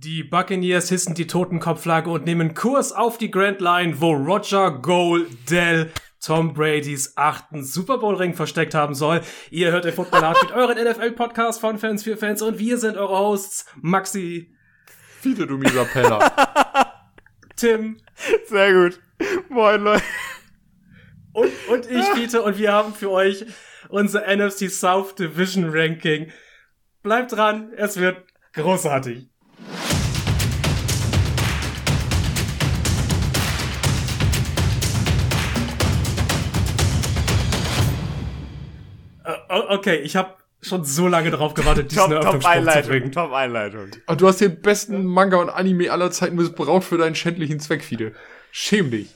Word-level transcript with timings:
Die 0.00 0.22
Buccaneers 0.22 0.90
hissen 0.90 1.16
die 1.16 1.26
Totenkopfflagge 1.26 2.08
und 2.08 2.24
nehmen 2.24 2.54
Kurs 2.54 2.92
auf 2.92 3.18
die 3.18 3.32
Grand 3.32 3.60
Line, 3.60 4.00
wo 4.00 4.12
Roger 4.12 4.70
Goldell 4.70 5.90
Tom 6.24 6.54
Bradys 6.54 7.14
achten 7.16 7.64
Super 7.64 7.98
Bowl 7.98 8.14
Ring 8.14 8.32
versteckt 8.32 8.74
haben 8.74 8.94
soll. 8.94 9.22
Ihr 9.50 9.72
hört 9.72 9.86
den 9.86 9.92
Football 9.92 10.22
Art 10.22 10.40
mit 10.40 10.52
euren 10.52 10.78
NFL 10.78 11.10
Podcast 11.12 11.60
von 11.60 11.78
Fans 11.78 12.04
für 12.04 12.16
Fans 12.16 12.42
und 12.42 12.60
wir 12.60 12.78
sind 12.78 12.96
eure 12.96 13.18
Hosts 13.18 13.66
Maxi, 13.80 14.54
Viele 15.20 15.48
du 15.48 15.58
mieser 15.58 15.84
Penner. 15.84 16.30
Tim 17.56 17.96
Sehr 18.46 18.72
gut. 18.72 19.00
Moin, 19.48 19.82
Leute. 19.82 20.04
und, 21.32 21.50
und 21.70 21.90
ich, 21.90 22.04
Fiete, 22.10 22.42
und 22.42 22.56
wir 22.56 22.72
haben 22.72 22.94
für 22.94 23.10
euch 23.10 23.46
unser 23.88 24.22
NFC 24.28 24.70
South 24.70 25.16
Division 25.16 25.68
Ranking. 25.68 26.30
Bleibt 27.02 27.32
dran, 27.32 27.72
es 27.76 27.96
wird 27.96 28.24
großartig. 28.52 29.28
Okay, 39.68 39.96
ich 39.96 40.16
habe 40.16 40.34
schon 40.60 40.84
so 40.84 41.06
lange 41.08 41.30
darauf 41.30 41.54
gewartet, 41.54 41.90
diesen 41.92 42.10
Top, 42.10 42.22
top 42.22 42.46
Einleitung. 42.46 43.12
Top 43.12 43.32
Einleitung. 43.32 43.82
Und 43.82 44.02
Ah, 44.06 44.14
du 44.16 44.26
hast 44.26 44.40
den 44.40 44.60
besten 44.60 45.04
Manga 45.04 45.36
und 45.38 45.50
Anime 45.50 45.90
aller 45.90 46.10
Zeiten 46.10 46.36
missbraucht 46.36 46.84
für 46.84 46.98
deinen 46.98 47.14
schändlichen 47.14 47.60
Zweck, 47.60 47.84
Fide. 47.84 48.12
Schäm 48.50 48.90
dich. 48.90 49.14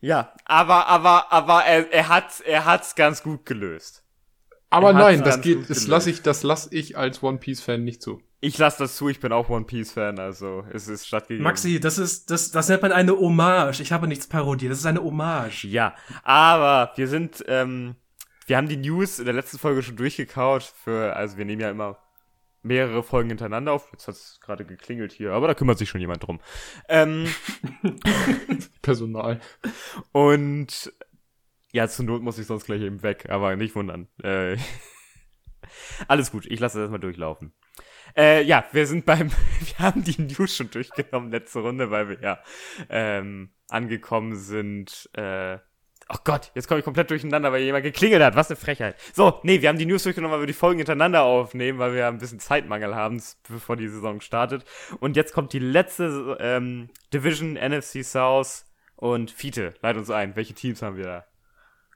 Ja, 0.00 0.32
aber, 0.44 0.86
aber, 0.86 1.32
aber 1.32 1.64
er, 1.64 1.92
er 1.92 2.08
hat, 2.08 2.40
er 2.46 2.64
hat's 2.64 2.94
ganz 2.94 3.22
gut 3.22 3.44
gelöst. 3.44 4.04
Aber 4.70 4.88
Er 4.88 4.94
nein, 4.94 5.22
das 5.24 5.40
geht, 5.40 5.68
das 5.68 5.86
lasse 5.86 6.10
ich, 6.10 6.22
das 6.22 6.42
lass 6.42 6.70
ich 6.70 6.96
als 6.96 7.22
One 7.22 7.38
Piece 7.38 7.60
Fan 7.60 7.84
nicht 7.84 8.02
zu. 8.02 8.22
Ich 8.40 8.56
lasse 8.58 8.78
das 8.78 8.94
zu, 8.96 9.08
ich 9.08 9.18
bin 9.18 9.32
auch 9.32 9.48
One 9.48 9.64
Piece 9.64 9.92
Fan, 9.92 10.20
also 10.20 10.64
es 10.72 10.86
ist 10.86 11.08
stattgegeben. 11.08 11.42
Maxi, 11.42 11.80
das 11.80 11.98
ist, 11.98 12.30
das, 12.30 12.52
das 12.52 12.68
nennt 12.68 12.82
man 12.82 12.92
eine 12.92 13.12
Hommage. 13.18 13.80
Ich 13.80 13.90
habe 13.90 14.06
nichts 14.06 14.28
parodiert, 14.28 14.70
das 14.70 14.78
ist 14.78 14.86
eine 14.86 15.02
Hommage. 15.02 15.64
Ja, 15.64 15.94
aber 16.22 16.92
wir 16.96 17.08
sind, 17.08 17.44
ähm, 17.48 17.96
wir 18.48 18.56
haben 18.56 18.68
die 18.68 18.76
News 18.76 19.18
in 19.18 19.26
der 19.26 19.34
letzten 19.34 19.58
Folge 19.58 19.82
schon 19.82 19.96
durchgekaut. 19.96 20.62
Für, 20.62 21.14
also 21.14 21.36
wir 21.36 21.44
nehmen 21.44 21.60
ja 21.60 21.70
immer 21.70 21.98
mehrere 22.62 23.02
Folgen 23.02 23.28
hintereinander 23.28 23.72
auf. 23.72 23.88
Jetzt 23.92 24.08
hat's 24.08 24.40
gerade 24.40 24.64
geklingelt 24.64 25.12
hier, 25.12 25.32
aber 25.32 25.46
da 25.46 25.54
kümmert 25.54 25.78
sich 25.78 25.88
schon 25.88 26.00
jemand 26.00 26.26
drum. 26.26 26.40
Ähm, 26.88 27.26
Personal. 28.82 29.40
und 30.12 30.92
ja, 31.72 31.86
zur 31.88 32.06
Not 32.06 32.22
muss 32.22 32.38
ich 32.38 32.46
sonst 32.46 32.64
gleich 32.64 32.80
eben 32.80 33.02
weg, 33.02 33.28
aber 33.28 33.54
nicht 33.56 33.74
wundern. 33.74 34.08
Äh, 34.22 34.56
alles 36.08 36.32
gut, 36.32 36.46
ich 36.46 36.58
lasse 36.58 36.78
das 36.78 36.84
erstmal 36.84 37.00
durchlaufen. 37.00 37.52
Äh, 38.16 38.42
ja, 38.44 38.64
wir 38.72 38.86
sind 38.86 39.04
beim, 39.04 39.30
wir 39.60 39.78
haben 39.78 40.02
die 40.02 40.20
News 40.20 40.56
schon 40.56 40.70
durchgenommen, 40.70 41.30
letzte 41.30 41.60
Runde, 41.60 41.90
weil 41.90 42.08
wir 42.08 42.20
ja 42.22 42.42
ähm, 42.88 43.50
angekommen 43.68 44.36
sind. 44.36 45.10
Äh, 45.12 45.58
oh 46.08 46.18
Gott, 46.24 46.50
jetzt 46.54 46.68
komme 46.68 46.78
ich 46.78 46.84
komplett 46.84 47.10
durcheinander, 47.10 47.52
weil 47.52 47.62
jemand 47.62 47.84
geklingelt 47.84 48.22
hat. 48.22 48.36
Was 48.36 48.48
eine 48.48 48.56
Frechheit. 48.56 48.96
So, 49.12 49.40
nee, 49.42 49.60
wir 49.60 49.68
haben 49.68 49.78
die 49.78 49.86
News 49.86 50.02
durchgenommen, 50.02 50.34
weil 50.34 50.42
wir 50.42 50.46
die 50.46 50.52
Folgen 50.52 50.78
hintereinander 50.78 51.22
aufnehmen, 51.22 51.78
weil 51.78 51.94
wir 51.94 52.06
ein 52.06 52.18
bisschen 52.18 52.40
Zeitmangel 52.40 52.94
haben, 52.94 53.22
bevor 53.48 53.76
die 53.76 53.88
Saison 53.88 54.20
startet. 54.20 54.64
Und 55.00 55.16
jetzt 55.16 55.32
kommt 55.32 55.52
die 55.52 55.58
letzte 55.58 56.36
ähm, 56.40 56.88
Division 57.12 57.54
NFC 57.54 58.04
South 58.04 58.64
und 58.96 59.30
Fiete, 59.30 59.74
leit 59.82 59.96
uns 59.96 60.10
ein. 60.10 60.34
Welche 60.36 60.54
Teams 60.54 60.82
haben 60.82 60.96
wir 60.96 61.04
da? 61.04 61.24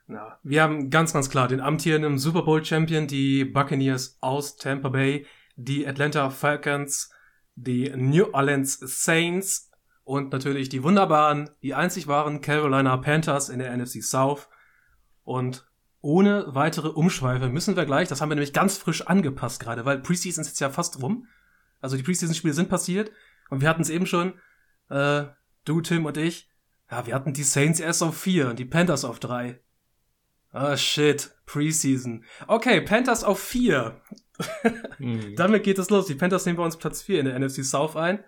Ja, 0.07 0.37
wir 0.43 0.61
haben 0.61 0.89
ganz, 0.89 1.13
ganz 1.13 1.29
klar 1.29 1.47
den 1.47 1.61
amtierenden 1.61 2.17
Super 2.17 2.43
Bowl 2.43 2.63
Champion, 2.63 3.07
die 3.07 3.45
Buccaneers 3.45 4.17
aus 4.21 4.57
Tampa 4.57 4.89
Bay, 4.89 5.25
die 5.55 5.87
Atlanta 5.87 6.29
Falcons, 6.29 7.11
die 7.55 7.91
New 7.95 8.25
Orleans 8.33 8.79
Saints 8.79 9.71
und 10.03 10.31
natürlich 10.31 10.69
die 10.69 10.83
wunderbaren, 10.83 11.49
die 11.61 11.73
einzig 11.73 12.07
wahren 12.07 12.41
Carolina 12.41 12.97
Panthers 12.97 13.49
in 13.49 13.59
der 13.59 13.75
NFC 13.75 14.03
South. 14.03 14.49
Und 15.23 15.65
ohne 16.01 16.45
weitere 16.47 16.89
Umschweife 16.89 17.47
müssen 17.47 17.75
wir 17.75 17.85
gleich, 17.85 18.09
das 18.09 18.19
haben 18.19 18.29
wir 18.29 18.35
nämlich 18.35 18.53
ganz 18.53 18.77
frisch 18.77 19.07
angepasst 19.07 19.61
gerade, 19.61 19.85
weil 19.85 19.99
Preseason 19.99 20.41
ist 20.41 20.49
jetzt 20.49 20.59
ja 20.59 20.69
fast 20.69 21.01
rum. 21.01 21.27
Also 21.79 21.95
die 21.95 22.03
Preseason-Spiele 22.03 22.53
sind 22.53 22.69
passiert 22.69 23.11
und 23.49 23.61
wir 23.61 23.69
hatten 23.69 23.81
es 23.81 23.89
eben 23.89 24.05
schon, 24.05 24.33
äh, 24.89 25.25
du, 25.63 25.81
Tim 25.81 26.05
und 26.05 26.17
ich, 26.17 26.49
ja, 26.91 27.05
wir 27.05 27.15
hatten 27.15 27.33
die 27.33 27.43
Saints 27.43 27.79
erst 27.79 28.03
auf 28.03 28.17
vier 28.17 28.49
und 28.49 28.59
die 28.59 28.65
Panthers 28.65 29.05
auf 29.05 29.19
drei. 29.19 29.61
Ah, 30.51 30.77
shit. 30.77 31.33
Preseason. 31.45 32.23
Okay, 32.47 32.81
Panthers 32.81 33.23
auf 33.23 33.39
4. 33.39 34.01
Mhm. 34.99 35.35
Damit 35.37 35.63
geht 35.63 35.77
es 35.77 35.89
los. 35.89 36.07
Die 36.07 36.15
Panthers 36.15 36.45
nehmen 36.45 36.57
bei 36.57 36.63
uns 36.63 36.77
Platz 36.77 37.01
4 37.01 37.19
in 37.19 37.25
der 37.25 37.39
NFC 37.39 37.63
South 37.63 37.95
ein. 37.95 38.23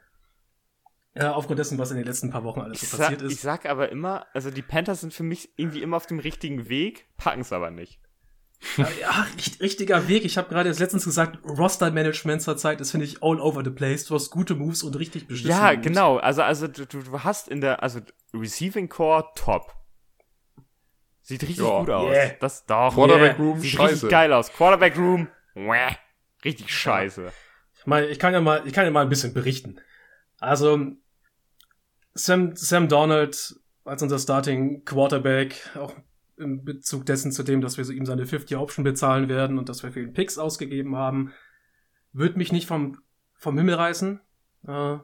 Ja, 1.18 1.34
aufgrund 1.34 1.60
dessen, 1.60 1.78
was 1.78 1.92
in 1.92 1.98
den 1.98 2.06
letzten 2.06 2.30
paar 2.30 2.44
Wochen 2.44 2.60
alles 2.62 2.84
Ich 2.84 2.90
so 2.90 2.98
sag, 2.98 3.04
passiert 3.12 3.22
ich 3.22 3.34
ist. 3.38 3.42
sag 3.42 3.66
aber 3.66 3.90
immer, 3.90 4.26
also 4.34 4.52
die 4.52 4.62
Panthers 4.62 5.00
sind 5.02 5.14
für 5.14 5.24
mich 5.24 5.50
irgendwie 5.56 5.82
immer 5.82 5.96
auf 5.98 6.08
dem 6.08 6.20
richtigen 6.20 6.68
Weg, 6.68 7.08
packen 7.18 7.42
es 7.42 7.54
aber 7.54 7.72
nicht. 7.72 8.00
Ja, 8.78 8.88
ja, 9.00 9.26
richt- 9.36 9.62
richtiger 9.62 10.08
Weg. 10.08 10.26
Ich 10.26 10.38
habe 10.38 10.50
gerade 10.50 10.68
jetzt 10.70 10.80
letztens 10.80 11.06
gesagt, 11.06 11.40
Roster-Management 11.46 12.42
zur 12.42 12.58
Zeit 12.58 12.82
ist, 12.82 12.92
finde 12.92 13.06
ich, 13.06 13.22
all 13.24 13.40
over 13.40 13.64
the 13.64 13.70
place. 13.70 14.06
Du 14.06 14.16
hast 14.16 14.30
gute 14.30 14.56
Moves 14.56 14.82
und 14.84 14.98
richtig 14.98 15.28
beschissene 15.28 15.54
Ja, 15.54 15.72
Moves. 15.74 15.84
genau. 15.86 16.18
Also, 16.18 16.42
also 16.42 16.68
du, 16.68 16.86
du 16.86 17.02
du 17.02 17.24
hast 17.24 17.48
in 17.48 17.62
der, 17.62 17.82
also 17.84 18.00
Receiving 18.34 18.90
Core 18.90 19.26
top. 19.36 19.74
Sieht 21.22 21.44
richtig 21.44 21.60
Ja. 21.60 21.80
gut 21.80 21.90
aus. 21.90 22.12
Yeah. 22.12 22.34
Das 22.40 22.66
doch. 22.66 22.94
Quarterback 22.94 23.38
Yeah. 23.38 23.46
Room, 23.46 23.60
Sieht 23.60 23.72
scheiße. 23.72 23.92
richtig 23.94 24.10
geil 24.10 24.34
aus. 24.34 24.52
Quarterback 24.52 24.98
Room, 24.98 25.28
wäh, 25.54 25.96
richtig 26.44 26.74
scheiße. 26.74 27.32
Ich 27.80 27.86
meine, 27.88 28.08
ich 28.08 28.20
kann 28.20 28.34
ja 28.34 28.42
mal, 28.42 28.64
ich 28.66 28.74
kann 28.74 28.86
ja 28.86 28.92
mal 28.92 29.02
ein 29.02 29.10
bisschen 29.10 29.34
berichten. 29.34 29.80
Also, 30.40 30.80
Sam, 32.16 32.56
Sam 32.56 32.88
Donald 32.88 33.60
als 33.84 34.02
unser 34.02 34.18
Starting 34.20 34.84
Quarterback, 34.86 35.70
auch 35.76 35.94
im 36.38 36.64
Bezug 36.64 37.06
dessen 37.06 37.32
zu 37.32 37.44
dem, 37.44 37.62
dass 37.62 37.78
wir 37.78 37.86
so 37.86 37.94
ihm 37.94 38.06
seine 38.06 38.26
50-Option 38.26 38.84
bezahlen 38.84 39.30
werden 39.30 39.58
und 39.58 39.70
dass 39.70 39.84
wir 39.84 39.92
für 39.92 40.02
ihn 40.02 40.14
Picks 40.14 40.38
ausgegeben 40.38 40.96
haben, 40.96 41.34
wird 42.14 42.38
mich 42.38 42.52
nicht 42.52 42.68
vom, 42.68 43.00
vom 43.36 43.58
Himmel 43.58 43.76
reißen. 43.76 44.20
Äh, 44.68 44.98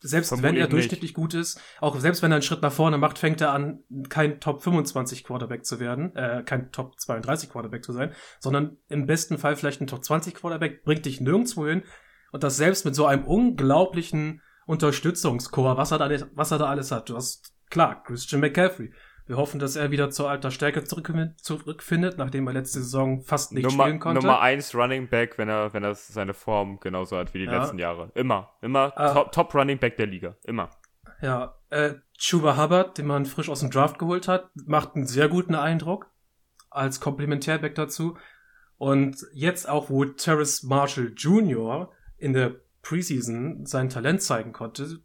selbst 0.00 0.30
wenn 0.30 0.40
Vermutlich 0.40 0.60
er 0.60 0.66
nicht. 0.66 0.72
durchschnittlich 0.72 1.14
gut 1.14 1.34
ist, 1.34 1.60
auch 1.80 1.98
selbst 1.98 2.22
wenn 2.22 2.30
er 2.30 2.36
einen 2.36 2.42
Schritt 2.42 2.60
nach 2.60 2.72
vorne 2.72 2.98
macht, 2.98 3.18
fängt 3.18 3.40
er 3.40 3.52
an, 3.52 3.82
kein 4.08 4.40
Top 4.40 4.62
25 4.62 5.24
Quarterback 5.24 5.64
zu 5.64 5.80
werden, 5.80 6.14
äh, 6.14 6.42
kein 6.44 6.70
Top 6.70 7.00
32 7.00 7.50
Quarterback 7.50 7.82
zu 7.82 7.92
sein, 7.92 8.12
sondern 8.38 8.76
im 8.88 9.06
besten 9.06 9.38
Fall 9.38 9.56
vielleicht 9.56 9.80
ein 9.80 9.86
Top 9.86 10.04
20 10.04 10.34
Quarterback, 10.34 10.84
bringt 10.84 11.06
dich 11.06 11.20
nirgendwo 11.20 11.66
hin. 11.66 11.82
Und 12.30 12.42
das 12.42 12.56
selbst 12.56 12.84
mit 12.84 12.94
so 12.94 13.06
einem 13.06 13.24
unglaublichen 13.24 14.42
Unterstützungschor, 14.66 15.76
was 15.76 15.90
er 15.92 15.98
da, 15.98 16.10
was 16.34 16.50
er 16.50 16.58
da 16.58 16.66
alles 16.66 16.90
hat. 16.92 17.08
Du 17.08 17.16
hast, 17.16 17.52
klar, 17.70 18.02
Christian 18.04 18.40
McCaffrey. 18.40 18.92
Wir 19.26 19.36
hoffen, 19.36 19.58
dass 19.58 19.74
er 19.74 19.90
wieder 19.90 20.10
zur 20.10 20.30
alter 20.30 20.52
Stärke 20.52 20.84
zurück, 20.84 21.12
zurückfindet, 21.38 22.16
nachdem 22.16 22.46
er 22.46 22.52
letzte 22.52 22.78
Saison 22.80 23.22
fast 23.22 23.52
nicht 23.52 23.64
Nummer, 23.64 23.84
spielen 23.84 23.98
konnte. 23.98 24.20
Nummer 24.20 24.40
eins 24.40 24.72
Running 24.74 25.08
Back, 25.08 25.36
wenn 25.36 25.48
er, 25.48 25.72
wenn 25.74 25.82
er 25.82 25.94
seine 25.96 26.32
Form 26.32 26.78
genauso 26.78 27.16
hat 27.16 27.34
wie 27.34 27.38
die 27.38 27.46
Ja. 27.46 27.58
letzten 27.60 27.78
Jahre. 27.78 28.12
Immer. 28.14 28.50
Immer 28.62 28.92
Ah. 28.96 29.12
top, 29.14 29.32
top 29.32 29.54
Running 29.54 29.78
Back 29.78 29.96
der 29.96 30.06
Liga. 30.06 30.36
Immer. 30.44 30.70
Ja, 31.22 31.56
äh, 31.70 31.94
Chuba 32.18 32.56
Hubbard, 32.56 32.98
den 32.98 33.06
man 33.06 33.26
frisch 33.26 33.48
aus 33.48 33.60
dem 33.60 33.70
Draft 33.70 33.98
geholt 33.98 34.28
hat, 34.28 34.50
macht 34.66 34.94
einen 34.94 35.06
sehr 35.06 35.28
guten 35.28 35.56
Eindruck 35.56 36.08
als 36.70 37.00
Komplementärback 37.00 37.74
dazu. 37.74 38.16
Und 38.78 39.26
jetzt 39.32 39.68
auch, 39.68 39.90
wo 39.90 40.04
Terrace 40.04 40.62
Marshall 40.62 41.12
Jr. 41.16 41.90
in 42.18 42.32
der 42.32 42.54
Preseason 42.86 43.66
sein 43.66 43.88
Talent 43.88 44.22
zeigen 44.22 44.52
konnte, 44.52 45.00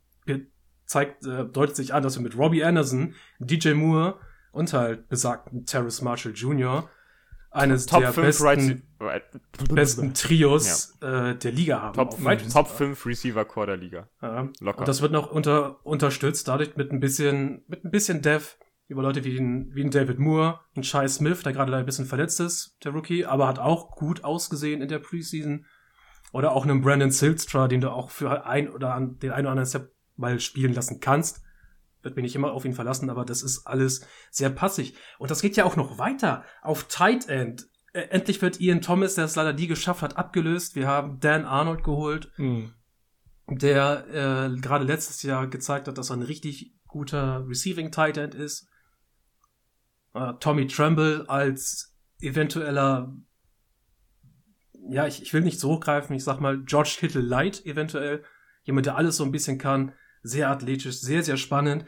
zeigt, 0.85 1.25
äh, 1.25 1.45
deutet 1.45 1.75
sich 1.75 1.93
an, 1.93 2.03
dass 2.03 2.15
wir 2.15 2.21
mit 2.21 2.37
Robbie 2.37 2.63
Anderson, 2.63 3.15
DJ 3.39 3.73
Moore 3.73 4.19
und 4.51 4.73
halt 4.73 5.09
besagten 5.09 5.65
Terrace 5.65 6.01
Marshall 6.01 6.33
Jr. 6.33 6.89
eines 7.49 7.87
Top 7.87 8.01
der 8.01 8.13
5 8.13 8.25
besten, 8.25 8.83
right, 8.99 9.23
besten 9.69 10.13
Trios 10.13 10.97
äh, 11.01 11.35
der 11.35 11.51
Liga 11.51 11.81
haben. 11.81 11.95
Top, 11.95 12.09
auf 12.09 12.19
5, 12.19 12.29
Wide 12.29 12.49
Top 12.51 12.65
Receiver. 12.65 12.77
5 12.77 13.05
Receiver 13.05 13.45
Core 13.45 13.67
der 13.67 13.77
Liga. 13.77 14.09
Ja. 14.21 14.49
Locker. 14.59 14.79
Und 14.79 14.87
das 14.87 15.01
wird 15.01 15.11
noch 15.11 15.31
unter, 15.31 15.83
unterstützt, 15.85 16.47
dadurch 16.47 16.75
mit 16.75 16.91
ein 16.91 16.99
bisschen, 16.99 17.63
mit 17.67 17.83
ein 17.83 17.91
bisschen 17.91 18.21
Dev 18.21 18.57
über 18.87 19.01
Leute 19.01 19.23
wie 19.23 19.33
den, 19.33 19.73
wie 19.73 19.81
den 19.81 19.91
David 19.91 20.19
Moore, 20.19 20.59
ein 20.75 20.83
Shai 20.83 21.07
Smith, 21.07 21.41
der 21.43 21.53
gerade 21.53 21.73
ein 21.75 21.85
bisschen 21.85 22.05
verletzt 22.05 22.41
ist, 22.41 22.77
der 22.83 22.91
Rookie, 22.91 23.25
aber 23.25 23.47
hat 23.47 23.57
auch 23.57 23.95
gut 23.95 24.23
ausgesehen 24.25 24.81
in 24.81 24.89
der 24.89 24.99
Preseason. 24.99 25.65
Oder 26.31 26.53
auch 26.53 26.63
einen 26.63 26.81
Brandon 26.81 27.11
Silstra, 27.11 27.67
den 27.67 27.81
du 27.81 27.91
auch 27.91 28.09
für 28.09 28.45
ein 28.45 28.69
oder 28.69 28.93
an, 28.93 29.19
den 29.19 29.31
einen 29.31 29.45
oder 29.45 29.51
anderen 29.51 29.69
Step 29.69 29.91
mal 30.15 30.39
spielen 30.39 30.73
lassen 30.73 30.99
kannst. 30.99 31.41
Wird 32.03 32.15
mich 32.15 32.23
nicht 32.23 32.35
immer 32.35 32.51
auf 32.53 32.65
ihn 32.65 32.73
verlassen, 32.73 33.09
aber 33.09 33.25
das 33.25 33.43
ist 33.43 33.67
alles 33.67 34.05
sehr 34.31 34.49
passig. 34.49 34.95
Und 35.19 35.29
das 35.29 35.41
geht 35.41 35.55
ja 35.57 35.65
auch 35.65 35.75
noch 35.75 35.97
weiter. 35.97 36.43
Auf 36.61 36.85
Tight 36.85 37.27
End. 37.29 37.67
Äh, 37.93 38.03
endlich 38.09 38.41
wird 38.41 38.59
Ian 38.61 38.81
Thomas, 38.81 39.15
der 39.15 39.25
es 39.25 39.35
leider 39.35 39.53
nie 39.53 39.67
geschafft 39.67 40.01
hat, 40.01 40.17
abgelöst. 40.17 40.75
Wir 40.75 40.87
haben 40.87 41.19
Dan 41.19 41.45
Arnold 41.45 41.83
geholt 41.83 42.31
Mhm. 42.37 42.73
der 43.47 44.05
äh, 44.55 44.59
gerade 44.61 44.85
letztes 44.85 45.21
Jahr 45.23 45.47
gezeigt 45.47 45.87
hat, 45.89 45.97
dass 45.97 46.09
er 46.09 46.15
ein 46.17 46.21
richtig 46.21 46.73
guter 46.87 47.45
Receiving 47.47 47.91
Tight 47.91 48.17
End 48.17 48.33
ist. 48.33 48.69
Äh, 50.13 50.33
Tommy 50.39 50.67
Tremble 50.67 51.25
als 51.27 51.93
eventueller, 52.21 53.13
ja, 54.91 55.07
ich, 55.07 55.21
ich 55.21 55.33
will 55.33 55.41
nicht 55.41 55.59
so 55.59 55.69
hochgreifen, 55.69 56.15
ich 56.15 56.23
sag 56.23 56.39
mal 56.39 56.59
George 56.63 56.95
Kittle 56.99 57.21
Light 57.21 57.65
eventuell 57.65 58.23
Jemand, 58.63 58.85
der 58.85 58.95
alles 58.95 59.17
so 59.17 59.23
ein 59.23 59.31
bisschen 59.31 59.57
kann. 59.57 59.93
Sehr 60.23 60.49
athletisch, 60.49 60.99
sehr, 60.99 61.23
sehr 61.23 61.37
spannend. 61.37 61.85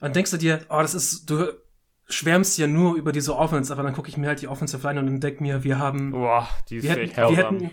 Dann 0.00 0.12
denkst 0.12 0.32
du 0.32 0.36
dir, 0.36 0.60
oh, 0.68 0.80
das 0.80 0.94
ist, 0.94 1.30
du 1.30 1.52
schwärmst 2.08 2.58
ja 2.58 2.66
nur 2.66 2.96
über 2.96 3.12
diese 3.12 3.36
Offense, 3.36 3.72
aber 3.72 3.82
dann 3.82 3.94
gucke 3.94 4.08
ich 4.08 4.16
mir 4.16 4.26
halt 4.26 4.42
die 4.42 4.48
Offensive 4.48 4.86
Line 4.86 5.00
und 5.00 5.20
denk 5.20 5.40
mir, 5.40 5.64
wir 5.64 5.78
haben, 5.78 6.10
Boah, 6.10 6.48
die 6.68 6.82
wir 6.82 6.90
hätten, 6.90 7.16
wir 7.16 7.36
hätten, 7.36 7.70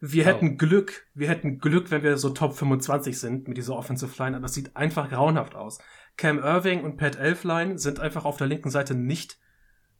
wir 0.00 0.24
hätten 0.24 0.56
Glück, 0.56 1.06
wir 1.14 1.28
hätten 1.28 1.58
Glück, 1.58 1.90
wenn 1.90 2.02
wir 2.02 2.16
so 2.16 2.30
Top 2.30 2.54
25 2.54 3.18
sind 3.18 3.48
mit 3.48 3.58
dieser 3.58 3.74
Offensive 3.74 4.22
Line, 4.22 4.36
aber 4.36 4.46
es 4.46 4.54
sieht 4.54 4.76
einfach 4.76 5.10
grauenhaft 5.10 5.54
aus. 5.54 5.78
Cam 6.16 6.38
Irving 6.38 6.84
und 6.84 6.96
Pat 6.96 7.16
Elfline 7.16 7.78
sind 7.78 7.98
einfach 7.98 8.24
auf 8.24 8.36
der 8.36 8.46
linken 8.46 8.70
Seite 8.70 8.94
nicht, 8.94 9.38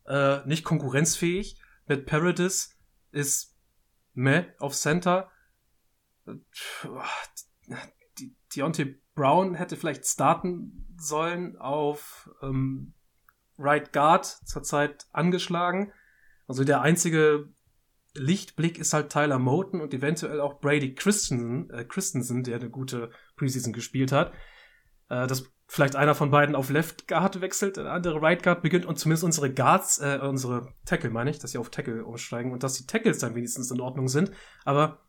äh, 0.06 0.46
nicht 0.46 0.64
konkurrenzfähig. 0.64 1.60
Mit 1.86 2.06
Paradis 2.06 2.78
ist 3.10 3.53
meh 4.14 4.44
auf 4.58 4.74
Center. 4.74 5.30
Deontay 8.54 8.96
Brown 9.14 9.54
hätte 9.54 9.76
vielleicht 9.76 10.06
starten 10.06 10.94
sollen 10.96 11.56
auf 11.56 12.30
ähm, 12.42 12.94
Right 13.58 13.92
Guard, 13.92 14.24
zurzeit 14.26 15.06
angeschlagen. 15.12 15.92
Also 16.46 16.64
der 16.64 16.80
einzige 16.80 17.48
Lichtblick 18.14 18.78
ist 18.78 18.92
halt 18.92 19.10
Tyler 19.10 19.38
Moten 19.38 19.80
und 19.80 19.92
eventuell 19.92 20.40
auch 20.40 20.60
Brady 20.60 20.94
Christensen, 20.94 21.70
äh, 21.70 21.84
Christensen, 21.84 22.44
der 22.44 22.56
eine 22.56 22.70
gute 22.70 23.10
Preseason 23.36 23.72
gespielt 23.72 24.12
hat. 24.12 24.32
Äh, 25.08 25.26
dass 25.26 25.52
vielleicht 25.66 25.96
einer 25.96 26.14
von 26.14 26.30
beiden 26.30 26.54
auf 26.54 26.70
Left 26.70 27.08
Guard 27.08 27.40
wechselt, 27.40 27.76
der 27.76 27.90
andere 27.90 28.20
Right 28.20 28.42
Guard 28.42 28.62
beginnt 28.62 28.86
und 28.86 28.98
zumindest 28.98 29.24
unsere 29.24 29.52
Guards, 29.52 29.98
äh, 29.98 30.18
unsere 30.22 30.74
Tackle 30.84 31.10
meine 31.10 31.30
ich, 31.30 31.38
dass 31.38 31.52
sie 31.52 31.58
auf 31.58 31.70
Tackle 31.70 32.04
umsteigen 32.04 32.52
und 32.52 32.62
dass 32.62 32.74
die 32.74 32.86
Tackles 32.86 33.18
dann 33.18 33.34
wenigstens 33.34 33.70
in 33.70 33.80
Ordnung 33.80 34.08
sind. 34.08 34.30
Aber 34.64 35.00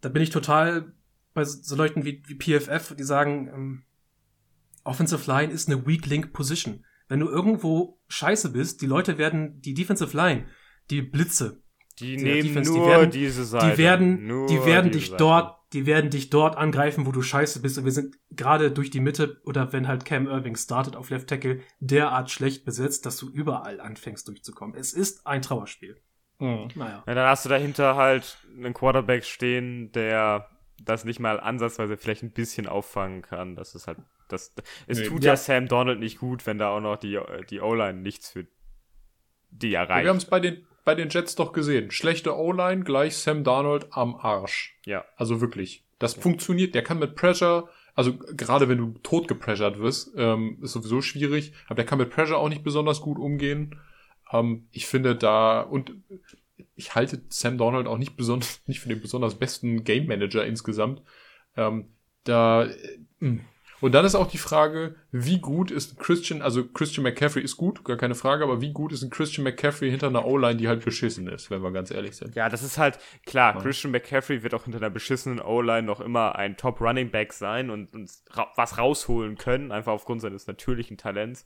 da 0.00 0.08
bin 0.08 0.22
ich 0.22 0.30
total 0.30 0.92
bei 1.32 1.44
so, 1.44 1.74
Leuten 1.74 2.04
wie, 2.04 2.22
wie 2.26 2.36
PFF, 2.36 2.94
die 2.94 3.02
sagen, 3.02 3.48
ähm, 3.48 3.82
Offensive 4.84 5.30
Line 5.30 5.52
ist 5.52 5.68
eine 5.68 5.86
Weak 5.86 6.06
Link 6.06 6.32
Position. 6.32 6.84
Wenn 7.08 7.20
du 7.20 7.28
irgendwo 7.28 8.00
scheiße 8.08 8.50
bist, 8.52 8.82
die 8.82 8.86
Leute 8.86 9.18
werden, 9.18 9.60
die 9.60 9.74
Defensive 9.74 10.16
Line, 10.16 10.46
die 10.90 11.02
Blitze, 11.02 11.62
Die 12.00 12.16
Die 12.16 12.22
nehmen 12.24 12.42
Defense, 12.48 12.72
die 12.72 12.78
nur 12.78 12.88
werden- 12.88 13.10
diese 13.10 13.44
Seite. 13.44 13.70
die 13.72 13.78
werden, 13.78 14.26
Nur 14.26 14.46
die 14.48 14.64
werden 14.64 14.90
dich 14.90 15.06
Seite. 15.10 15.16
dort, 15.18 15.58
die 15.72 15.86
werden 15.86 16.10
dich 16.10 16.28
dort 16.30 16.56
angreifen, 16.56 17.06
wo 17.06 17.12
du 17.12 17.22
scheiße 17.22 17.60
bist. 17.62 17.78
Und 17.78 17.84
wir 17.84 17.92
sind 17.92 18.16
gerade 18.30 18.70
durch 18.72 18.90
die 18.90 19.00
Mitte 19.00 19.40
oder 19.44 19.72
wenn 19.72 19.86
halt 19.86 20.04
Cam 20.04 20.26
Irving 20.26 20.56
startet 20.56 20.96
auf 20.96 21.10
Left 21.10 21.28
Tackle 21.28 21.60
derart 21.80 22.30
schlecht 22.30 22.64
besetzt, 22.64 23.06
dass 23.06 23.16
du 23.16 23.28
überall 23.30 23.80
anfängst 23.80 24.26
durchzukommen. 24.28 24.76
Es 24.76 24.92
ist 24.92 25.26
ein 25.26 25.42
Trauerspiel. 25.42 25.96
Mhm. 26.40 26.68
Naja. 26.74 27.04
Ja, 27.06 27.14
dann 27.14 27.28
hast 27.28 27.44
du 27.44 27.48
dahinter 27.48 27.94
halt 27.94 28.38
einen 28.56 28.74
Quarterback 28.74 29.24
stehen, 29.24 29.92
der 29.92 30.48
das 30.82 31.04
nicht 31.04 31.20
mal 31.20 31.38
ansatzweise 31.38 31.96
vielleicht 31.96 32.24
ein 32.24 32.32
bisschen 32.32 32.66
auffangen 32.66 33.22
kann. 33.22 33.54
Das 33.54 33.76
ist 33.76 33.86
halt, 33.86 33.98
das, 34.28 34.52
es 34.88 34.98
Nee, 34.98 35.06
tut 35.06 35.22
ja. 35.22 35.32
ja 35.32 35.36
Sam 35.36 35.68
Donald 35.68 36.00
nicht 36.00 36.18
gut, 36.18 36.44
wenn 36.46 36.58
da 36.58 36.70
auch 36.70 36.80
noch 36.80 36.96
die, 36.96 37.20
die 37.50 37.60
O-Line 37.60 38.00
nichts 38.00 38.30
für 38.30 38.46
die 39.50 39.74
erreicht. 39.74 40.02
Wir 40.04 40.10
haben 40.10 40.16
es 40.16 40.24
bei 40.24 40.40
den, 40.40 40.66
bei 40.84 40.94
den 40.94 41.08
Jets 41.08 41.34
doch 41.34 41.52
gesehen. 41.52 41.90
Schlechte 41.90 42.36
O-Line 42.36 42.84
gleich 42.84 43.16
Sam 43.16 43.44
Darnold 43.44 43.86
am 43.90 44.14
Arsch. 44.16 44.76
ja. 44.84 45.04
Also 45.16 45.40
wirklich. 45.40 45.82
Das 45.98 46.14
funktioniert. 46.14 46.74
Der 46.74 46.82
kann 46.82 46.98
mit 46.98 47.14
Pressure, 47.14 47.68
also 47.94 48.18
gerade 48.18 48.68
wenn 48.68 48.78
du 48.78 48.98
tot 49.02 49.28
gepressured 49.28 49.78
wirst, 49.78 50.12
ähm, 50.16 50.58
ist 50.60 50.72
sowieso 50.72 51.00
schwierig. 51.00 51.52
Aber 51.66 51.76
der 51.76 51.86
kann 51.86 51.98
mit 51.98 52.10
Pressure 52.10 52.36
auch 52.36 52.48
nicht 52.48 52.64
besonders 52.64 53.00
gut 53.00 53.18
umgehen. 53.18 53.80
Ähm, 54.32 54.66
ich 54.72 54.86
finde 54.86 55.16
da, 55.16 55.60
und 55.60 55.92
ich 56.74 56.94
halte 56.94 57.22
Sam 57.28 57.56
Donald 57.56 57.86
auch 57.86 57.96
nicht 57.96 58.16
besonders, 58.16 58.60
nicht 58.66 58.80
für 58.80 58.88
den 58.88 59.00
besonders 59.00 59.36
besten 59.36 59.84
Game 59.84 60.06
Manager 60.06 60.44
insgesamt. 60.44 61.00
Ähm, 61.56 61.86
da, 62.24 62.64
äh, 62.64 62.98
mh. 63.20 63.40
Und 63.80 63.92
dann 63.92 64.04
ist 64.04 64.14
auch 64.14 64.28
die 64.28 64.38
Frage, 64.38 64.94
wie 65.10 65.40
gut 65.40 65.70
ist 65.70 65.98
Christian, 65.98 66.42
also 66.42 66.64
Christian 66.66 67.02
McCaffrey 67.02 67.42
ist 67.42 67.56
gut, 67.56 67.84
gar 67.84 67.96
keine 67.96 68.14
Frage, 68.14 68.44
aber 68.44 68.60
wie 68.60 68.72
gut 68.72 68.92
ist 68.92 69.02
ein 69.02 69.10
Christian 69.10 69.44
McCaffrey 69.44 69.90
hinter 69.90 70.06
einer 70.06 70.24
O-Line, 70.24 70.56
die 70.56 70.68
halt 70.68 70.84
beschissen 70.84 71.28
ist, 71.28 71.50
wenn 71.50 71.62
wir 71.62 71.72
ganz 71.72 71.90
ehrlich 71.90 72.16
sind. 72.16 72.34
Ja, 72.34 72.48
das 72.48 72.62
ist 72.62 72.78
halt 72.78 72.98
klar. 73.26 73.54
Ja. 73.54 73.60
Christian 73.60 73.90
McCaffrey 73.90 74.42
wird 74.42 74.54
auch 74.54 74.64
hinter 74.64 74.78
einer 74.78 74.90
beschissenen 74.90 75.40
O-Line 75.40 75.82
noch 75.82 76.00
immer 76.00 76.36
ein 76.36 76.56
Top 76.56 76.80
Running 76.80 77.10
Back 77.10 77.32
sein 77.32 77.70
und, 77.70 77.92
und 77.94 78.10
ra 78.30 78.52
was 78.56 78.78
rausholen 78.78 79.36
können, 79.36 79.72
einfach 79.72 79.92
aufgrund 79.92 80.20
seines 80.20 80.46
natürlichen 80.46 80.96
Talents. 80.96 81.44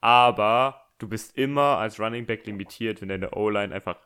Aber 0.00 0.82
du 0.98 1.08
bist 1.08 1.36
immer 1.36 1.78
als 1.78 1.98
Running 1.98 2.26
Back 2.26 2.46
limitiert, 2.46 3.00
wenn 3.00 3.08
deine 3.08 3.30
O-Line 3.30 3.74
einfach 3.74 3.96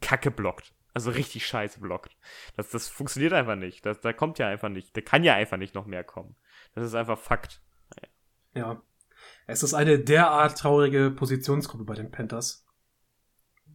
Kacke 0.00 0.30
blockt. 0.30 0.72
Also 0.94 1.10
richtig 1.10 1.46
scheiße 1.46 1.80
blockt. 1.80 2.16
Das, 2.56 2.70
das 2.70 2.88
funktioniert 2.88 3.32
einfach 3.32 3.56
nicht. 3.56 3.84
Das, 3.86 4.00
da 4.00 4.12
kommt 4.12 4.38
ja 4.38 4.48
einfach 4.48 4.68
nicht. 4.68 4.96
Da 4.96 5.00
kann 5.00 5.22
ja 5.22 5.34
einfach 5.34 5.56
nicht 5.56 5.74
noch 5.74 5.86
mehr 5.86 6.02
kommen. 6.02 6.34
Das 6.74 6.84
ist 6.86 6.94
einfach 6.94 7.18
Fakt. 7.18 7.60
Ja. 8.54 8.80
Es 9.46 9.62
ist 9.62 9.74
eine 9.74 9.98
derart 9.98 10.58
traurige 10.58 11.10
Positionsgruppe 11.10 11.84
bei 11.84 11.94
den 11.94 12.10
Panthers. 12.10 12.64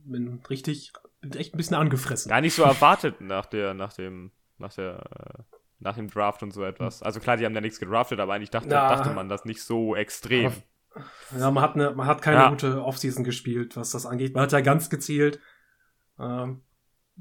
Bin 0.06 0.42
richtig, 0.50 0.94
bin 1.22 1.34
echt 1.34 1.54
ein 1.54 1.58
bisschen 1.58 1.76
angefressen. 1.76 2.30
Gar 2.30 2.42
nicht 2.42 2.56
so 2.56 2.64
erwartet 2.64 3.22
nach 3.22 3.46
der, 3.46 3.74
nach 3.74 3.94
dem, 3.94 4.32
nach 4.58 4.74
der, 4.74 5.00
äh, 5.40 5.58
nach 5.80 5.96
dem 5.96 6.10
Draft 6.10 6.44
und 6.44 6.52
so 6.52 6.64
etwas. 6.64 7.02
Also 7.02 7.20
klar, 7.20 7.38
die 7.38 7.46
haben 7.46 7.56
ja 7.56 7.62
nichts 7.62 7.80
gedraftet, 7.80 8.20
aber 8.20 8.34
eigentlich 8.34 8.52
dachte, 8.52 8.70
Ja. 8.70 8.88
dachte 8.90 9.14
man 9.14 9.30
das 9.30 9.46
nicht 9.46 9.62
so 9.64 9.96
extrem. 9.96 10.54
Aber 10.94 11.40
Ja, 11.40 11.52
man 11.52 11.64
hat, 11.64 11.76
eine, 11.76 11.92
man 11.92 12.06
hat 12.08 12.22
keine 12.22 12.38
Ja. 12.38 12.50
gute 12.50 12.84
Offseason 12.84 13.24
gespielt, 13.24 13.76
was 13.76 13.92
das 13.92 14.06
angeht. 14.06 14.34
Man 14.36 14.44
hat 14.44 14.52
ja 14.52 14.62
ganz 14.62 14.90
gezielt 14.90 15.40
ähm, 16.20 16.62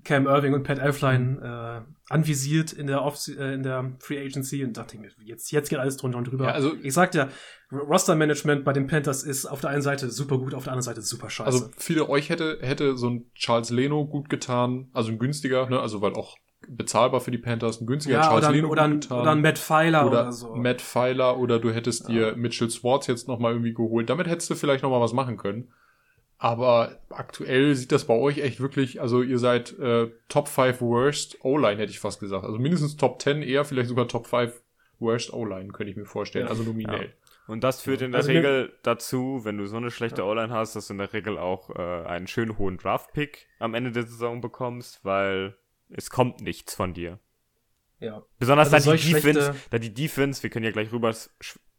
Cam 0.05 0.27
Irving 0.27 0.55
und 0.55 0.62
Pat 0.62 0.79
Elfline 0.79 1.85
äh, 1.89 2.12
anvisiert 2.12 2.73
in 2.73 2.87
der, 2.87 3.03
Off 3.03 3.19
äh, 3.29 3.55
in 3.55 3.62
der 3.62 3.93
Free 4.00 4.19
Agency 4.19 4.65
und 4.65 4.77
dachte 4.77 4.97
ich 4.97 5.00
mir, 5.00 5.11
jetzt, 5.25 5.50
jetzt 5.53 5.69
geht 5.69 5.79
alles 5.79 5.97
drunter 5.97 6.19
und 6.19 6.25
drüber. 6.25 6.47
Ja, 6.47 6.53
also- 6.53 6.75
ich 6.83 6.94
sag 6.94 7.15
ja, 7.15 7.29
Roster-Management 7.71 8.65
bei 8.65 8.73
den 8.73 8.87
Panthers 8.87 9.23
ist 9.23 9.47
auf 9.47 9.61
der 9.61 9.71
einen 9.71 9.83
Seite 9.83 10.11
super 10.11 10.39
gut, 10.39 10.55
auf 10.55 10.65
der 10.65 10.73
anderen 10.73 10.83
Seite 10.85 11.03
super 11.03 11.31
scheiße. 11.31 11.47
Also 11.47 11.71
viele 11.77 12.09
euch 12.09 12.31
hätte, 12.31 12.59
hätte 12.62 12.97
so 12.97 13.09
ein 13.09 13.31
Charles 13.35 13.71
Leno 13.71 14.06
gut 14.06 14.29
getan, 14.29 14.89
also 14.93 15.11
ein 15.12 15.19
günstiger, 15.19 15.69
ne, 15.69 15.79
also 15.81 16.00
weil 16.00 16.15
auch 16.15 16.37
bezahlbar 16.69 17.21
für 17.21 17.31
die 17.31 17.39
Panthers, 17.39 17.81
ein 17.81 17.87
günstiger 17.87 18.17
ja, 18.17 18.23
Charles 18.23 18.44
oder, 18.44 18.55
Leno 18.55 18.69
oder, 18.69 18.89
getan. 18.89 19.21
oder 19.21 19.31
ein 19.33 19.41
Matt 19.41 19.59
Pfeiler 19.59 20.06
oder, 20.06 20.21
oder 20.23 20.33
so. 20.33 20.55
Matt 20.55 20.81
Pfeiler 20.81 21.39
oder 21.39 21.59
du 21.59 21.71
hättest 21.71 22.09
dir 22.09 22.37
Mitchell 22.37 22.71
Swartz 22.71 23.06
jetzt 23.06 23.29
nochmal 23.29 23.53
irgendwie 23.53 23.75
geholt. 23.75 24.09
Damit 24.09 24.27
hättest 24.29 24.50
du 24.50 24.55
vielleicht 24.55 24.83
nochmal 24.83 25.00
was 25.00 25.12
machen 25.12 25.37
können. 25.37 25.73
Aber 26.44 26.99
aktuell 27.11 27.77
sieht 27.77 27.93
das 27.93 28.05
bei 28.06 28.15
euch 28.15 28.39
echt 28.39 28.59
wirklich, 28.59 29.00
also 29.00 29.23
ihr 29.23 29.39
seid 29.39 29.79
äh, 29.79 30.11
Top 30.29 30.49
5 30.49 30.81
Worst 30.81 31.39
O-Line, 31.44 31.81
hätte 31.81 31.93
ich 31.93 32.00
fast 32.00 32.19
gesagt. 32.19 32.44
Also 32.44 32.59
mindestens 32.59 32.97
Top 32.97 33.23
10, 33.23 33.43
eher 33.43 33.65
vielleicht 33.65 33.89
sogar 33.89 34.09
Top 34.09 34.27
5 34.27 34.61
Worst 34.99 35.32
O-Line, 35.32 35.69
könnte 35.69 35.93
ich 35.93 35.96
mir 35.96 36.05
vorstellen. 36.05 36.46
Ja. 36.46 36.51
Also 36.51 36.65
nominell. 36.65 37.13
Und 37.46 37.63
das 37.63 37.81
führt 37.82 38.03
in 38.03 38.11
der 38.11 38.20
Also 38.22 38.32
Regel 38.32 38.72
dazu, 38.82 39.41
wenn 39.44 39.56
du 39.56 39.67
so 39.67 39.77
eine 39.77 39.93
schlechte 39.93 40.25
O-Line 40.25 40.53
hast, 40.53 40.75
dass 40.75 40.89
du 40.89 40.94
in 40.94 40.99
der 40.99 41.13
Regel 41.13 41.39
auch 41.39 41.70
äh, 41.70 42.06
einen 42.06 42.27
schönen 42.27 42.58
hohen 42.58 42.77
Draft-Pick 42.77 43.46
am 43.61 43.75
Ende 43.75 43.93
der 43.93 44.03
Saison 44.05 44.41
bekommst, 44.41 45.05
weil 45.05 45.56
es 45.91 46.11
kommt 46.11 46.41
nichts 46.41 46.75
von 46.75 46.93
dir. 46.93 47.20
ja. 48.01 48.22
Besonders 48.41 48.72
Also 48.72 48.91
da, 48.91 48.96
die 48.96 49.13
Defense, 49.13 49.41
schlechte- 49.43 49.61
da 49.70 49.79
die 49.79 49.94
Defense, 49.94 50.43
wir 50.43 50.51
können 50.51 50.65
ja 50.65 50.70
gleich 50.72 50.91
rüber 50.91 51.13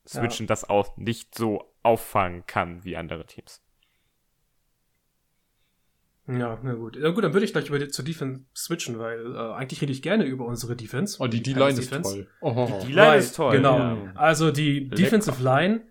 switchen, 0.08 0.48
das 0.48 0.70
auch 0.70 0.96
nicht 0.96 1.36
so 1.36 1.70
auffangen 1.82 2.46
kann 2.46 2.84
wie 2.86 2.96
andere 2.96 3.26
Teams. 3.26 3.62
Ja, 6.26 6.58
na 6.64 6.74
gut. 6.74 6.96
Ja 6.96 7.10
gut, 7.10 7.24
dann 7.24 7.34
würde 7.34 7.46
ich 7.46 7.52
gleich 7.52 7.68
über 7.68 7.80
die, 7.80 7.90
zur 7.90 8.06
Defense 8.06 8.46
switchen, 8.56 8.98
weil 8.98 9.36
äh, 9.36 9.54
eigentlich 9.56 9.82
rede 9.82 9.92
ich 9.92 10.02
gerne 10.02 10.24
über 10.24 10.46
unsere 10.46 10.76
Defense. 10.76 11.18
Oh, 11.20 11.28
die 11.28 11.44
D-Line 11.44 11.72
ist 11.72 11.92
Defense. 11.92 12.14
toll. 12.14 12.28
Oh, 12.40 12.80
Die 12.86 12.94
Line 12.94 13.08
Right, 13.08 13.20
ist 13.20 13.36
toll. 13.36 13.58
Genau. 13.58 13.78
Ja. 13.78 14.12
Also 14.16 14.52
die 14.52 14.80
Lecker. 14.82 14.96
Defensive 14.96 15.44
Line, 15.44 15.82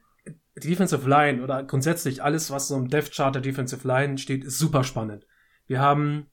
die 0.57 0.69
Defensive 0.69 1.07
Line 1.09 1.43
oder 1.43 1.63
grundsätzlich 1.65 2.23
alles, 2.23 2.51
was 2.51 2.69
so 2.69 2.77
im 2.77 2.89
Depth 2.89 3.13
Chart 3.15 3.35
der 3.35 3.43
Defensive 3.43 3.87
Line 3.87 4.17
steht, 4.17 4.45
ist 4.45 4.59
super 4.59 4.85
spannend. 4.85 5.27
Wir 5.67 5.81
haben 5.81 6.29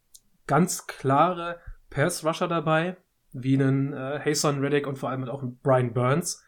ganz 0.47 0.87
klare 0.87 1.59
Pass 1.89 2.23
Rusher 2.23 2.47
dabei, 2.47 2.95
wie 3.33 3.55
einen 3.55 3.91
äh, 3.93 4.19
Hason 4.23 4.59
Reddick 4.59 4.87
und 4.87 4.97
vor 4.97 5.09
allem 5.09 5.27
auch 5.27 5.41
einen 5.41 5.59
Brian 5.59 5.93
Burns. 5.93 6.41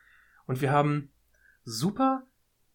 Und 0.45 0.61
wir 0.61 0.71
haben 0.71 1.11
super 1.63 2.23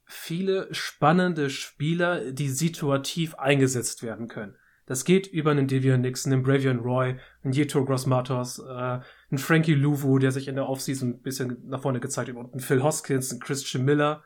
viele 0.04 0.72
spannende 0.72 1.50
Spieler, 1.50 2.30
die 2.30 2.48
situativ 2.48 3.34
eingesetzt 3.36 4.02
werden 4.02 4.28
können. 4.28 4.54
Das 4.86 5.04
geht 5.04 5.26
über 5.26 5.50
einen 5.50 5.66
Devian 5.66 6.00
Nixon, 6.00 6.32
einen 6.32 6.42
Bravian 6.42 6.78
Roy, 6.78 7.16
einen 7.42 7.52
Jeto 7.52 7.84
Grossmatos, 7.84 8.60
äh, 8.60 8.62
einen 8.70 9.38
Frankie 9.38 9.74
Louvu, 9.74 10.18
der 10.18 10.30
sich 10.30 10.46
in 10.46 10.54
der 10.54 10.68
Offseason 10.68 11.10
ein 11.10 11.22
bisschen 11.22 11.68
nach 11.68 11.82
vorne 11.82 12.00
gezeigt 12.00 12.28
hat, 12.28 12.36
und 12.36 12.52
einen 12.52 12.60
Phil 12.60 12.82
Hoskins, 12.82 13.32
einen 13.32 13.40
Christian 13.40 13.84
Miller. 13.84 14.22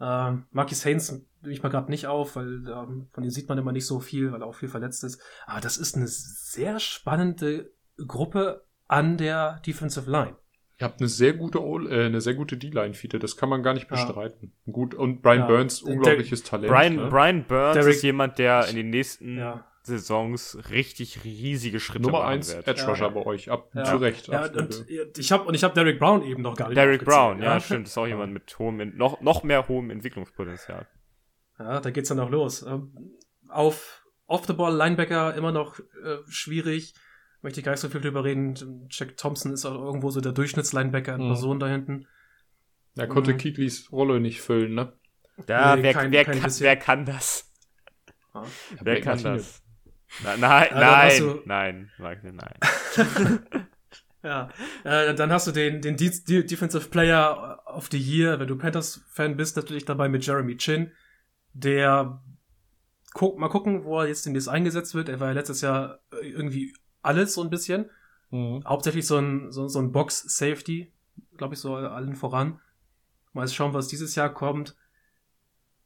Äh, 0.00 0.32
Marquis 0.50 0.84
Haynes 0.84 1.12
nehme 1.12 1.54
ich 1.54 1.62
mal 1.62 1.68
gerade 1.68 1.90
nicht 1.90 2.08
auf, 2.08 2.34
weil 2.34 2.66
ähm, 2.68 3.08
von 3.12 3.22
ihm 3.22 3.30
sieht 3.30 3.48
man 3.48 3.56
immer 3.56 3.72
nicht 3.72 3.86
so 3.86 4.00
viel, 4.00 4.32
weil 4.32 4.42
er 4.42 4.48
auch 4.48 4.56
viel 4.56 4.68
verletzt 4.68 5.04
ist. 5.04 5.20
Aber 5.46 5.60
das 5.60 5.78
ist 5.78 5.96
eine 5.96 6.08
sehr 6.08 6.80
spannende 6.80 7.70
Gruppe 7.96 8.64
an 8.88 9.16
der 9.16 9.60
Defensive 9.64 10.10
Line. 10.10 10.36
Ihr 10.82 10.86
habt 10.88 11.00
eine 11.00 11.08
sehr 11.08 11.32
gute, 11.34 11.62
O- 11.62 11.78
äh, 11.86 12.06
eine 12.06 12.20
sehr 12.20 12.34
gute 12.34 12.56
D-Line, 12.56 12.94
Fiete. 12.94 13.18
Das 13.20 13.36
kann 13.36 13.48
man 13.48 13.62
gar 13.62 13.72
nicht 13.74 13.88
Ja. 13.88 13.96
bestreiten. 14.04 14.52
Gut. 14.70 14.94
Und 14.94 15.22
Brian 15.22 15.38
Ja. 15.40 15.46
Burns, 15.46 15.82
Der- 15.82 15.94
unglaubliches 15.94 16.42
Talent. 16.42 16.72
Brian, 16.72 16.96
ne? 16.96 17.06
Brian 17.08 17.44
Burns 17.46 17.74
Derek- 17.76 17.94
ist 17.94 18.02
jemand, 18.02 18.38
der 18.38 18.66
in 18.68 18.74
den 18.76 18.90
nächsten 18.90 19.38
Ja. 19.38 19.64
Saisons 19.84 20.58
richtig 20.70 21.24
riesige 21.24 21.78
Schritte 21.80 22.02
Nummer 22.02 22.18
machen 22.20 22.32
eins 22.34 22.54
wird. 22.54 22.66
Edge 22.68 22.84
Rusher 22.86 23.06
Ja. 23.06 23.08
bei 23.10 23.26
euch. 23.26 23.50
Ab, 23.50 23.70
Ja. 23.74 23.84
Zu 23.84 23.96
Recht. 23.96 24.26
Ja, 24.28 24.46
und 24.46 24.84
ich 25.18 25.30
habe 25.32 25.44
und 25.44 25.54
ich 25.54 25.64
habe 25.64 25.74
Derek 25.74 25.98
Brown 26.00 26.22
eben 26.24 26.42
noch 26.42 26.56
gar 26.56 26.68
nicht. 26.68 26.76
Derek 26.76 27.04
Brown, 27.04 27.40
ja, 27.42 27.58
stimmt, 27.60 27.86
ist 27.86 27.96
auch 27.98 28.06
jemand 28.08 28.32
mit 28.32 28.58
hohem, 28.58 28.96
noch, 28.96 29.20
noch 29.20 29.42
mehr 29.44 29.68
hohem 29.68 29.90
Entwicklungspotenzial. 29.90 30.86
Ja, 31.58 31.80
da 31.80 31.90
geht's 31.90 32.08
dann 32.08 32.18
auch 32.20 32.30
los. 32.30 32.62
Ähm, 32.62 32.92
Auf 33.48 34.02
Off-the-Ball 34.26 34.74
Linebacker 34.74 35.34
immer 35.34 35.52
noch 35.52 35.78
äh, 35.78 36.18
schwierig. 36.28 36.94
Möchte 37.42 37.60
ich 37.60 37.64
gar 37.64 37.72
nicht 37.72 37.80
so 37.80 37.88
viel 37.88 38.00
drüber 38.00 38.24
reden. 38.24 38.86
Jack 38.90 39.16
Thompson 39.16 39.52
ist 39.52 39.64
auch 39.66 39.74
irgendwo 39.74 40.10
so 40.10 40.20
der 40.20 40.32
Durchschnittslinebacker 40.32 41.14
in 41.16 41.22
Mhm. 41.24 41.28
Person 41.28 41.60
da 41.60 41.66
hinten. 41.68 42.06
Er 42.96 43.08
konnte 43.08 43.32
Mhm. 43.34 43.38
Kiklis 43.38 43.90
Rolle 43.90 44.20
nicht 44.20 44.40
füllen, 44.40 44.74
ne? 44.74 44.92
Ja, 45.48 45.74
Nee, 45.76 45.82
wer, 45.82 45.92
kein- 45.94 46.12
wer, 46.12 46.24
kein 46.24 46.40
kann, 46.40 46.52
wer 46.60 46.76
kann 46.76 47.04
das? 47.04 47.50
Ja. 48.34 48.44
Wer 48.80 49.00
kann 49.00 49.22
das? 49.22 49.62
Na, 50.22 50.36
nein, 50.36 50.68
nein, 50.74 51.18
du- 51.20 51.42
nein, 51.46 51.90
Michael, 51.98 52.32
nein. 52.32 52.54
Ja, 54.24 54.50
äh, 54.84 55.14
dann 55.16 55.32
hast 55.32 55.48
du 55.48 55.50
den, 55.50 55.80
den 55.80 55.96
De 55.96 56.08
De 56.28 56.44
Defensive 56.44 56.88
Player 56.90 57.60
of 57.66 57.88
the 57.90 57.98
Year, 57.98 58.38
wenn 58.38 58.46
du 58.46 58.56
Panthers-Fan 58.56 59.36
bist, 59.36 59.56
natürlich 59.56 59.84
dabei 59.84 60.08
mit 60.08 60.24
Jeremy 60.24 60.56
Chin, 60.58 60.92
der 61.54 62.22
guck, 63.14 63.36
mal 63.40 63.48
gucken, 63.48 63.82
wo 63.84 63.98
er 63.98 64.06
jetzt 64.06 64.24
demnächst 64.24 64.48
eingesetzt 64.48 64.94
wird. 64.94 65.08
Er 65.08 65.18
war 65.18 65.28
ja 65.28 65.34
letztes 65.34 65.60
Jahr 65.60 65.98
äh, 66.12 66.28
irgendwie 66.28 66.72
alles 67.02 67.34
so 67.34 67.42
ein 67.42 67.50
bisschen. 67.50 67.90
Mhm. 68.30 68.62
Hauptsächlich 68.66 69.06
so 69.06 69.18
ein, 69.18 69.50
so, 69.52 69.68
so 69.68 69.78
ein 69.78 69.92
Box-Safety, 69.92 70.90
glaube 71.36 71.54
ich, 71.54 71.60
so 71.60 71.74
allen 71.74 72.14
voran. 72.14 72.60
Mal 73.34 73.48
schauen, 73.48 73.74
was 73.74 73.88
dieses 73.88 74.14
Jahr 74.14 74.32
kommt. 74.32 74.76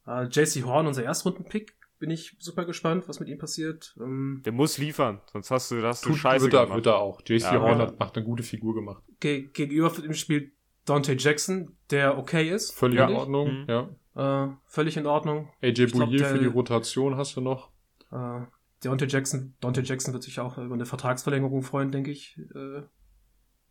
Äh, 0.06 0.24
JC 0.28 0.64
Horn, 0.64 0.86
unser 0.86 1.02
Erstrunden-Pick, 1.04 1.74
bin 1.98 2.10
ich 2.10 2.36
super 2.38 2.64
gespannt, 2.64 3.08
was 3.08 3.20
mit 3.20 3.28
ihm 3.28 3.38
passiert. 3.38 3.96
Ähm, 3.98 4.42
Der 4.44 4.52
muss 4.52 4.78
liefern, 4.78 5.20
sonst 5.32 5.50
hast 5.50 5.70
du, 5.70 5.82
hast 5.82 6.04
du 6.04 6.10
Tut, 6.10 6.18
Scheiße 6.18 6.44
wird, 6.44 6.54
er, 6.54 6.62
gemacht. 6.64 6.76
wird 6.76 6.86
er 6.86 6.98
auch. 6.98 7.20
JC 7.26 7.40
Ja, 7.42 7.60
Horn 7.60 7.78
hat, 7.78 7.98
macht 7.98 8.16
eine 8.16 8.24
gute 8.26 8.42
Figur 8.42 8.74
gemacht. 8.74 9.02
ge 9.20 9.48
gegenüber 9.52 9.90
dem 9.90 10.12
Spiel 10.14 10.52
Dante 10.84 11.14
Jackson, 11.18 11.76
der 11.90 12.16
okay 12.18 12.48
ist. 12.50 12.72
Völlig 12.72 13.00
in 13.00 13.14
Ordnung, 13.16 13.62
Mhm. 13.62 13.66
ja. 13.68 14.44
Äh, 14.46 14.48
völlig 14.66 14.96
in 14.96 15.06
Ordnung. 15.06 15.48
AJ 15.62 15.86
Bouillet 15.86 16.20
der- 16.20 16.28
für 16.28 16.38
die 16.38 16.46
Rotation 16.46 17.16
hast 17.16 17.34
du 17.36 17.40
noch. 17.40 17.70
Äh, 18.12 18.42
Deontay 18.86 19.06
Jackson, 19.08 19.56
Dante 19.60 19.82
Jackson 19.82 20.12
wird 20.14 20.22
sich 20.22 20.38
auch 20.38 20.58
über 20.58 20.74
eine 20.74 20.86
Vertragsverlängerung 20.86 21.62
freuen, 21.62 21.90
denke 21.90 22.12
ich, 22.12 22.38
äh, 22.54 22.82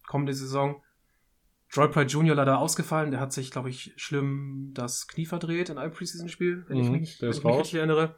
kommende 0.05 0.33
Saison. 0.33 0.83
Troy 1.69 1.87
Pride 1.87 2.07
Jr. 2.11 2.35
leider 2.35 2.59
ausgefallen. 2.59 3.11
Der 3.11 3.21
hat 3.21 3.31
sich, 3.31 3.49
glaube 3.49 3.69
ich, 3.69 3.93
schlimm 3.95 4.71
das 4.73 5.07
Knie 5.07 5.25
verdreht 5.25 5.69
in 5.69 5.77
einem 5.77 5.93
Preseason-Spiel, 5.93 6.65
wenn 6.67 6.77
ich 6.77 6.87
Mhm, 6.87 6.91
mich, 6.91 7.17
der 7.19 7.29
wenn 7.29 7.37
ich 7.37 7.43
mich 7.43 7.57
richtig 7.57 7.75
erinnere. 7.75 8.15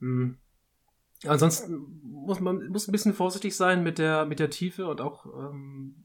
Mhm. 0.00 0.38
Ansonsten 1.24 2.00
muss 2.02 2.40
man 2.40 2.66
muss 2.68 2.88
ein 2.88 2.92
bisschen 2.92 3.14
vorsichtig 3.14 3.56
sein 3.56 3.82
mit 3.84 3.98
der 3.98 4.26
mit 4.26 4.40
der 4.40 4.50
Tiefe 4.50 4.88
und 4.88 5.00
auch 5.00 5.26
ähm, 5.26 6.04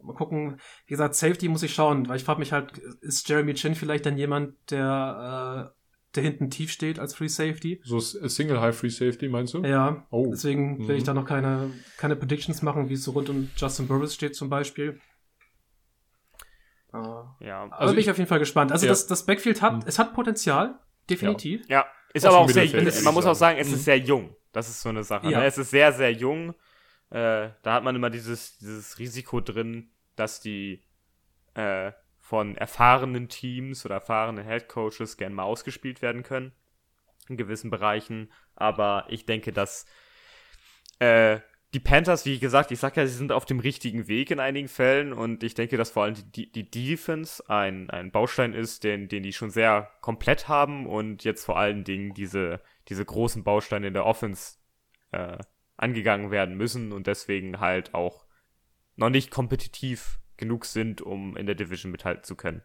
mal 0.00 0.14
gucken. 0.14 0.60
Wie 0.86 0.90
gesagt, 0.90 1.16
Safety 1.16 1.48
muss 1.48 1.62
ich 1.64 1.74
schauen, 1.74 2.08
weil 2.08 2.16
ich 2.16 2.24
frage 2.24 2.38
mich 2.38 2.52
halt, 2.52 2.78
ist 2.78 3.28
Jeremy 3.28 3.54
Chin 3.54 3.74
vielleicht 3.74 4.06
dann 4.06 4.16
jemand, 4.16 4.54
der 4.70 5.74
äh, 5.74 5.83
der 6.16 6.22
hinten 6.22 6.50
tief 6.50 6.70
steht 6.70 6.98
als 6.98 7.14
Free 7.14 7.28
Safety? 7.28 7.80
So 7.84 7.98
S- 7.98 8.12
Single 8.12 8.60
High 8.60 8.76
Free 8.76 8.88
Safety, 8.90 9.28
meinst 9.28 9.54
du? 9.54 9.62
Ja, 9.62 10.06
Oh. 10.10 10.28
deswegen 10.30 10.86
will 10.88 10.96
ich 10.96 11.02
Mhm. 11.02 11.06
da 11.06 11.14
noch 11.14 11.24
keine, 11.26 11.70
keine 11.98 12.16
Predictions 12.16 12.62
machen, 12.62 12.88
wie 12.88 12.94
es 12.94 13.04
so 13.04 13.12
rund 13.12 13.28
um 13.30 13.50
Justin 13.56 13.86
Burris 13.88 14.14
steht 14.14 14.34
zum 14.36 14.48
Beispiel. 14.48 15.00
Äh, 16.92 16.96
aber 16.96 17.36
Ja, 17.40 17.68
Also 17.70 17.92
bin 17.94 18.00
ich 18.00 18.06
ich- 18.06 18.10
auf 18.10 18.18
jeden 18.18 18.28
Fall 18.28 18.38
gespannt. 18.38 18.72
Also 18.72 18.86
Ja. 18.86 18.92
das, 18.92 19.06
das 19.06 19.26
Backfield 19.26 19.62
hat, 19.62 19.74
Mhm. 19.74 19.82
es 19.86 19.98
hat 19.98 20.14
Potenzial, 20.14 20.78
definitiv. 21.10 21.68
ja. 21.68 21.84
Ist 22.12 22.24
Auch 22.26 22.30
aber 22.30 22.38
auch 22.44 22.48
sehr, 22.48 22.68
fertig, 22.68 23.02
man 23.02 23.12
muss 23.12 23.26
auch 23.26 23.32
ich 23.32 23.38
sagen, 23.38 23.58
es 23.58 23.68
Mhm. 23.68 23.74
ist 23.74 23.84
sehr 23.84 23.98
jung. 23.98 24.36
Das 24.52 24.68
ist 24.68 24.80
so 24.82 24.88
eine 24.88 25.02
Sache. 25.02 25.28
Ja. 25.30 25.40
Ne? 25.40 25.46
Es 25.46 25.58
ist 25.58 25.70
sehr, 25.70 25.92
sehr 25.92 26.12
jung. 26.12 26.50
Äh, 27.10 27.50
da 27.62 27.72
hat 27.74 27.82
man 27.82 27.96
immer 27.96 28.08
dieses, 28.08 28.56
dieses 28.58 29.00
Risiko 29.00 29.40
drin, 29.40 29.90
dass 30.16 30.40
die 30.40 30.84
äh, 31.56 31.92
von 32.24 32.56
erfahrenen 32.56 33.28
Teams 33.28 33.84
oder 33.84 33.96
erfahrenen 33.96 34.46
Headcoaches 34.46 35.18
gern 35.18 35.34
mal 35.34 35.42
ausgespielt 35.42 36.00
werden 36.00 36.22
können. 36.22 36.52
In 37.28 37.36
gewissen 37.36 37.68
Bereichen. 37.68 38.32
Aber 38.56 39.04
ich 39.10 39.26
denke, 39.26 39.52
dass 39.52 39.84
äh, 41.00 41.40
die 41.74 41.80
Panthers, 41.80 42.24
wie 42.24 42.38
gesagt, 42.38 42.70
ich 42.70 42.78
sag 42.78 42.96
ja, 42.96 43.06
sie 43.06 43.12
sind 43.12 43.30
auf 43.30 43.44
dem 43.44 43.60
richtigen 43.60 44.08
Weg 44.08 44.30
in 44.30 44.40
einigen 44.40 44.68
Fällen 44.68 45.12
und 45.12 45.42
ich 45.42 45.52
denke, 45.52 45.76
dass 45.76 45.90
vor 45.90 46.04
allem 46.04 46.14
die, 46.32 46.50
die 46.50 46.70
Defense 46.70 47.46
ein, 47.50 47.90
ein 47.90 48.10
Baustein 48.10 48.54
ist, 48.54 48.84
den, 48.84 49.08
den 49.08 49.22
die 49.22 49.34
schon 49.34 49.50
sehr 49.50 49.90
komplett 50.00 50.48
haben 50.48 50.86
und 50.86 51.24
jetzt 51.24 51.44
vor 51.44 51.58
allen 51.58 51.84
Dingen 51.84 52.14
diese, 52.14 52.62
diese 52.88 53.04
großen 53.04 53.44
Bausteine 53.44 53.88
in 53.88 53.94
der 53.94 54.06
Offense 54.06 54.56
äh, 55.12 55.36
angegangen 55.76 56.30
werden 56.30 56.56
müssen 56.56 56.90
und 56.90 57.06
deswegen 57.06 57.60
halt 57.60 57.92
auch 57.92 58.24
noch 58.96 59.10
nicht 59.10 59.30
kompetitiv 59.30 60.20
genug 60.36 60.64
sind, 60.64 61.00
um 61.00 61.36
in 61.36 61.46
der 61.46 61.54
Division 61.54 61.92
mithalten 61.92 62.24
zu 62.24 62.34
können. 62.36 62.62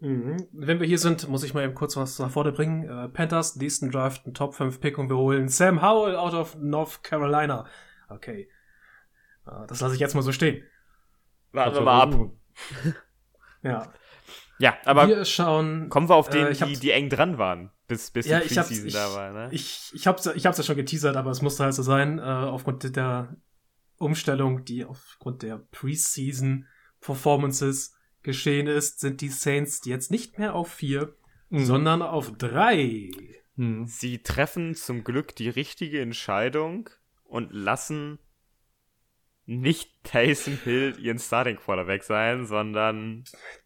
Mhm. 0.00 0.46
Wenn 0.52 0.78
wir 0.80 0.86
hier 0.86 0.98
sind, 0.98 1.26
muss 1.28 1.42
ich 1.42 1.54
mal 1.54 1.64
eben 1.64 1.74
kurz 1.74 1.96
was 1.96 2.18
nach 2.18 2.30
vorne 2.30 2.52
bringen. 2.52 2.84
Äh, 2.88 3.08
Panthers, 3.08 3.56
nächsten 3.56 3.90
Draft, 3.90 4.26
ein 4.26 4.34
Top 4.34 4.54
5 4.54 4.80
Pick 4.80 4.98
und 4.98 5.08
wir 5.08 5.16
holen 5.16 5.48
Sam 5.48 5.80
Howell 5.80 6.16
out 6.16 6.34
of 6.34 6.54
North 6.56 7.02
Carolina. 7.02 7.66
Okay. 8.08 8.50
Äh, 9.46 9.66
das 9.68 9.80
lasse 9.80 9.94
ich 9.94 10.00
jetzt 10.00 10.14
mal 10.14 10.22
so 10.22 10.32
stehen. 10.32 10.62
Warten 11.52 11.74
wir 11.76 11.80
mal 11.82 12.00
ab. 12.02 12.14
Ja. 13.62 13.92
Ja, 14.58 14.76
aber 14.84 15.08
wir 15.08 15.24
schauen. 15.24 15.88
kommen 15.88 16.08
wir 16.08 16.14
auf 16.14 16.28
Äh, 16.28 16.32
den, 16.52 16.60
hab- 16.60 16.68
die, 16.68 16.78
die 16.78 16.90
eng 16.92 17.08
dran 17.08 17.36
waren, 17.36 17.72
bis, 17.88 18.10
bis 18.12 18.26
Ja, 18.26 18.38
die 18.40 18.46
Preseason 18.54 18.86
ich, 18.86 18.92
da 18.94 19.12
war. 19.14 19.32
Ne? 19.32 19.48
ich, 19.50 19.90
ich 19.92 20.06
hab's, 20.06 20.24
ich 20.26 20.46
hab's 20.46 20.58
ja 20.58 20.62
schon 20.64 20.76
geteasert, 20.76 21.16
aber 21.16 21.30
es 21.30 21.42
musste 21.42 21.64
halt 21.64 21.74
so 21.74 21.82
sein, 21.82 22.18
äh, 22.18 22.22
aufgrund 22.22 22.96
der 22.96 23.36
Umstellung, 23.98 24.64
die 24.64 24.84
aufgrund 24.84 25.42
der 25.42 25.58
Preseason 25.58 26.66
Performances 27.00 27.94
geschehen 28.22 28.66
ist, 28.66 29.00
sind 29.00 29.20
die 29.20 29.28
Saints 29.28 29.82
jetzt 29.84 30.10
nicht 30.10 30.38
mehr 30.38 30.54
auf 30.54 30.72
vier, 30.72 31.14
Mhm. 31.48 31.64
sondern 31.64 32.02
auf 32.02 32.32
drei. 32.36 33.10
Mhm. 33.54 33.86
Sie 33.86 34.18
treffen 34.22 34.74
zum 34.74 35.04
Glück 35.04 35.36
die 35.36 35.48
richtige 35.48 36.00
Entscheidung 36.00 36.90
und 37.24 37.52
lassen 37.52 38.18
nicht 39.48 39.92
Taysom 40.02 40.58
Hill 40.64 40.96
ihren 40.98 41.20
Starting 41.20 41.56
Quarterback 41.56 42.02
sein, 42.02 42.46
sondern 42.46 43.22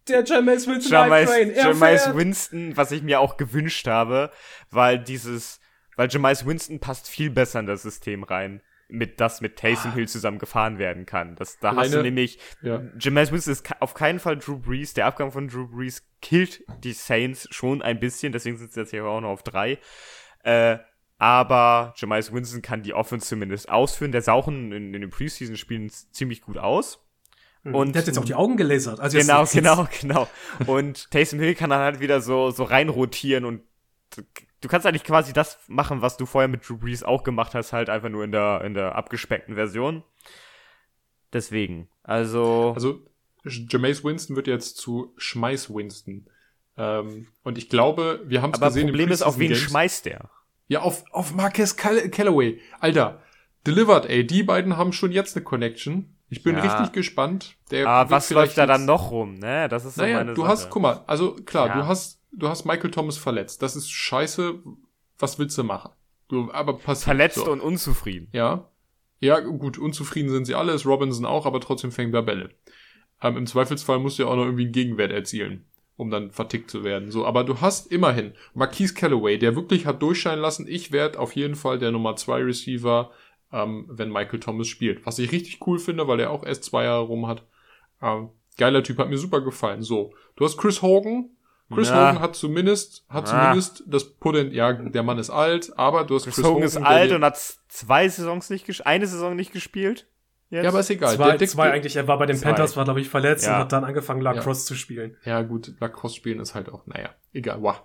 Der 0.09 0.25
Jameis 0.25 0.67
Winston 0.67 0.93
Jamais, 0.93 1.31
Jamais. 1.57 2.15
Winston, 2.15 2.77
was 2.77 2.93
ich 2.93 3.03
mir 3.03 3.19
auch 3.21 3.39
gewünscht 3.39 3.87
habe, 3.87 4.31
weil 4.71 4.99
dieses, 4.99 5.59
weil 5.97 6.09
Jamais 6.11 6.45
Winston 6.45 6.81
passt 6.81 7.09
viel 7.09 7.31
besser 7.31 7.61
in 7.61 7.67
das 7.67 7.83
System 7.83 8.25
rein, 8.25 8.61
mit 8.93 9.21
das 9.21 9.41
mit 9.41 9.57
Taysom 9.57 9.91
Ah. 9.93 9.95
Hill 9.95 10.09
zusammen 10.09 10.39
gefahren 10.39 10.79
werden 10.79 11.07
kann. 11.07 11.37
Das, 11.37 11.59
da 11.59 11.69
hast 11.77 11.77
du 11.93 11.99
Alleine- 11.99 12.03
nämlich, 12.03 12.39
Ja. 12.63 12.83
Jameis 12.99 13.33
Winston 13.33 13.53
ist 13.53 13.69
auf 13.81 13.95
keinen 13.95 14.19
Fall 14.19 14.39
Drew 14.39 14.59
Brees. 14.59 14.95
Der 14.95 15.07
Abgang 15.07 15.31
von 15.33 15.49
Drew 15.49 15.67
Brees 15.69 16.03
killt 16.23 16.63
die 16.85 16.93
Saints 16.93 17.47
schon 17.51 17.83
ein 17.83 18.01
bisschen, 18.01 18.33
deswegen 18.33 18.57
sind 18.57 18.73
sie 18.73 18.81
jetzt 18.81 18.91
hier 18.91 19.05
auch 19.05 19.21
noch 19.21 19.31
auf 19.31 19.43
drei. 19.43 19.79
Äh, 20.43 20.79
aber 21.19 21.93
Jameis 21.97 22.33
Winston 22.33 22.63
kann 22.63 22.83
die 22.83 22.95
Offense 22.95 23.27
zumindest 23.29 23.69
ausführen. 23.69 24.11
Der 24.13 24.21
auch 24.29 24.49
in, 24.49 24.73
in, 24.73 24.93
den 24.93 25.11
Preseason-Spielen 25.11 25.91
ziemlich 25.91 26.41
gut 26.41 26.57
aus. 26.59 27.07
Und 27.63 27.75
Und- 27.75 27.95
der 27.95 28.01
hat 28.01 28.07
jetzt 28.07 28.19
auch 28.19 28.25
die 28.25 28.35
Augen 28.35 28.57
gelasert. 28.57 29.01
Also 29.01 29.19
Genau, 29.19 29.41
jetzt- 29.43 29.53
genau, 29.53 29.87
genau. 30.01 30.29
Und 30.67 31.11
Taysom 31.11 31.39
Hill 31.41 31.55
kann 31.55 31.69
dann 31.71 31.81
halt 31.81 32.01
wieder 32.01 32.23
so, 32.23 32.51
so 32.51 32.65
reinrotieren 32.65 33.45
und 33.45 33.61
du- 34.61 34.69
kannst 34.69 34.87
eigentlich 34.87 35.05
quasi 35.05 35.33
das 35.33 35.59
machen, 35.69 36.03
was 36.03 36.17
du 36.17 36.27
vorher 36.27 36.49
mit 36.49 36.69
Drew 36.69 36.77
Brees 36.79 37.03
auch 37.03 37.25
gemacht 37.25 37.55
hast, 37.55 37.73
halt 37.73 37.89
einfach 37.91 38.09
nur 38.09 38.25
in 38.25 38.33
der, 38.33 38.63
in 38.65 38.75
der 38.75 38.95
abgespeckten 38.95 39.55
Version. 39.55 40.03
Deswegen, 41.33 41.89
also, 42.03 42.73
Also, 42.75 43.01
Jameis 43.45 44.05
Winston 44.05 44.37
wird 44.37 44.47
jetzt 44.49 44.77
zu 44.77 45.13
Schmeiß 45.17 45.71
Winston. 45.73 46.27
Ähm, 46.77 47.29
und 47.43 47.57
ich 47.57 47.69
glaube, 47.69 48.21
wir 48.27 48.43
haben 48.43 48.51
es 48.51 48.59
aber 48.59 48.67
gesehen 48.69 48.89
Problem 48.89 49.07
im 49.09 49.13
ist, 49.13 49.23
auf 49.23 49.39
wen 49.39 49.55
schmeißt 49.55 50.07
der? 50.07 50.29
Ja, 50.69 50.81
auf, 50.81 51.05
auf 51.13 51.35
Marquez 51.35 51.77
Call 51.77 52.09
Callaway. 52.11 52.61
Alter, 52.81 53.23
delivered, 53.67 54.07
ey. 54.07 54.27
Die 54.27 54.43
beiden 54.43 54.77
haben 54.77 54.93
schon 54.93 55.13
jetzt 55.13 55.37
eine 55.37 55.45
Connection. 55.45 56.17
Ich 56.29 56.43
bin 56.43 56.57
Ja. 56.57 56.63
richtig 56.63 56.93
gespannt. 56.93 57.57
Der 57.71 57.89
Aber 57.89 58.11
wird 58.11 58.17
was 58.19 58.29
vielleicht 58.29 58.57
läuft 58.57 58.59
da 58.59 58.67
dann 58.67 58.85
noch 58.85 59.11
rum, 59.11 59.35
ne? 59.35 59.69
Das 59.69 59.85
ist 59.85 59.97
so 59.97 60.03
Naja, 60.03 60.19
meine 60.19 60.35
du 60.35 60.43
Sache. 60.43 60.51
hast, 60.53 60.71
guck 60.71 60.83
mal, 60.83 61.03
also 61.07 61.35
klar, 61.35 61.69
Ja. 61.69 61.75
du 61.77 61.87
hast, 61.87 62.20
du 62.33 62.49
hast 62.49 62.65
Michael 62.65 62.91
Thomas 62.91 63.17
verletzt. 63.17 63.63
Das 63.63 63.77
ist 63.77 63.91
scheiße. 63.91 64.63
Was 65.19 65.39
willst 65.39 65.57
du 65.59 65.65
machen? 65.65 65.93
Du, 66.29 66.51
aber 66.53 66.75
passiert. 66.75 67.05
Verletzt 67.05 67.37
so. 67.37 67.51
und 67.51 67.61
unzufrieden. 67.61 68.29
Ja. 68.33 68.71
Ja, 69.19 69.41
gut, 69.41 69.77
unzufrieden 69.77 70.31
sind 70.31 70.47
sie 70.47 70.55
alle, 70.55 70.73
ist 70.73 70.87
Robinson 70.87 71.27
auch, 71.27 71.45
aber 71.45 71.61
trotzdem 71.61 71.93
fängt 71.93 72.15
er 72.15 72.23
Bälle. 72.23 72.51
Ähm, 73.21 73.37
Im 73.37 73.47
Zweifelsfall 73.47 73.99
musst 73.99 74.19
du 74.19 74.23
ja 74.23 74.29
auch 74.31 74.37
noch 74.37 74.45
irgendwie 74.45 74.65
einen 74.65 74.73
Gegenwert 74.73 75.13
erzielen, 75.13 75.67
um 75.97 76.11
dann 76.11 76.31
vertickt 76.31 76.71
zu 76.71 76.85
werden. 76.85 77.11
So, 77.11 77.27
aber 77.27 77.45
du 77.45 77.61
hast 77.61 77.93
immerhin 77.93 78.33
Marquise 78.55 78.95
Callaway, 78.95 79.39
der 79.39 79.57
wirklich 79.57 79.85
hat 79.85 80.01
durchscheinen 80.01 80.41
lassen, 80.41 80.67
ich 80.67 80.91
werde 80.91 81.19
auf 81.19 81.37
jeden 81.37 81.55
Fall 81.55 81.79
der 81.79 81.91
Nummer 81.91 82.17
2 82.17 82.45
Receiver, 82.45 83.11
ähm, 83.53 83.87
wenn 83.91 84.11
Michael 84.11 84.41
Thomas 84.41 84.69
spielt. 84.69 85.05
Was 85.05 85.19
ich 85.19 85.33
richtig 85.33 85.67
cool 85.67 85.79
finde, 85.79 86.09
weil 86.09 86.21
er 86.21 86.31
auch 86.31 86.45
erst 86.45 86.65
zwei 86.65 86.85
Jahre 86.85 87.03
rum 87.03 87.27
hat. 87.27 87.45
Ähm, 88.01 88.31
geiler 88.57 88.83
Typ, 88.83 88.99
hat 88.99 89.11
mir 89.11 89.19
super 89.19 89.43
gefallen. 89.43 89.83
So, 89.83 90.15
du 90.37 90.45
hast 90.47 90.57
Chris 90.57 90.81
Hogan, 90.81 91.31
Chris 91.73 91.91
Na. 91.91 92.11
Hogan 92.11 92.21
hat 92.21 92.37
zumindest, 92.37 93.05
hat 93.09 93.25
Na. 93.27 93.43
zumindest 93.43 93.85
das 93.87 94.05
Potenzial, 94.05 94.55
ja, 94.55 94.73
der 94.73 95.03
Mann 95.03 95.19
ist 95.19 95.31
alt, 95.31 95.73
aber 95.79 96.05
du 96.05 96.17
hast 96.17 96.25
Chris, 96.25 96.37
Chris, 96.37 96.45
Hogan 96.45 96.63
ist 96.65 96.77
der 96.77 96.87
alt 96.87 97.13
und 97.13 97.25
hat 97.25 97.39
zwei 97.69 98.09
Saisons 98.09 98.51
nicht 98.51 98.67
gespielt, 98.67 98.87
eine 98.87 99.07
Saison 99.07 99.37
nicht 99.37 99.53
gespielt. 99.53 100.07
Jetzt? 100.51 100.65
Ja, 100.65 100.71
aber 100.71 100.81
ist 100.81 100.91
egal. 100.91 101.15
Zwei, 101.15 101.37
zwei 101.39 101.71
eigentlich. 101.71 101.95
Er 101.95 102.09
war 102.09 102.19
bei 102.19 102.27
den 102.27 102.37
Zwei. 102.37 102.49
Panthers, 102.49 102.77
war 102.77 102.83
glaube 102.85 103.01
ich 103.01 103.09
verletzt 103.09 103.47
Ja. 103.47 103.55
und 103.55 103.59
hat 103.61 103.73
dann 103.73 103.85
angefangen 103.85 104.21
Lacrosse 104.21 104.67
zu 104.67 104.75
spielen. 104.75 105.17
Ja, 105.25 105.43
gut, 105.43 105.73
Lacrosse 105.79 106.17
spielen 106.17 106.41
ist 106.41 106.57
halt 106.57 106.69
auch, 106.73 106.87
naja, 106.87 107.11
egal, 107.33 107.63
wow. 107.63 107.81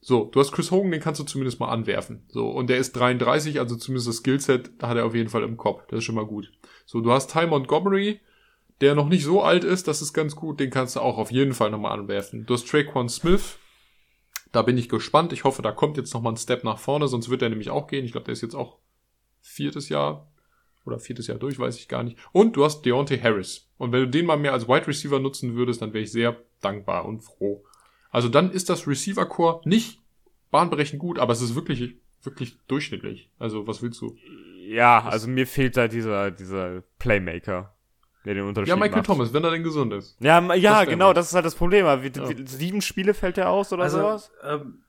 So, 0.00 0.24
du 0.24 0.40
hast 0.40 0.52
Chris 0.52 0.70
Hogan, 0.70 0.90
den 0.90 1.00
kannst 1.02 1.20
du 1.20 1.24
zumindest 1.24 1.60
mal 1.60 1.68
anwerfen. 1.68 2.24
So, 2.28 2.48
und 2.48 2.70
der 2.70 2.78
ist 2.78 2.92
33, 2.92 3.60
also 3.60 3.76
zumindest 3.76 4.08
das 4.08 4.16
Skillset 4.18 4.70
hat 4.80 4.96
er 4.96 5.04
auf 5.04 5.14
jeden 5.14 5.28
Fall 5.28 5.42
im 5.42 5.56
Kopf. 5.58 5.82
Das 5.88 5.98
ist 5.98 6.04
schon 6.04 6.14
mal 6.14 6.24
gut. 6.24 6.50
So, 6.86 7.00
du 7.02 7.12
hast 7.12 7.30
Ty 7.30 7.46
Montgomery, 7.46 8.20
der 8.80 8.94
noch 8.94 9.08
nicht 9.08 9.24
so 9.24 9.42
alt 9.42 9.64
ist, 9.64 9.88
das 9.88 10.02
ist 10.02 10.12
ganz 10.12 10.36
gut, 10.36 10.60
den 10.60 10.70
kannst 10.70 10.96
du 10.96 11.00
auch 11.00 11.18
auf 11.18 11.30
jeden 11.30 11.54
Fall 11.54 11.70
nochmal 11.70 11.98
anwerfen. 11.98 12.46
Du 12.46 12.54
hast 12.54 12.68
Traquan 12.68 13.08
Smith, 13.08 13.58
da 14.52 14.62
bin 14.62 14.78
ich 14.78 14.88
gespannt. 14.88 15.32
Ich 15.32 15.44
hoffe, 15.44 15.62
da 15.62 15.72
kommt 15.72 15.96
jetzt 15.96 16.14
nochmal 16.14 16.32
ein 16.32 16.38
Step 16.38 16.64
nach 16.64 16.78
vorne, 16.78 17.08
sonst 17.08 17.28
wird 17.28 17.42
er 17.42 17.48
nämlich 17.48 17.70
auch 17.70 17.86
gehen. 17.86 18.04
Ich 18.04 18.12
glaube, 18.12 18.24
der 18.24 18.32
ist 18.32 18.42
jetzt 18.42 18.54
auch 18.54 18.78
viertes 19.40 19.88
Jahr 19.88 20.30
oder 20.84 20.98
viertes 20.98 21.26
Jahr 21.26 21.38
durch, 21.38 21.58
weiß 21.58 21.76
ich 21.76 21.88
gar 21.88 22.02
nicht. 22.02 22.18
Und 22.32 22.56
du 22.56 22.64
hast 22.64 22.82
Deontay 22.82 23.18
Harris. 23.18 23.68
Und 23.76 23.92
wenn 23.92 24.00
du 24.00 24.08
den 24.08 24.26
mal 24.26 24.38
mehr 24.38 24.52
als 24.52 24.68
Wide 24.68 24.86
Receiver 24.86 25.18
nutzen 25.18 25.54
würdest, 25.54 25.82
dann 25.82 25.92
wäre 25.92 26.04
ich 26.04 26.12
sehr 26.12 26.36
dankbar 26.60 27.04
und 27.04 27.20
froh. 27.20 27.64
Also 28.10 28.28
dann 28.28 28.50
ist 28.50 28.70
das 28.70 28.86
Receiver 28.86 29.26
Core 29.26 29.60
nicht 29.64 30.00
bahnbrechend 30.50 30.98
gut, 30.98 31.18
aber 31.18 31.32
es 31.32 31.42
ist 31.42 31.54
wirklich, 31.54 31.96
wirklich 32.22 32.58
durchschnittlich. 32.68 33.30
Also 33.38 33.66
was 33.66 33.82
willst 33.82 34.00
du? 34.00 34.16
Ja, 34.66 35.04
also 35.04 35.28
mir 35.28 35.46
fehlt 35.46 35.76
da 35.76 35.88
dieser, 35.88 36.30
dieser 36.30 36.82
Playmaker, 36.98 37.76
der 38.28 38.34
den 38.34 38.44
Unterschied 38.44 38.68
Ja, 38.68 38.76
Michael 38.76 38.96
macht. 38.98 39.06
Thomas, 39.06 39.32
wenn 39.32 39.42
er 39.42 39.50
denn 39.50 39.62
gesund 39.62 39.90
ist. 39.94 40.16
Ja, 40.20 40.54
ja 40.54 40.80
Das 40.80 40.88
genau, 40.90 41.12
das 41.14 41.28
ist 41.28 41.34
halt 41.34 41.46
das 41.46 41.54
Problem. 41.54 41.86
Aber 41.86 42.02
Wie, 42.02 42.12
Ja. 42.14 42.28
wie, 42.28 42.46
sieben 42.46 42.82
Spiele 42.82 43.14
fällt 43.14 43.38
er 43.38 43.48
aus 43.48 43.72
oder 43.72 43.84
Also, 43.84 43.98
sowas? 43.98 44.30
ähm, 44.44 44.82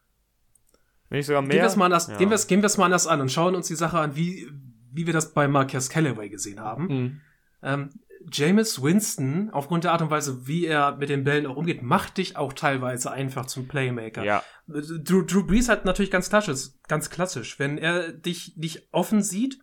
Wenn 1.08 1.18
nicht 1.20 1.26
sogar 1.26 1.42
mehr? 1.42 1.52
gehen 1.52 1.62
wir 1.62 1.68
es 1.68 1.76
mal 1.78 1.86
anders, 1.86 2.08
Ja. 2.08 2.18
gehen 2.18 2.30
wir 2.30 2.36
es, 2.36 2.48
gehen 2.48 2.60
mal 2.62 2.86
anders 2.86 3.08
an 3.08 3.22
und 3.22 3.32
schauen 3.32 3.56
uns 3.56 3.68
die 3.68 3.76
Sache 3.76 3.98
an, 3.98 4.16
wie, 4.18 4.52
wie 4.92 5.06
wir 5.06 5.14
das 5.14 5.34
bei 5.34 5.48
Marcus 5.48 5.90
Callaway 5.90 6.28
gesehen 6.30 6.60
haben. 6.60 6.88
Mhm. 6.88 7.22
Ähm, 7.64 7.90
Jameis 8.32 8.82
Winston, 8.84 9.50
aufgrund 9.52 9.86
der 9.86 9.94
Art 9.94 10.02
und 10.02 10.10
Weise, 10.10 10.46
wie 10.46 10.66
er 10.66 10.98
mit 10.98 11.08
den 11.08 11.24
Bällen 11.24 11.46
auch 11.46 11.56
umgeht, 11.56 11.82
macht 11.82 12.18
dich 12.18 12.36
auch 12.36 12.52
teilweise 12.52 13.10
einfach 13.12 13.46
zum 13.46 13.70
Playmaker. 13.70 14.26
Ja, 14.26 14.44
Drew, 14.68 15.22
Drew 15.24 15.46
Brees 15.46 15.70
hat 15.70 15.86
natürlich 15.86 16.12
ganz 16.12 16.30
klassisch, 16.30 16.72
ganz 16.90 17.10
klassisch. 17.10 17.58
Wenn 17.58 17.78
er 17.78 18.12
dich 18.12 18.58
nicht 18.58 18.90
offen 18.92 19.24
sieht, 19.24 19.60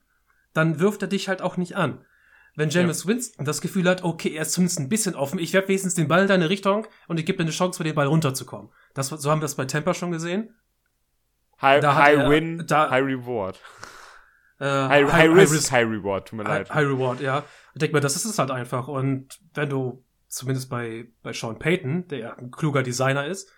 dann 0.54 0.80
wirft 0.80 1.02
er 1.02 1.08
dich 1.08 1.28
halt 1.28 1.42
auch 1.42 1.58
nicht 1.58 1.76
an. 1.76 2.05
Wenn 2.56 2.70
Jameis 2.70 3.06
Winston 3.06 3.44
das 3.44 3.60
Gefühl 3.60 3.88
hat, 3.88 4.02
okay, 4.02 4.34
er 4.34 4.42
ist 4.42 4.52
zumindest 4.52 4.80
ein 4.80 4.88
bisschen 4.88 5.14
offen, 5.14 5.38
ich 5.38 5.52
werfe 5.52 5.68
wenigstens 5.68 5.94
den 5.94 6.08
Ball 6.08 6.22
in 6.22 6.28
deine 6.28 6.48
Richtung 6.48 6.86
und 7.06 7.20
ich 7.20 7.26
gebe 7.26 7.36
dir 7.36 7.42
eine 7.44 7.50
Chance, 7.52 7.76
für 7.76 7.84
den 7.84 7.94
Ball 7.94 8.06
runterzukommen. 8.06 8.70
Das, 8.94 9.08
so 9.08 9.30
haben 9.30 9.38
wir 9.40 9.42
das 9.42 9.54
bei 9.56 9.66
Tampa 9.66 9.92
schon 9.94 10.10
gesehen. 10.10 10.54
High, 11.60 11.84
high 11.84 12.18
er- 12.18 12.30
Win, 12.30 12.64
da- 12.66 12.90
High 12.90 13.04
Reward. 13.04 13.60
Äh, 14.58 14.64
High, 14.64 15.12
high, 15.12 15.30
Risk, 15.34 15.70
High 15.70 15.86
Reward, 15.86 16.28
tut 16.28 16.38
mir 16.38 16.44
leid. 16.44 16.70
High, 16.70 16.76
High 16.76 16.86
Reward, 16.86 17.20
ja. 17.20 17.44
Ich 17.74 17.80
denke 17.80 17.94
mal, 17.94 18.00
das 18.00 18.16
ist 18.16 18.24
es 18.24 18.38
halt 18.38 18.50
einfach. 18.50 18.88
Und 18.88 19.38
wenn 19.52 19.68
du, 19.68 20.02
zumindest 20.28 20.70
bei, 20.70 21.08
bei 21.22 21.34
Sean 21.34 21.58
Payton, 21.58 22.08
der 22.08 22.18
ja 22.18 22.34
ein 22.36 22.50
kluger 22.50 22.82
Designer 22.82 23.26
ist, 23.26 23.50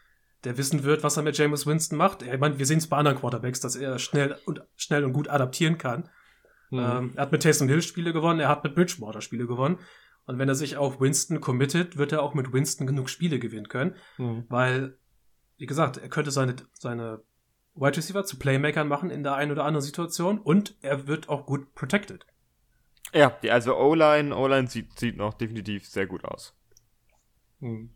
der 0.45 0.57
wissen 0.59 0.83
wird, 0.83 1.05
was 1.05 1.17
er 1.17 1.23
mit 1.23 1.39
Jameis 1.39 1.67
Winston 1.67 1.99
macht. 1.99 2.23
Ich 2.23 2.39
meine, 2.41 2.59
wir 2.59 2.67
sehen 2.67 2.79
es 2.79 2.89
bei 2.89 2.97
anderen 2.97 3.19
Quarterbacks, 3.19 3.61
dass 3.61 3.77
er 3.77 3.99
schnell 4.01 4.37
und 4.45 4.61
schnell 4.77 5.05
und 5.05 5.13
gut 5.13 5.29
adaptieren 5.29 5.79
kann. 5.79 6.09
Mhm. 6.71 6.79
Ähm, 6.79 7.13
er 7.15 7.23
hat 7.23 7.33
mit 7.33 7.43
Taysom 7.43 7.69
Hill 7.69 7.83
Spiele 7.83 8.13
gewonnen, 8.13 8.41
er 8.41 8.49
hat 8.49 8.65
mit 8.65 8.75
Bridgewater 8.75 9.21
Spiele 9.21 9.47
gewonnen. 9.47 9.79
Und 10.27 10.39
wenn 10.39 10.49
er 10.49 10.55
sich 10.55 10.77
auf 10.77 11.01
Winston 11.01 11.41
committet, 11.41 11.97
wird 11.97 12.13
er 12.13 12.23
auch 12.23 12.35
mit 12.35 12.53
Winston 12.53 12.87
genug 12.87 13.09
Spiele 13.09 13.39
gewinnen 13.39 13.69
können. 13.69 13.97
Mhm. 14.19 14.45
Weil, 14.49 14.99
wie 15.57 15.67
gesagt, 15.67 15.97
er 15.97 16.09
könnte 16.11 16.31
seine, 16.31 16.57
seine 16.75 17.23
Wide 17.75 17.97
Receiver 17.97 18.25
zu 18.25 18.39
Playmakern 18.39 18.89
machen 18.89 19.11
in 19.11 19.23
der 19.23 19.35
einen 19.37 19.53
oder 19.53 19.65
anderen 19.65 19.85
Situation 19.85 20.39
und 20.39 20.77
er 20.83 21.07
wird 21.07 21.29
auch 21.29 21.47
gut 21.47 21.75
protected. 21.75 22.27
Ja, 23.15 23.31
die, 23.43 23.51
also 23.51 23.77
O-Line, 23.77 24.37
O-Line 24.37 24.69
sieht, 24.69 24.99
sieht 24.99 25.17
noch 25.17 25.33
definitiv 25.33 25.87
sehr 25.87 26.07
gut 26.07 26.25
aus. 26.25 26.55
Mhm. 27.61 27.91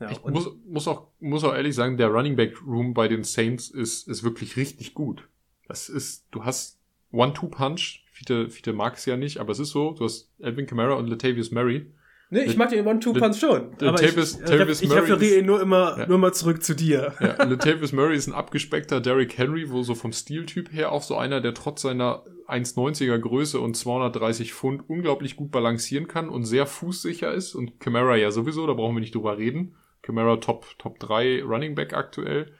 Ja, 0.00 0.10
ich 0.10 0.22
und- 0.22 0.32
muss, 0.32 0.50
muss, 0.66 0.88
auch, 0.88 1.08
muss 1.20 1.44
auch 1.44 1.54
ehrlich 1.54 1.74
sagen, 1.74 1.96
der 1.96 2.08
Running 2.08 2.36
Back 2.36 2.60
Room 2.66 2.94
bei 2.94 3.08
den 3.08 3.22
Saints 3.22 3.70
ist, 3.70 4.08
ist 4.08 4.24
wirklich 4.24 4.56
richtig 4.56 4.94
gut. 4.94 5.28
Das 5.68 5.88
ist, 5.88 6.26
du 6.32 6.44
hast 6.44 6.80
One-Two-Punch. 7.12 8.04
Viele, 8.16 8.48
viele 8.48 8.74
mag 8.74 8.94
es 8.94 9.04
ja 9.04 9.18
nicht, 9.18 9.38
aber 9.38 9.52
es 9.52 9.58
ist 9.58 9.70
so. 9.70 9.90
Du 9.92 10.04
hast 10.04 10.32
Alvin 10.42 10.66
Kamara 10.66 10.94
und 10.94 11.06
Latavius 11.06 11.50
Murray. 11.50 11.92
Nee, 12.30 12.44
ich 12.44 12.56
mag 12.56 12.70
den 12.70 12.86
One-Two-Punch 12.86 13.36
schon. 13.38 13.76
der 13.78 13.90
Aber 13.90 14.02
ich, 14.02 14.16
ich, 14.16 14.82
ich 14.82 14.90
referiere 14.90 15.40
ihn 15.40 15.46
nur 15.46 15.60
immer, 15.60 15.96
Ja. 15.98 16.06
nur 16.08 16.16
mal 16.16 16.32
zurück 16.32 16.62
zu 16.62 16.74
dir. 16.74 17.12
Ja, 17.20 17.44
Latavius 17.44 17.92
Murray 17.92 18.16
ist 18.16 18.26
ein 18.26 18.32
abgespeckter 18.32 19.02
Derrick 19.02 19.36
Henry, 19.36 19.70
wo 19.70 19.82
so 19.82 19.94
vom 19.94 20.12
Stiltyp 20.12 20.72
her 20.72 20.92
auch 20.92 21.02
so 21.02 21.16
einer, 21.16 21.42
der 21.42 21.52
trotz 21.52 21.82
seiner 21.82 22.24
1,90er 22.48 23.18
Größe 23.18 23.60
und 23.60 23.76
230 23.76 24.54
Pfund 24.54 24.88
unglaublich 24.88 25.36
gut 25.36 25.50
balancieren 25.50 26.08
kann 26.08 26.30
und 26.30 26.44
sehr 26.46 26.64
fußsicher 26.66 27.32
ist. 27.34 27.54
Und 27.54 27.80
Kamara 27.80 28.16
ja 28.16 28.30
sowieso, 28.30 28.66
da 28.66 28.72
brauchen 28.72 28.96
wir 28.96 29.00
nicht 29.00 29.14
drüber 29.14 29.36
reden. 29.36 29.76
Kamara 30.02 30.36
Top, 30.38 30.66
Top 30.78 30.98
3 30.98 31.42
Running 31.44 31.74
Back 31.74 31.92
aktuell. 31.92 32.52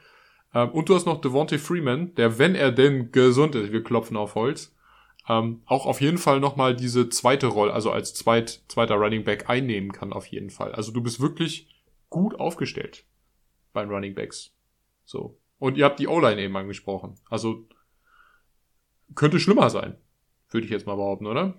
Ähm, 0.53 0.69
und 0.69 0.87
du 0.87 0.95
hast 0.95 1.05
noch 1.07 1.19
Devontae 1.19 1.57
Freeman, 1.57 2.13
der, 2.15 2.37
wenn 2.37 2.53
er 2.55 2.71
denn 2.71 3.11
gesund 3.11 3.55
ist, 3.55 3.71
wir 3.73 3.83
klopfen 3.83 4.15
auf 4.17 4.35
Holz, 4.35 4.75
ähm, 5.29 5.61
auch 5.65 5.85
auf 5.85 5.99
jeden 6.01 6.17
Fall 6.17 6.39
nochmal 6.39 6.75
diese 6.75 7.09
zweite 7.09 7.47
Rolle, 7.47 7.73
also 7.73 7.91
als 7.91 8.13
zweit, 8.13 8.61
zweiter 8.69 8.95
Running 8.95 9.23
Back 9.23 9.49
einnehmen 9.49 9.91
kann, 9.91 10.13
auf 10.13 10.25
jeden 10.27 10.49
Fall. 10.49 10.73
Also 10.73 10.91
du 10.91 11.01
bist 11.01 11.19
wirklich 11.19 11.67
gut 12.09 12.39
aufgestellt 12.39 13.05
bei 13.73 13.81
den 13.83 13.91
Running 13.91 14.15
Backs. 14.15 14.53
So. 15.05 15.37
Und 15.59 15.77
ihr 15.77 15.85
habt 15.85 15.99
die 15.99 16.07
O-Line 16.07 16.41
eben 16.41 16.55
angesprochen. 16.55 17.15
Also 17.29 17.67
könnte 19.15 19.39
schlimmer 19.39 19.69
sein, 19.69 19.97
würde 20.49 20.65
ich 20.65 20.71
jetzt 20.71 20.85
mal 20.85 20.95
behaupten, 20.95 21.25
oder? 21.27 21.55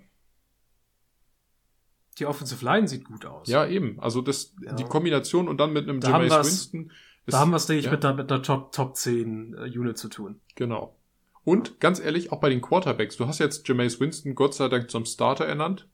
Die 2.17 2.25
Offensive 2.25 2.63
Line 2.65 2.87
sieht 2.87 3.05
gut 3.05 3.25
aus. 3.25 3.47
Ja, 3.47 3.65
eben. 3.65 3.99
Also 3.99 4.21
das, 4.21 4.53
Ja. 4.61 4.73
die 4.73 4.83
Kombination 4.83 5.47
und 5.47 5.57
dann 5.57 5.71
mit 5.73 5.87
einem 5.87 5.99
Da 6.01 6.09
Jameis 6.09 6.45
Winston. 6.45 6.91
ist- 7.25 7.33
Da 7.33 7.39
haben 7.39 7.51
wir 7.51 7.57
es, 7.57 7.65
denke 7.67 7.79
ich, 7.79 7.85
ja. 7.85 7.91
mit 7.91 8.03
der, 8.03 8.13
mit 8.13 8.29
der 8.29 8.41
Top, 8.41 8.71
Top 8.71 8.95
10 8.97 9.53
äh, 9.53 9.77
Unit 9.77 9.97
zu 9.97 10.09
tun. 10.09 10.41
Genau. 10.55 10.95
Und 11.43 11.79
ganz 11.79 11.99
ehrlich, 11.99 12.31
auch 12.31 12.39
bei 12.39 12.49
den 12.49 12.61
Quarterbacks, 12.61 13.17
du 13.17 13.27
hast 13.27 13.39
jetzt 13.39 13.67
Jameis 13.67 13.99
Winston 13.99 14.35
Gott 14.35 14.53
sei 14.53 14.67
Dank 14.67 14.89
zum 14.91 15.05
Starter 15.05 15.45
ernannt, 15.45 15.87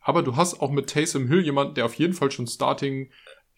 aber 0.00 0.22
du 0.22 0.36
hast 0.36 0.60
auch 0.60 0.70
mit 0.70 0.88
Taysom 0.88 1.26
Hill 1.28 1.40
jemanden, 1.40 1.74
der 1.74 1.84
auf 1.84 1.94
jeden 1.94 2.12
Fall 2.14 2.30
schon 2.30 2.46
Starting, 2.46 3.10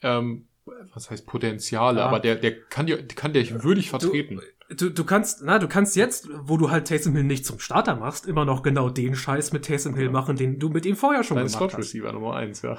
ähm, 0.02 0.46
was 0.94 1.10
heißt 1.10 1.26
Potenziale, 1.26 2.00
Ja. 2.00 2.06
aber 2.06 2.20
der, 2.20 2.36
der 2.36 2.60
kann 2.60 2.86
dir, 2.86 3.06
kann 3.06 3.32
dir 3.32 3.62
würdig 3.62 3.90
vertreten. 3.90 4.40
Du, 4.70 4.90
du 4.90 5.04
kannst, 5.04 5.40
na, 5.42 5.58
du 5.58 5.66
kannst 5.68 5.96
jetzt, 5.96 6.28
wo 6.42 6.56
du 6.58 6.70
halt 6.70 6.88
Taysom 6.88 7.14
Hill 7.14 7.24
nicht 7.24 7.46
zum 7.46 7.58
Starter 7.58 7.96
machst, 7.96 8.26
immer 8.26 8.44
noch 8.44 8.62
genau 8.62 8.90
den 8.90 9.14
Scheiß 9.14 9.52
mit 9.52 9.64
Taysom 9.64 9.94
Hill 9.94 10.10
machen, 10.10 10.36
den 10.36 10.58
du 10.58 10.68
mit 10.68 10.84
ihm 10.84 10.96
vorher 10.96 11.24
schon 11.24 11.36
Dein 11.36 11.46
gemacht 11.46 11.58
Slot 11.58 11.72
hast. 11.72 11.78
Receiver 11.78 12.12
Nummer 12.12 12.34
eins, 12.34 12.62
ja. 12.62 12.76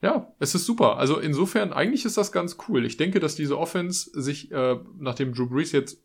Ja, 0.00 0.32
es 0.40 0.54
ist 0.54 0.64
super. 0.66 0.96
Also 0.96 1.18
insofern, 1.18 1.72
eigentlich 1.72 2.04
ist 2.04 2.16
das 2.16 2.32
ganz 2.32 2.56
cool. 2.68 2.84
Ich 2.84 2.96
denke, 2.96 3.20
dass 3.20 3.36
diese 3.36 3.56
Offense 3.58 4.10
sich, 4.20 4.50
äh, 4.50 4.78
nachdem 4.98 5.32
Drew 5.34 5.46
Brees 5.48 5.72
jetzt 5.72 6.02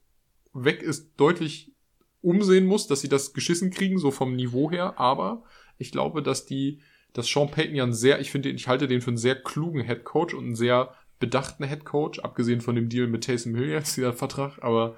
weg 0.64 0.82
ist, 0.82 1.14
deutlich 1.18 1.74
umsehen 2.22 2.66
muss, 2.66 2.88
dass 2.88 3.02
sie 3.02 3.10
das 3.10 3.34
geschissen 3.34 3.72
kriegen, 3.72 4.00
so 4.00 4.12
vom 4.12 4.36
Niveau 4.36 4.72
her. 4.72 5.00
Aber 5.00 5.44
ich 5.78 5.92
glaube, 5.92 6.22
dass 6.22 6.46
die, 6.46 6.82
dass 7.14 7.28
Sean 7.28 7.52
Payton 7.52 7.76
ja 7.76 7.84
ein 7.84 7.94
sehr, 7.94 8.20
ich 8.20 8.32
finde, 8.32 8.50
ich 8.50 8.68
halte 8.68 8.88
den 8.88 9.02
für 9.02 9.10
einen 9.10 9.18
sehr 9.18 9.36
klugen 9.36 9.84
Head 9.84 10.04
Coach 10.04 10.34
und 10.34 10.46
einen 10.46 10.56
sehr 10.56 10.94
bedachten 11.20 11.66
Head 11.66 11.86
Coach, 11.86 12.20
abgesehen 12.20 12.62
von 12.62 12.76
dem 12.76 12.90
Deal 12.90 13.08
mit 13.08 13.24
Taysom 13.24 13.56
Hill 13.56 13.70
jetzt, 13.70 13.98
dieser 13.98 14.14
Vertrag. 14.14 14.62
Aber 14.62 14.96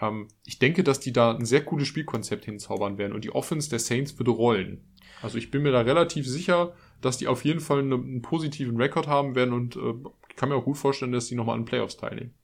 ähm, 0.00 0.28
ich 0.44 0.58
denke, 0.58 0.84
dass 0.84 1.00
die 1.00 1.12
da 1.12 1.34
ein 1.34 1.44
sehr 1.44 1.64
cooles 1.64 1.88
Spielkonzept 1.88 2.44
hinzaubern 2.44 2.98
werden 2.98 3.12
und 3.12 3.24
die 3.24 3.34
Offense 3.34 3.70
der 3.70 3.78
Saints 3.78 4.18
würde 4.18 4.30
rollen. 4.30 4.84
Also 5.22 5.38
ich 5.38 5.50
bin 5.50 5.62
mir 5.62 5.72
da 5.72 5.80
relativ 5.80 6.26
sicher, 6.26 6.74
dass 7.00 7.18
die 7.18 7.28
auf 7.28 7.44
jeden 7.44 7.60
Fall 7.60 7.80
eine, 7.80 7.94
einen 7.94 8.22
positiven 8.22 8.76
Rekord 8.76 9.06
haben 9.06 9.34
werden 9.34 9.52
und 9.52 9.76
äh, 9.76 9.94
ich 10.28 10.36
kann 10.36 10.48
mir 10.48 10.56
auch 10.56 10.64
gut 10.64 10.78
vorstellen, 10.78 11.12
dass 11.12 11.26
die 11.26 11.34
nochmal 11.34 11.56
an 11.56 11.62
den 11.62 11.66
Playoffs 11.66 11.96
teilnehmen. 11.96 12.34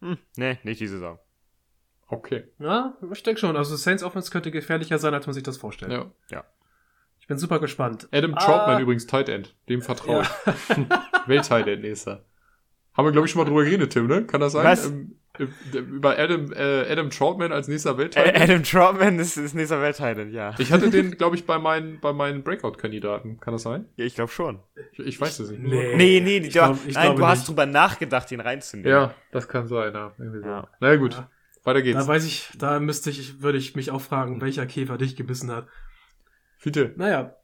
Hm, 0.00 0.18
nee, 0.36 0.58
nicht 0.62 0.80
die 0.80 0.86
Saison. 0.86 1.18
Okay. 2.06 2.44
Ja, 2.58 2.96
ich 3.12 3.22
denke 3.22 3.40
schon. 3.40 3.56
Also 3.56 3.76
Saints 3.76 4.02
Offense 4.02 4.30
könnte 4.30 4.50
gefährlicher 4.50 4.98
sein, 4.98 5.12
als 5.14 5.26
man 5.26 5.34
sich 5.34 5.42
das 5.42 5.58
vorstellt. 5.58 6.06
Ja. 6.30 6.44
Ich 7.20 7.26
bin 7.26 7.36
super 7.36 7.58
gespannt. 7.60 8.08
Adam 8.12 8.34
Ah. 8.34 8.38
Troutman 8.38 8.80
übrigens 8.82 9.06
Tight 9.06 9.28
End. 9.28 9.54
Dem 9.68 9.82
vertraue 9.82 10.22
ich. 10.22 10.28
Welt-Tight 11.28 11.66
End 11.66 11.82
nächster. 11.82 12.24
Haben 12.94 13.04
wir, 13.06 13.12
glaube 13.12 13.26
ich, 13.26 13.32
schon 13.32 13.40
mal 13.42 13.44
drüber 13.48 13.64
geredet, 13.64 13.92
Tim, 13.92 14.06
ne? 14.06 14.24
Kann 14.24 14.40
das 14.40 14.52
sein? 14.52 14.64
Was? 14.64 14.86
Ähm, 14.86 15.16
äh, 15.27 15.27
über 15.72 16.18
Adam, 16.18 16.52
äh, 16.52 16.90
Adam 16.90 17.10
Troutman 17.10 17.52
als 17.52 17.68
nächster 17.68 17.96
welt 17.98 18.16
Äh, 18.16 18.32
Adam 18.34 18.62
Troutman 18.62 19.18
ist, 19.18 19.36
ist 19.36 19.54
nächster 19.54 19.80
Welttitan, 19.80 20.32
ja. 20.32 20.54
Ich 20.58 20.72
hatte 20.72 20.90
den, 20.90 21.12
glaube 21.16 21.36
ich, 21.36 21.46
bei 21.46 21.58
meinen, 21.58 22.00
bei 22.00 22.12
meinen 22.12 22.42
Breakout-Kandidaten. 22.42 23.38
Kann 23.40 23.52
das 23.52 23.62
sein? 23.62 23.86
ja. 23.96 24.04
Ich 24.04 24.14
glaube 24.14 24.30
schon. 24.32 24.60
Ich, 24.92 24.98
ich 25.00 25.20
weiß 25.20 25.38
es 25.40 25.50
nicht. 25.50 25.62
Nee. 25.62 25.94
Nee, 25.96 26.20
nee, 26.20 26.36
Ich 26.38 26.46
du, 26.48 26.50
glaub- 26.50 26.78
ich 26.86 26.94
nein, 26.94 27.16
du 27.16 27.26
hast 27.26 27.38
nicht. 27.40 27.48
drüber 27.48 27.66
nachgedacht, 27.66 28.30
ihn 28.32 28.40
reinzunehmen. 28.40 28.90
Ja, 28.90 29.14
das 29.32 29.48
kann 29.48 29.66
sein, 29.68 29.92
ja. 29.94 30.12
Irgendwie 30.18 30.40
so. 30.40 30.46
Ja. 30.48 30.68
Na 30.80 30.96
gut, 30.96 31.14
Ja. 31.14 31.30
weiter 31.64 31.82
geht's. 31.82 31.98
Da 31.98 32.06
weiß 32.06 32.24
ich, 32.26 32.48
da 32.58 32.80
müsste 32.80 33.10
ich, 33.10 33.42
würde 33.42 33.58
ich 33.58 33.76
mich 33.76 33.90
auch 33.90 34.00
fragen, 34.00 34.40
welcher 34.40 34.66
Käfer 34.66 34.98
dich 34.98 35.16
gebissen 35.16 35.50
hat. 35.50 35.66
Bitte. 36.62 36.92
Naja, 36.96 37.34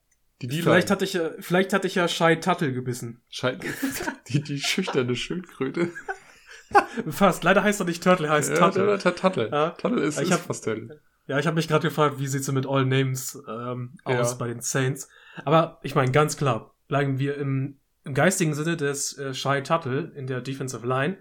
Die. 0.42 0.60
Vielleicht 0.62 0.90
hatte 0.90 1.04
ich 1.04 1.12
ja, 1.14 1.30
vielleicht 1.38 1.72
hatte 1.72 1.86
ich 1.86 1.94
ja 1.94 2.08
Shai 2.08 2.34
Tuttle 2.36 2.72
gebissen. 2.72 3.22
Schei- 3.30 3.58
die, 4.28 4.42
die 4.42 4.58
schüchterne 4.58 5.14
Schildkröte. 5.16 5.90
Fast. 7.10 7.44
Leider 7.44 7.62
heißt 7.62 7.80
er 7.80 7.86
nicht 7.86 8.02
Turtle, 8.02 8.28
heißt 8.30 8.50
Ja, 8.50 8.70
Tuttle. 8.70 8.98
Tuttle. 8.98 9.14
Tuttle. 9.14 9.48
Ja. 9.50 9.70
Tuttle 9.70 10.02
ist, 10.02 10.18
Ich 10.20 10.24
ist 10.28 10.32
hab- 10.32 10.40
fast 10.40 10.64
Turtle. 10.64 11.00
Ja, 11.26 11.38
ich 11.38 11.46
habe 11.46 11.54
mich 11.56 11.68
gerade 11.68 11.88
gefragt, 11.88 12.18
wie 12.18 12.26
sieht's 12.26 12.46
denn 12.46 12.54
mit 12.54 12.66
All 12.68 12.84
Names 12.84 13.42
ähm, 13.48 13.96
aus 14.04 14.32
Ja. 14.32 14.36
bei 14.36 14.48
den 14.48 14.60
Saints. 14.60 15.08
Aber 15.44 15.78
ich 15.82 15.94
meine, 15.94 16.12
ganz 16.12 16.36
klar, 16.36 16.74
bleiben 16.86 17.18
wir 17.18 17.36
im, 17.38 17.78
im 18.04 18.12
geistigen 18.14 18.52
Sinne 18.54 18.76
des 18.76 19.16
äh, 19.18 19.32
Shai 19.32 19.62
Tuttle 19.62 20.12
in 20.16 20.26
der 20.26 20.40
Defensive 20.42 20.86
Line. 20.86 21.16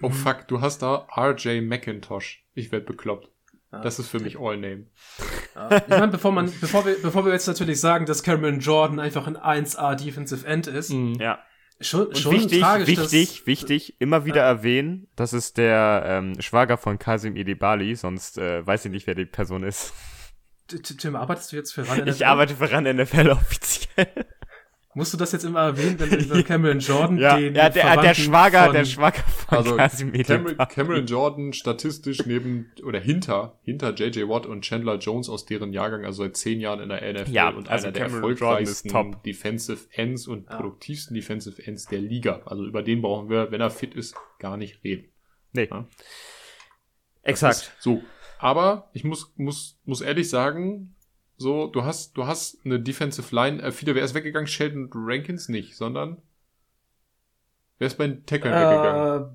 Oh 0.00 0.10
fuck, 0.10 0.46
du 0.48 0.60
hast 0.60 0.82
da 0.82 1.06
RJ 1.16 1.60
McIntosh. 1.62 2.44
Ich 2.54 2.70
werd 2.72 2.86
bekloppt. 2.86 3.28
Ja. 3.72 3.80
Das 3.80 3.98
ist 3.98 4.08
für 4.08 4.20
mich 4.20 4.38
All-Name. 4.38 4.86
Ja. 5.54 5.76
Ich 5.78 5.88
meine, 5.88 6.08
bevor 6.08 6.30
man, 6.32 6.52
bevor 6.60 6.84
wir, 6.86 6.96
bevor 7.02 7.24
wir 7.24 7.32
jetzt 7.32 7.46
natürlich 7.46 7.80
sagen, 7.80 8.06
dass 8.06 8.22
Cameron 8.22 8.60
Jordan 8.60 9.00
einfach 9.00 9.26
ein 9.26 9.36
1A 9.36 9.94
Defensive 9.96 10.46
End 10.46 10.66
ist, 10.66 10.90
Ja. 11.18 11.38
Schon, 11.86 12.06
Und 12.08 12.18
schon 12.18 12.32
wichtig, 12.32 12.60
tragisch, 12.60 12.88
wichtig, 12.88 13.46
wichtig, 13.46 13.96
immer 14.00 14.24
wieder 14.24 14.42
erwähnen, 14.42 15.08
das 15.16 15.32
ist 15.32 15.58
der 15.58 16.04
ähm, 16.06 16.40
Schwager 16.40 16.76
von 16.76 16.98
Kasim 16.98 17.36
Edebali, 17.36 17.94
sonst 17.94 18.38
äh, 18.38 18.66
weiß 18.66 18.84
ich 18.86 18.90
nicht, 18.90 19.06
wer 19.06 19.14
die 19.14 19.26
Person 19.26 19.62
ist. 19.62 19.92
Tim, 20.66 21.16
arbeitest 21.16 21.52
du 21.52 21.56
jetzt 21.56 21.72
für 21.72 21.86
Run 21.86 22.06
Ich 22.06 22.26
arbeite 22.26 22.56
für 22.56 22.70
RAN 22.70 22.84
NFL 22.84 23.30
offiziell. 23.32 24.26
Musst 24.94 25.14
du 25.14 25.16
das 25.16 25.32
jetzt 25.32 25.44
immer 25.44 25.60
erwähnen, 25.60 25.98
wenn 25.98 26.10
du 26.10 26.16
über 26.16 26.42
Cameron 26.44 26.78
Jordan 26.80 27.16
Ja, 27.16 27.36
den 27.36 27.54
ja 27.54 27.70
der, 27.70 27.70
der 27.70 27.82
Verwandten 27.82 28.14
Schwager, 28.24 28.64
von, 28.66 28.72
der 28.74 28.84
Schwager 28.84 29.22
von 29.22 29.58
Also 29.58 29.76
Cameron. 29.76 30.56
Cameron 30.68 31.06
Jordan 31.06 31.52
statistisch 31.54 32.26
neben 32.26 32.70
oder 32.84 33.00
hinter 33.00 33.58
hinter 33.62 33.94
JJ 33.94 34.28
Watt 34.28 34.44
und 34.44 34.62
Chandler 34.62 34.96
Jones 34.98 35.30
aus 35.30 35.46
deren 35.46 35.72
Jahrgang, 35.72 36.04
also 36.04 36.22
seit 36.24 36.36
zehn 36.36 36.60
Jahren 36.60 36.80
in 36.80 36.90
der 36.90 37.00
NFL 37.12 37.32
Ja, 37.32 37.48
und 37.48 37.70
also 37.70 37.86
einer 37.86 37.92
der 37.92 38.06
Cameron 38.06 38.32
ist 38.32 38.40
erfolgreichsten 38.40 38.88
top. 38.90 39.22
Defensive 39.24 39.80
Ends 39.92 40.26
und 40.26 40.48
Ja. 40.50 40.56
produktivsten 40.56 41.14
Defensive 41.14 41.62
Ends 41.66 41.86
der 41.86 42.00
Liga. 42.00 42.42
Also 42.44 42.66
über 42.66 42.82
den 42.82 43.00
brauchen 43.00 43.30
wir, 43.30 43.50
wenn 43.50 43.62
er 43.62 43.70
fit 43.70 43.94
ist, 43.94 44.14
gar 44.38 44.56
nicht 44.58 44.84
reden. 44.84 45.08
Nee. 45.52 45.68
Ja. 45.70 45.86
Exakt. 47.22 47.72
So. 47.78 48.02
Aber 48.38 48.90
ich 48.92 49.04
muss, 49.04 49.32
muss, 49.36 49.78
muss 49.84 50.00
ehrlich 50.00 50.28
sagen, 50.28 50.96
so, 51.42 51.66
du 51.66 51.84
hast, 51.84 52.16
du 52.16 52.26
hast 52.26 52.64
eine 52.64 52.80
Defensive 52.80 53.34
Line, 53.34 53.62
äh, 53.62 53.72
viele, 53.72 53.94
wer 53.94 54.04
ist 54.04 54.14
weggegangen? 54.14 54.46
Sheldon 54.46 54.88
Rankins 54.94 55.48
nicht, 55.48 55.76
sondern 55.76 56.22
wer 57.78 57.88
ist 57.88 57.98
bei 57.98 58.06
den 58.06 58.24
Tackle 58.24 58.50
weggegangen? 58.50 59.24
äh, 59.24 59.28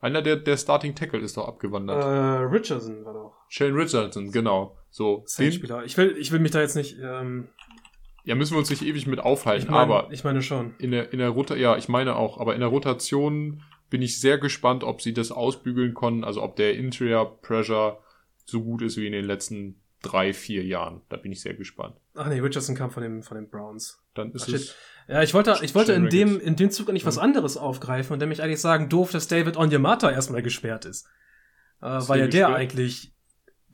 Einer 0.00 0.22
der, 0.22 0.36
der 0.36 0.56
Starting 0.56 0.94
Tackle 0.94 1.20
ist 1.20 1.36
doch 1.36 1.46
äh, 1.46 1.48
abgewandert. 1.48 2.04
Richardson 2.52 3.04
war 3.04 3.14
doch 3.14 3.34
Sheldon 3.48 3.78
Richardson, 3.80 4.30
genau. 4.30 4.76
So, 4.90 5.18
den, 5.18 5.26
Saints-Spieler. 5.26 5.84
Ich 5.84 5.96
will, 5.96 6.14
ich 6.18 6.30
will 6.30 6.40
mich 6.40 6.52
da 6.52 6.60
jetzt 6.60 6.76
nicht, 6.76 6.98
ähm, 7.02 7.48
ja, 8.24 8.34
müssen 8.34 8.52
wir 8.54 8.58
uns 8.58 8.70
nicht 8.70 8.82
ewig 8.82 9.06
mit 9.06 9.20
aufhalten, 9.20 9.64
ich 9.64 9.70
meine, 9.70 9.94
aber 9.94 10.12
ich 10.12 10.22
meine 10.22 10.42
schon. 10.42 10.74
in 10.78 10.90
der, 10.90 11.12
in 11.12 11.18
der 11.18 11.30
Rotation, 11.30 11.62
ja, 11.62 11.76
ich 11.76 11.88
meine 11.88 12.16
auch, 12.16 12.38
aber 12.38 12.54
in 12.54 12.60
der 12.60 12.68
Rotation 12.68 13.62
bin 13.88 14.02
ich 14.02 14.20
sehr 14.20 14.36
gespannt, 14.36 14.84
ob 14.84 15.00
sie 15.00 15.14
das 15.14 15.32
ausbügeln 15.32 15.94
konnten, 15.94 16.24
also 16.24 16.42
ob 16.42 16.56
der 16.56 16.74
Interior 16.76 17.40
Pressure 17.40 17.98
so 18.44 18.62
gut 18.62 18.82
ist 18.82 18.98
wie 18.98 19.06
in 19.06 19.12
den 19.12 19.24
letzten 19.24 19.80
drei, 20.10 20.32
vier 20.32 20.64
Jahren. 20.64 21.02
Da 21.08 21.16
bin 21.16 21.32
ich 21.32 21.40
sehr 21.40 21.54
gespannt. 21.54 21.96
Ach 22.14 22.28
nee, 22.28 22.38
Richardson 22.40 22.74
kam 22.74 22.90
von 22.90 23.02
den, 23.02 23.22
von 23.22 23.36
den 23.36 23.48
Browns. 23.48 24.02
Dann 24.14 24.32
ist 24.32 24.42
Ach, 24.42 24.46
shit. 24.46 24.54
es, 24.56 24.76
Ja, 25.08 25.22
ich 25.22 25.34
wollte, 25.34 25.58
ich 25.62 25.74
wollte 25.74 25.92
in 25.92 26.08
dem, 26.08 26.40
in 26.40 26.56
dem 26.56 26.70
Zug 26.70 26.88
eigentlich 26.88 27.06
was 27.06 27.18
anderes 27.18 27.56
aufgreifen 27.56 28.12
und 28.14 28.18
nämlich 28.20 28.42
eigentlich 28.42 28.60
sagen, 28.60 28.88
doof, 28.88 29.10
dass 29.12 29.28
David 29.28 29.56
Onyemata 29.56 30.10
erstmal 30.10 30.42
gesperrt 30.42 30.84
ist. 30.84 31.06
Äh, 31.82 31.98
Ist 31.98 32.08
weil 32.08 32.20
ja 32.20 32.26
der 32.26 32.46
gesperrt? 32.48 32.54
eigentlich, 32.60 33.14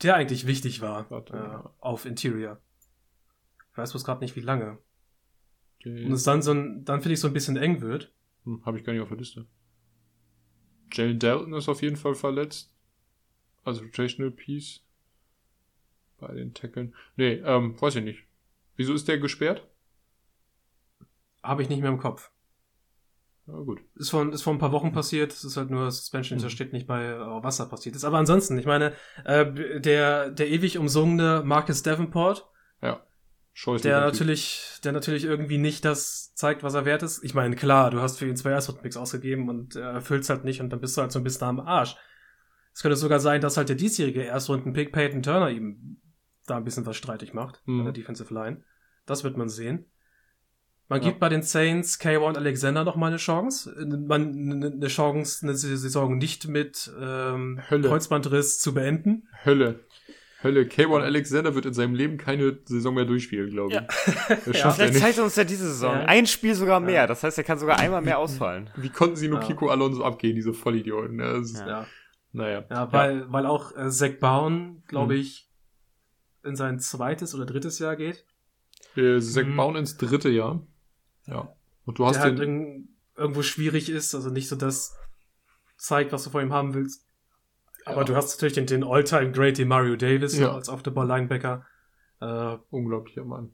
der 0.02 0.14
eigentlich 0.16 0.46
wichtig 0.46 0.80
war, 0.80 1.10
Warte, 1.10 1.32
äh, 1.34 1.36
ja. 1.38 1.74
auf 1.80 2.04
Interior. 2.04 2.60
Ich 3.72 3.78
weiß 3.78 3.92
bloß 3.92 4.04
gerade 4.04 4.20
nicht, 4.20 4.36
wie 4.36 4.40
lange. 4.40 4.78
okay. 5.80 6.04
Und 6.04 6.12
es 6.12 6.22
dann 6.24 6.42
so 6.42 6.52
ein, 6.52 6.84
dann 6.84 7.00
finde 7.00 7.14
ich 7.14 7.20
so 7.20 7.28
ein 7.28 7.32
bisschen 7.32 7.56
eng 7.56 7.80
wird. 7.80 8.12
hm, 8.44 8.64
habe 8.66 8.78
ich 8.78 8.84
gar 8.84 8.92
nicht 8.92 9.02
auf 9.02 9.08
der 9.08 9.18
Liste. 9.18 9.46
Jalen 10.92 11.18
Dalton 11.18 11.54
ist 11.54 11.68
auf 11.68 11.82
jeden 11.82 11.96
Fall 11.96 12.14
verletzt. 12.14 12.70
Also 13.64 13.82
Rotational 13.82 14.30
Piece. 14.30 14.82
Bei 16.18 16.32
den 16.32 16.54
Tackeln. 16.54 16.94
Nee, 17.16 17.42
ähm, 17.44 17.80
weiß 17.80 17.96
ich 17.96 18.04
nicht. 18.04 18.24
Wieso 18.76 18.94
ist 18.94 19.08
der 19.08 19.18
gesperrt? 19.18 19.66
Habe 21.42 21.62
ich 21.62 21.68
nicht 21.68 21.80
mehr 21.82 21.90
im 21.90 21.98
Kopf. 21.98 22.30
Ja, 23.46 23.54
gut. 23.58 23.80
Ist 23.96 24.10
vor, 24.10 24.32
ist 24.32 24.42
vor 24.42 24.54
ein 24.54 24.58
paar 24.58 24.72
Wochen 24.72 24.92
passiert. 24.92 25.32
Es 25.32 25.44
ist 25.44 25.56
halt 25.58 25.70
nur 25.70 25.90
Suspension, 25.90 26.38
Mhm. 26.38 26.42
das 26.42 26.52
steht 26.52 26.72
nicht 26.72 26.86
bei 26.86 27.04
äh, 27.04 27.18
Wasser 27.18 27.66
passiert 27.66 27.94
ist. 27.94 28.04
Aber 28.04 28.16
ansonsten, 28.18 28.56
ich 28.58 28.64
meine, 28.64 28.94
äh, 29.24 29.80
der, 29.80 30.30
der 30.30 30.48
ewig 30.48 30.78
umsungene 30.78 31.42
Marcus 31.44 31.82
Davenport, 31.82 32.48
Ja. 32.80 33.04
Scheußlich. 33.52 33.82
der 33.82 34.00
natürlich, 34.00 34.80
der 34.82 34.92
natürlich 34.92 35.24
irgendwie 35.24 35.58
nicht 35.58 35.84
das 35.84 36.34
zeigt, 36.34 36.62
was 36.62 36.74
er 36.74 36.86
wert 36.86 37.02
ist. 37.02 37.22
Ich 37.22 37.34
meine, 37.34 37.54
klar, 37.54 37.90
du 37.90 38.00
hast 38.00 38.18
für 38.18 38.26
ihn 38.26 38.36
zwei 38.36 38.50
Erstrundenpicks 38.50 38.96
ausgegeben 38.96 39.48
und 39.48 39.76
er 39.76 39.90
erfüllt's 39.90 40.30
halt 40.30 40.44
nicht 40.44 40.60
und 40.60 40.70
dann 40.70 40.80
bist 40.80 40.96
du 40.96 41.02
halt 41.02 41.12
so 41.12 41.20
ein 41.20 41.24
bisschen 41.24 41.46
am 41.46 41.60
Arsch. 41.60 41.94
Es 42.72 42.80
könnte 42.82 42.96
sogar 42.96 43.20
sein, 43.20 43.40
dass 43.42 43.56
halt 43.56 43.68
der 43.68 43.76
diesjährige 43.76 44.22
Erstrundenpick 44.24 44.90
Peyton 44.92 45.22
Turner 45.22 45.50
ihm 45.50 45.98
da 46.46 46.56
ein 46.56 46.64
bisschen 46.64 46.86
was 46.86 46.96
streitig 46.96 47.32
macht 47.34 47.62
Mhm. 47.66 47.80
an 47.80 47.84
der 47.86 47.92
Defensive 47.92 48.32
Line. 48.32 48.62
Das 49.06 49.24
wird 49.24 49.36
man 49.36 49.48
sehen. 49.48 49.86
Man 50.88 51.00
Ja. 51.00 51.08
gibt 51.08 51.20
bei 51.20 51.28
den 51.30 51.42
Saints 51.42 51.98
K1 51.98 52.36
Alexander 52.36 52.84
noch 52.84 52.96
mal 52.96 53.06
eine 53.08 53.16
Chance. 53.16 53.74
Man, 54.06 54.52
eine 54.52 54.66
eine 54.66 54.86
Chance, 54.88 55.46
eine 55.46 55.54
Saison 55.56 56.18
nicht 56.18 56.46
mit 56.46 56.92
ähm, 57.00 57.60
Hölle. 57.70 57.88
Kreuzbandriss 57.88 58.60
zu 58.60 58.74
beenden. 58.74 59.26
Hölle. 59.44 59.80
Hölle. 60.42 60.64
K1 60.64 61.00
Alexander 61.02 61.54
wird 61.54 61.64
in 61.64 61.72
seinem 61.72 61.94
Leben 61.94 62.18
keine 62.18 62.58
Saison 62.66 62.94
mehr 62.94 63.06
durchspielen, 63.06 63.48
glaube 63.48 63.70
ich. 63.70 63.74
Ja. 63.76 63.86
Das 64.28 64.46
Ja. 64.46 64.54
schafft 64.54 64.64
er 64.64 64.72
Vielleicht 64.88 64.92
nicht. 64.92 65.02
zeigt 65.02 65.18
er 65.18 65.24
uns 65.24 65.36
ja 65.36 65.44
diese 65.44 65.68
Saison. 65.68 65.94
Ja. 65.94 66.04
Ein 66.04 66.26
Spiel 66.26 66.54
sogar 66.54 66.80
mehr. 66.80 66.92
Ja. 66.94 67.06
Das 67.06 67.22
heißt, 67.22 67.38
er 67.38 67.44
kann 67.44 67.58
sogar 67.58 67.78
einmal 67.78 68.02
mehr 68.02 68.18
ausfallen. 68.18 68.68
Wie 68.76 68.90
konnten 68.90 69.16
sie 69.16 69.28
nur 69.28 69.40
Ja. 69.40 69.46
Kiko 69.46 69.70
Alonso 69.70 70.04
abgehen, 70.04 70.34
diese 70.36 70.52
Vollidioten? 70.52 71.18
Ist, 71.18 71.58
Ja. 71.60 71.66
Ja. 71.66 71.86
Naja. 72.32 72.64
Ja, 72.68 72.92
weil, 72.92 73.32
weil 73.32 73.46
auch 73.46 73.74
äh, 73.74 73.88
Zach 73.90 74.10
Bowen, 74.20 74.82
glaube 74.88 75.14
Mhm. 75.14 75.20
ich, 75.20 75.48
in 76.44 76.56
sein 76.56 76.78
zweites 76.78 77.34
oder 77.34 77.46
drittes 77.46 77.78
Jahr 77.78 77.96
geht. 77.96 78.24
Äh, 78.96 79.20
Zack 79.20 79.46
Mhm. 79.46 79.56
Bauen 79.56 79.76
ins 79.76 79.96
dritte 79.96 80.28
Jahr. 80.28 80.66
Ja. 81.26 81.54
Und 81.84 81.98
du 81.98 82.06
hast 82.06 82.16
der 82.16 82.22
halt 82.24 82.38
den. 82.38 82.84
irg- 83.16 83.18
irgendwo 83.18 83.42
schwierig 83.42 83.88
ist, 83.90 84.14
also 84.14 84.30
nicht 84.30 84.48
so 84.48 84.56
das 84.56 84.96
zeigt, 85.76 86.12
was 86.12 86.24
du 86.24 86.30
vor 86.30 86.42
ihm 86.42 86.52
haben 86.52 86.74
willst. 86.74 87.06
Aber 87.84 87.98
Ja. 87.98 88.04
du 88.04 88.16
hast 88.16 88.30
natürlich 88.36 88.54
den, 88.54 88.66
den 88.66 88.84
All-Time 88.84 89.32
Great 89.32 89.58
den 89.58 89.68
Mario 89.68 89.96
Davis 89.96 90.38
Ja. 90.38 90.52
als 90.54 90.68
Off-the-Ball-Linebacker. 90.68 91.66
Äh, 92.20 92.56
Unglaublicher 92.70 93.24
Mann. 93.24 93.52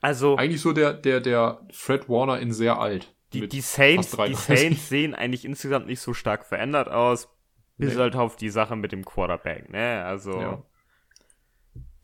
Also, 0.00 0.36
Eigentlich 0.36 0.60
so 0.60 0.72
der, 0.72 0.92
der, 0.94 1.20
der 1.20 1.66
Fred 1.72 2.08
Warner 2.08 2.38
in 2.40 2.52
sehr 2.52 2.78
alt. 2.78 3.14
die, 3.32 3.48
die 3.48 3.60
Saints, 3.60 4.10
die 4.10 4.16
33. 4.16 4.58
Saints 4.58 4.88
sehen 4.88 5.14
eigentlich 5.14 5.44
insgesamt 5.44 5.86
nicht 5.86 6.00
so 6.00 6.14
stark 6.14 6.44
verändert 6.46 6.88
aus. 6.88 7.28
Bis 7.76 7.94
Nee. 7.94 8.00
halt 8.00 8.16
auf 8.16 8.36
die 8.36 8.48
Sache 8.50 8.74
mit 8.76 8.90
dem 8.92 9.04
Quarterback, 9.04 9.70
ne? 9.70 10.04
Also. 10.04 10.40
Ja. 10.40 10.62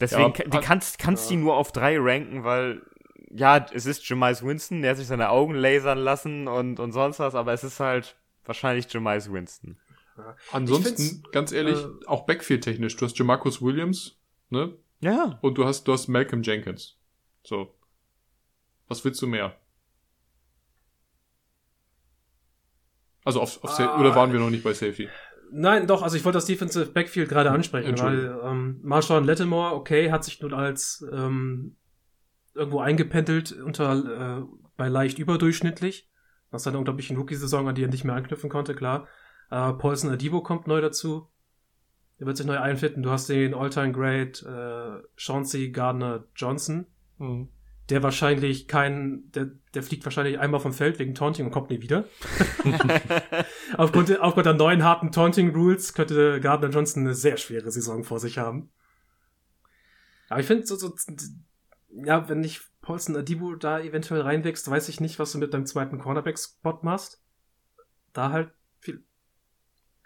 Deswegen, 0.01 0.33
Ja, 0.37 0.53
hat- 0.57 0.65
kannst, 0.65 0.99
kannst 0.99 1.31
ja. 1.31 1.37
die 1.37 1.43
nur 1.43 1.57
auf 1.57 1.73
drei 1.73 1.97
ranken, 1.99 2.45
weil, 2.45 2.83
ja, 3.31 3.65
es 3.73 3.87
ist 3.87 4.09
Jemice 4.09 4.45
Winston, 4.45 4.83
der 4.83 4.91
hat 4.93 4.99
sich 4.99 5.07
seine 5.07 5.29
Augen 5.31 5.55
lasern 5.55 5.99
lassen 5.99 6.49
und, 6.49 6.81
und 6.81 6.93
sonst 6.93 7.19
was, 7.21 7.35
aber 7.35 7.53
es 7.53 7.63
ist 7.65 7.81
halt 7.81 8.17
wahrscheinlich 8.45 8.93
Jemice 8.93 9.33
Winston. 9.33 9.79
Ich 10.17 10.55
Ansonsten, 10.55 11.25
ganz 11.33 11.51
ehrlich, 11.53 11.79
äh, 11.79 12.07
auch 12.07 12.25
Backfield-technisch. 12.27 12.97
Du 12.97 13.05
hast 13.05 13.19
Jamarcus 13.19 13.61
Williams, 13.63 14.17
ne? 14.51 14.77
Ja. 15.01 15.39
Und 15.43 15.59
du 15.59 15.65
hast, 15.65 15.85
du 15.89 15.93
hast 15.93 16.07
Malcolm 16.09 16.43
Jenkins. 16.43 16.97
So. 17.43 17.75
Was 18.87 19.05
willst 19.05 19.21
du 19.23 19.27
mehr? 19.27 19.57
Also 23.25 23.41
auf, 23.41 23.63
auf 23.65 23.79
Ah. 23.81 23.99
oder 23.99 24.15
waren 24.15 24.33
wir 24.33 24.41
noch 24.41 24.51
nicht 24.51 24.63
bei 24.65 24.73
Safety? 24.75 25.09
Nein, 25.55 25.87
doch, 25.87 26.03
also 26.03 26.17
ich 26.17 26.25
wollte 26.25 26.37
das 26.37 26.47
Defensive 26.47 26.87
Backfield 26.87 27.29
gerade 27.29 27.51
ansprechen, 27.51 27.99
weil 28.05 28.41
ähm, 28.43 28.81
Marshawn 28.83 29.25
Lattimore, 29.25 29.75
okay, 29.75 30.11
hat 30.11 30.25
sich 30.25 30.41
nun 30.41 30.53
als 30.53 31.07
ähm, 31.13 31.77
irgendwo 32.55 32.81
eingependelt 32.81 33.53
unter 33.53 34.41
äh, 34.43 34.45
bei 34.77 34.89
leicht 34.89 35.19
überdurchschnittlich. 35.19 36.11
Nach 36.51 36.61
seiner 36.61 36.79
unglaublichen 36.79 37.17
Rookie-Saison, 37.17 37.69
an 37.69 37.75
die 37.75 37.83
er 37.83 37.89
nicht 37.89 38.05
mehr 38.05 38.15
anknüpfen 38.15 38.49
konnte, 38.51 38.75
klar. 38.75 39.09
Äh, 39.51 39.73
Paulson 39.73 40.11
Adibo 40.11 40.43
kommt 40.43 40.67
neu 40.67 40.81
dazu. 40.81 41.29
Der 42.21 42.27
wird 42.27 42.37
sich 42.37 42.47
neu 42.47 42.59
einfinden. 42.59 43.03
Du 43.03 43.11
hast 43.11 43.29
den 43.29 43.55
All-Time 43.55 43.93
Great 43.93 44.43
äh, 44.43 45.03
Chauncey 45.17 45.71
Gardner 45.71 46.25
Johnson, 46.37 46.87
Mhm. 47.19 47.49
Der 47.91 48.03
wahrscheinlich 48.03 48.67
kein, 48.67 49.31
der, 49.33 49.51
der 49.75 49.83
fliegt 49.83 50.05
wahrscheinlich 50.05 50.39
einmal 50.39 50.61
vom 50.61 50.73
Feld 50.73 50.99
wegen 50.99 51.15
Taunting 51.15 51.47
und 51.47 51.53
kommt 51.53 51.71
nie 51.71 51.83
wieder. 51.83 52.05
aufgrund, 53.77 54.09
der- 54.09 54.23
aufgrund 54.23 54.47
der 54.47 54.55
neuen 54.55 54.83
harten 54.85 55.13
Taunting-Rules 55.13 55.93
könnte 55.95 56.41
Gardner 56.41 56.71
Johnson 56.71 57.03
eine 57.05 57.15
sehr 57.15 57.37
schwere 57.37 57.71
Saison 57.71 58.03
vor 58.05 58.21
sich 58.21 58.39
haben. 58.39 58.71
Aber 60.29 60.41
ich 60.41 60.47
finde, 60.47 60.67
so, 60.67 60.77
so, 60.77 60.95
ja, 61.91 62.29
wenn 62.29 62.41
nicht 62.41 62.63
Paulson 62.81 63.17
Adibu 63.17 63.55
da 63.57 63.81
eventuell 63.81 64.23
reinwächst, 64.23 64.69
weiß 64.71 64.89
ich 64.89 65.01
nicht, 65.01 65.19
was 65.19 65.33
du 65.33 65.39
mit 65.39 65.53
deinem 65.53 65.67
zweiten 65.67 65.99
Cornerback-Spot 65.99 66.79
machst. 66.83 67.23
Da 68.13 68.31
halt 68.31 68.51
viel. 68.81 69.05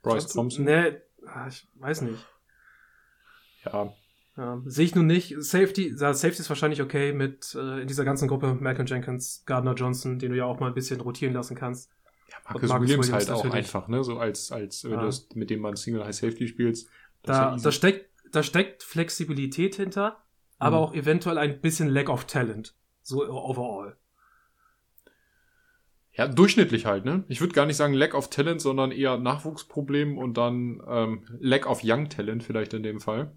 Bryce 0.02 0.28
Thompson. 0.28 0.64
Nee, 0.64 1.00
ah, 1.26 1.46
ich 1.48 1.68
weiß 1.74 2.02
nicht. 2.02 2.26
Ja. 3.64 3.92
Ja, 4.38 4.62
sehe 4.66 4.84
ich 4.84 4.94
nun 4.94 5.06
nicht. 5.06 5.34
Safety, 5.42 5.92
ja, 5.98 6.14
Safety 6.14 6.40
ist 6.40 6.48
wahrscheinlich 6.48 6.80
okay 6.80 7.12
mit 7.12 7.56
äh, 7.56 7.80
in 7.82 7.88
dieser 7.88 8.04
ganzen 8.04 8.28
Gruppe 8.28 8.54
Malcolm 8.54 8.86
Jenkins, 8.86 9.42
Gardner 9.46 9.74
Johnson, 9.74 10.20
den 10.20 10.30
du 10.30 10.38
ja 10.38 10.44
auch 10.44 10.60
mal 10.60 10.68
ein 10.68 10.74
bisschen 10.74 11.00
rotieren 11.00 11.34
lassen 11.34 11.56
kannst. 11.56 11.90
Ja, 12.28 12.36
Marcus, 12.44 12.68
Marcus 12.68 12.88
Williams, 12.88 13.08
Williams 13.08 13.28
halt 13.30 13.36
auch 13.36 13.50
einfach, 13.52 13.88
ne? 13.88 14.04
So 14.04 14.18
als, 14.18 14.52
als 14.52 14.84
wenn 14.84 14.92
Ja. 14.92 15.00
du 15.00 15.06
das, 15.06 15.28
mit 15.34 15.50
dem 15.50 15.60
man 15.60 15.74
Single 15.74 16.04
High 16.04 16.14
Safety 16.14 16.46
spielst. 16.46 16.88
Da, 17.24 17.56
da 17.56 17.72
steckt, 17.72 18.10
da 18.30 18.44
steckt 18.44 18.84
Flexibilität 18.84 19.74
hinter, 19.74 20.22
aber 20.58 20.76
Mhm. 20.76 20.82
auch 20.84 20.94
eventuell 20.94 21.36
ein 21.36 21.60
bisschen 21.60 21.88
Lack 21.88 22.08
of 22.08 22.26
Talent. 22.26 22.76
So 23.02 23.26
overall. 23.28 23.96
Ja, 26.12 26.28
durchschnittlich 26.28 26.86
halt, 26.86 27.04
ne? 27.04 27.24
Ich 27.28 27.40
würde 27.40 27.54
gar 27.54 27.66
nicht 27.66 27.76
sagen 27.76 27.92
Lack 27.94 28.14
of 28.14 28.30
Talent, 28.30 28.60
sondern 28.60 28.92
eher 28.92 29.18
Nachwuchsproblem 29.18 30.16
und 30.16 30.36
dann 30.36 30.80
ähm, 30.86 31.24
Lack 31.40 31.66
of 31.66 31.80
Young 31.82 32.08
Talent 32.08 32.44
vielleicht 32.44 32.72
in 32.72 32.84
dem 32.84 33.00
Fall. 33.00 33.32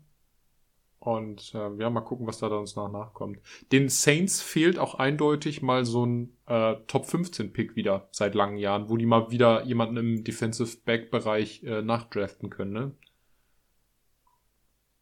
Und 1.01 1.55
äh, 1.55 1.75
ja, 1.77 1.89
mal 1.89 2.01
gucken, 2.01 2.27
was 2.27 2.37
da 2.37 2.47
dann 2.47 2.59
uns 2.59 2.75
nach 2.75 2.91
nachkommt. 2.91 3.39
Den 3.71 3.89
Saints 3.89 4.39
fehlt 4.39 4.77
auch 4.77 4.93
eindeutig 4.93 5.63
mal 5.63 5.83
so 5.83 6.05
ein 6.05 6.37
äh, 6.45 6.75
Top 6.85 7.07
15 7.07 7.51
Pick 7.53 7.75
wieder 7.75 8.07
seit 8.11 8.35
langen 8.35 8.57
Jahren, 8.57 8.87
wo 8.87 8.97
die 8.97 9.07
mal 9.07 9.31
wieder 9.31 9.63
jemanden 9.63 9.97
im 9.97 10.23
Defensive 10.23 10.77
Back 10.85 11.09
Bereich 11.09 11.63
äh, 11.63 11.81
nachdraften 11.81 12.51
können, 12.51 12.71
ne? 12.71 12.91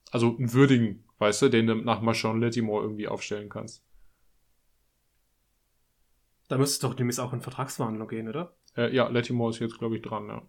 Also 0.09 0.37
einen 0.37 0.53
würdigen, 0.53 1.03
weißt 1.17 1.41
du, 1.41 1.49
den 1.49 1.67
du 1.67 1.75
nach 1.75 1.99
Marshawn 1.99 2.39
Lattimore 2.39 2.81
irgendwie 2.81 3.09
aufstellen 3.09 3.49
kannst. 3.49 3.83
Da 6.47 6.57
müsste 6.57 6.75
es 6.75 6.79
doch 6.79 6.95
demnächst 6.95 7.19
auch 7.19 7.33
in 7.33 7.41
Vertragsverhandlung 7.41 8.07
gehen, 8.07 8.29
oder? 8.29 8.55
Äh, 8.77 8.95
ja, 8.95 9.09
Lattimore 9.09 9.49
ist 9.49 9.59
jetzt, 9.59 9.77
glaube 9.77 9.97
ich, 9.97 10.01
dran, 10.01 10.29
ja. 10.29 10.41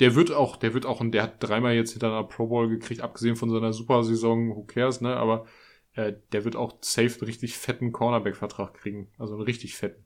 Der 0.00 0.14
wird 0.14 0.30
auch, 0.30 0.56
der 0.56 0.74
wird 0.74 0.84
auch, 0.86 1.00
und 1.00 1.12
der 1.12 1.22
hat 1.22 1.42
dreimal 1.42 1.74
jetzt 1.74 1.92
hintereinander 1.92 2.28
Pro 2.28 2.46
Bowl 2.46 2.68
gekriegt, 2.68 3.00
abgesehen 3.00 3.36
von 3.36 3.50
seiner 3.50 3.72
Supersaison, 3.72 4.54
who 4.54 4.64
cares, 4.64 5.00
ne, 5.00 5.16
aber 5.16 5.46
äh, 5.96 6.14
der 6.32 6.44
wird 6.44 6.56
auch 6.56 6.76
safe 6.82 7.14
einen 7.14 7.26
richtig 7.26 7.56
fetten 7.56 7.92
Cornerback-Vertrag 7.92 8.74
kriegen. 8.74 9.10
Also 9.18 9.34
einen 9.34 9.42
richtig 9.42 9.76
fetten. 9.76 10.04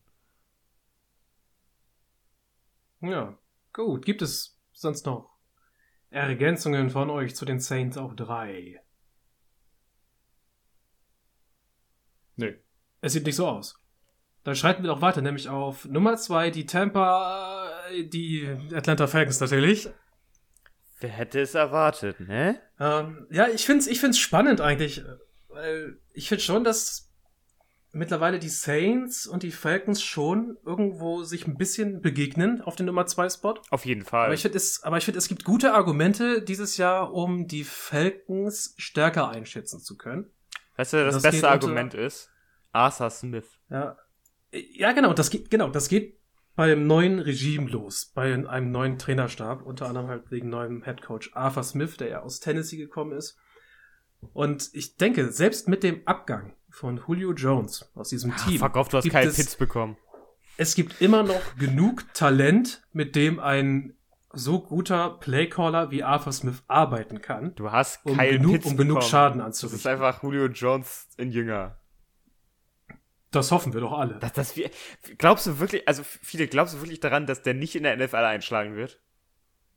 Ja, 3.01 3.37
gut. 3.73 4.05
Gibt 4.05 4.23
es 4.23 4.59
sonst 4.73 5.07
noch 5.07 5.37
Ergänzungen 6.11 6.91
von 6.91 7.11
euch 7.11 7.35
zu 7.35 7.45
den 7.45 7.59
Saints 7.59 7.99
auf 7.99 8.15
drei? 8.15 8.81
Nee. 12.37 12.57
Es 13.01 13.13
sieht 13.13 13.27
nicht 13.27 13.37
so 13.37 13.49
aus. 13.49 13.81
Dann 14.45 14.55
schreiten 14.55 14.83
wir 14.83 14.89
doch 14.89 15.03
weiter, 15.03 15.23
nämlich 15.23 15.49
auf 15.49 15.85
Nummer 15.87 16.17
zwei 16.17 16.51
die 16.51 16.67
Tampa, 16.67 17.60
die 18.05 18.49
Atlanta 18.75 19.07
Falcons 19.07 19.41
natürlich. 19.41 19.89
Wer 21.01 21.11
hätte 21.11 21.41
es 21.41 21.55
erwartet, 21.55 22.21
ne? 22.21 22.61
Ähm, 22.79 23.27
ja, 23.31 23.49
ich 23.49 23.65
find's, 23.65 23.87
ich 23.87 24.01
find's 24.01 24.19
spannend 24.19 24.61
eigentlich, 24.61 25.03
weil 25.49 25.99
ich 26.13 26.29
finde 26.29 26.45
schon, 26.45 26.63
dass 26.65 27.09
mittlerweile 27.93 28.39
die 28.39 28.49
Saints 28.51 29.27
und 29.27 29.43
die 29.43 29.51
Falcons 29.51 30.03
schon 30.03 30.57
irgendwo 30.65 31.25
sich 31.25 31.47
ein 31.47 31.57
bisschen 31.57 32.03
begegnen 32.03 32.61
auf 32.61 32.77
den 32.77 32.87
Nummer 32.87 33.07
zwei 33.07 33.29
Spot. 33.29 33.55
Auf 33.71 33.85
jeden 33.87 34.05
Fall. 34.05 34.27
Aber 34.27 34.35
ich 34.35 34.43
finde 34.43 34.59
es, 34.59 34.83
aber 34.85 34.99
ich 34.99 35.05
finde, 35.05 35.19
es 35.19 35.27
gibt 35.27 35.45
gute 35.45 35.73
Argumente 35.73 36.43
dieses 36.43 36.77
Jahr, 36.77 37.13
um 37.13 37.49
die 37.49 37.65
Falcons 37.65 38.75
stärker 38.77 39.31
einschätzen 39.31 39.81
zu 39.81 39.97
können. 39.97 40.31
weißt 40.77 40.93
du, 40.93 41.05
das, 41.05 41.15
das 41.15 41.23
beste 41.23 41.39
unter- 41.39 41.51
Argument 41.51 41.95
ist 41.95 42.31
Arthur 42.73 43.11
Smith. 43.11 43.47
Ja, 43.71 43.97
ja, 44.53 44.93
genau. 44.93 45.13
Das 45.15 45.31
geht, 45.31 45.51
genau, 45.51 45.71
das 45.71 45.89
geht 45.89 46.20
beim 46.57 46.87
neuen 46.87 47.19
Regime 47.21 47.71
los, 47.71 48.11
bei 48.15 48.35
einem 48.35 48.71
neuen 48.71 48.99
Trainerstab, 48.99 49.63
unter 49.63 49.87
anderem 49.89 50.09
halt 50.09 50.31
wegen 50.31 50.49
neuem 50.51 50.83
Headcoach 50.83 51.31
Arthur 51.35 51.63
Smith, 51.65 51.97
der 51.97 52.09
ja 52.09 52.23
aus 52.23 52.41
Tennessee 52.41 52.77
gekommen 52.77 53.13
ist. 53.13 53.37
Und 54.35 54.69
ich 54.75 54.97
denke, 54.97 55.31
selbst 55.33 55.69
mit 55.69 55.83
dem 55.83 56.07
Abgang 56.07 56.55
von 56.69 57.01
Julio 57.07 57.33
Jones 57.33 57.91
aus 57.95 58.11
diesem 58.11 58.33
Ah, 58.33 58.37
Team, 58.37 58.59
fuck 58.59 58.77
off, 58.77 58.89
du 58.89 58.99
hast 58.99 59.09
keinen 59.11 59.33
Pitts 59.33 59.57
bekommen. 59.57 59.97
es 60.59 60.75
gibt 60.75 61.01
immer 61.01 61.23
noch 61.23 61.57
genug 61.59 62.05
Talent, 62.13 62.83
mit 62.93 63.17
dem 63.17 63.41
ein 63.41 63.95
so 64.33 64.61
guter 64.61 65.11
Playcaller 65.19 65.91
wie 65.91 66.05
Arthur 66.05 66.33
Smith 66.33 66.63
arbeiten 66.69 67.21
kann. 67.23 67.55
Du 67.57 67.73
hast 67.73 68.05
um 68.05 68.17
keinen 68.17 68.43
genug, 68.43 68.53
Pitts 68.53 68.67
um 68.67 68.77
genug. 68.77 69.03
Schaden 69.03 69.39
Das 69.41 69.63
ist 69.63 69.65
anzurichten. 69.65 69.91
einfach 69.93 70.23
Julio 70.23 70.47
Jones 70.47 71.09
in 71.17 71.33
Jünger. 71.33 71.80
Das 73.31 73.53
hoffen 73.53 73.73
wir 73.73 73.81
doch 73.81 73.93
alle. 73.93 74.15
Das, 74.19 74.33
das, 74.33 74.57
wir- 74.57 74.71
glaubst 75.19 75.47
du 75.47 75.59
wirklich, 75.61 75.87
also 75.87 76.03
viele, 76.05 76.49
glaubst 76.49 76.75
du 76.75 76.81
wirklich 76.81 77.01
daran, 77.01 77.27
dass 77.27 77.43
der 77.43 77.55
nicht 77.55 77.75
in 77.77 77.85
der 77.85 77.97
NFL 77.97 78.17
einschlagen 78.17 78.75
wird? 78.77 79.01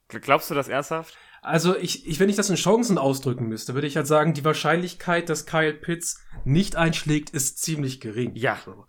Gl- 0.09 0.19
Glaubst 0.19 0.49
du 0.49 0.55
das 0.55 0.67
ernsthaft? 0.67 1.15
Also 1.41 1.75
ich, 1.77 2.07
ich, 2.07 2.19
wenn 2.19 2.29
ich 2.29 2.35
das 2.35 2.49
in 2.49 2.55
Chancen 2.55 2.97
ausdrücken 2.97 3.47
müsste, 3.47 3.73
würde 3.73 3.87
ich 3.87 3.95
halt 3.97 4.07
sagen, 4.07 4.33
die 4.33 4.45
Wahrscheinlichkeit, 4.45 5.29
dass 5.29 5.45
Kyle 5.45 5.73
Pitts 5.73 6.21
nicht 6.45 6.75
einschlägt, 6.77 7.29
ist 7.31 7.57
ziemlich 7.61 7.99
gering. 7.99 8.31
Ja. 8.35 8.57
So. 8.65 8.85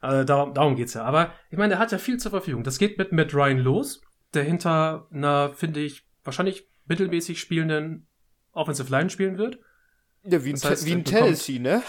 Also 0.00 0.24
darum, 0.24 0.54
darum 0.54 0.76
geht's 0.76 0.94
ja. 0.94 1.04
Aber 1.04 1.32
ich 1.50 1.58
meine, 1.58 1.74
er 1.74 1.78
hat 1.78 1.92
ja 1.92 1.98
viel 1.98 2.16
zur 2.18 2.30
Verfügung. 2.30 2.64
Das 2.64 2.78
geht 2.78 2.96
mit 2.98 3.12
Matt 3.12 3.34
Ryan 3.34 3.58
los, 3.58 4.00
der 4.34 4.44
hinter 4.44 5.06
einer, 5.12 5.52
finde 5.52 5.80
ich, 5.80 6.04
wahrscheinlich 6.24 6.68
mittelmäßig 6.86 7.38
spielenden 7.38 8.08
Offensive 8.52 8.90
Line 8.90 9.10
spielen 9.10 9.36
wird. 9.38 9.58
Ja, 10.24 10.42
wie 10.42 10.52
Das 10.52 10.64
heißt, 10.64 10.86
er 10.88 10.96
bekommt- 10.96 11.48
ne? 11.60 11.82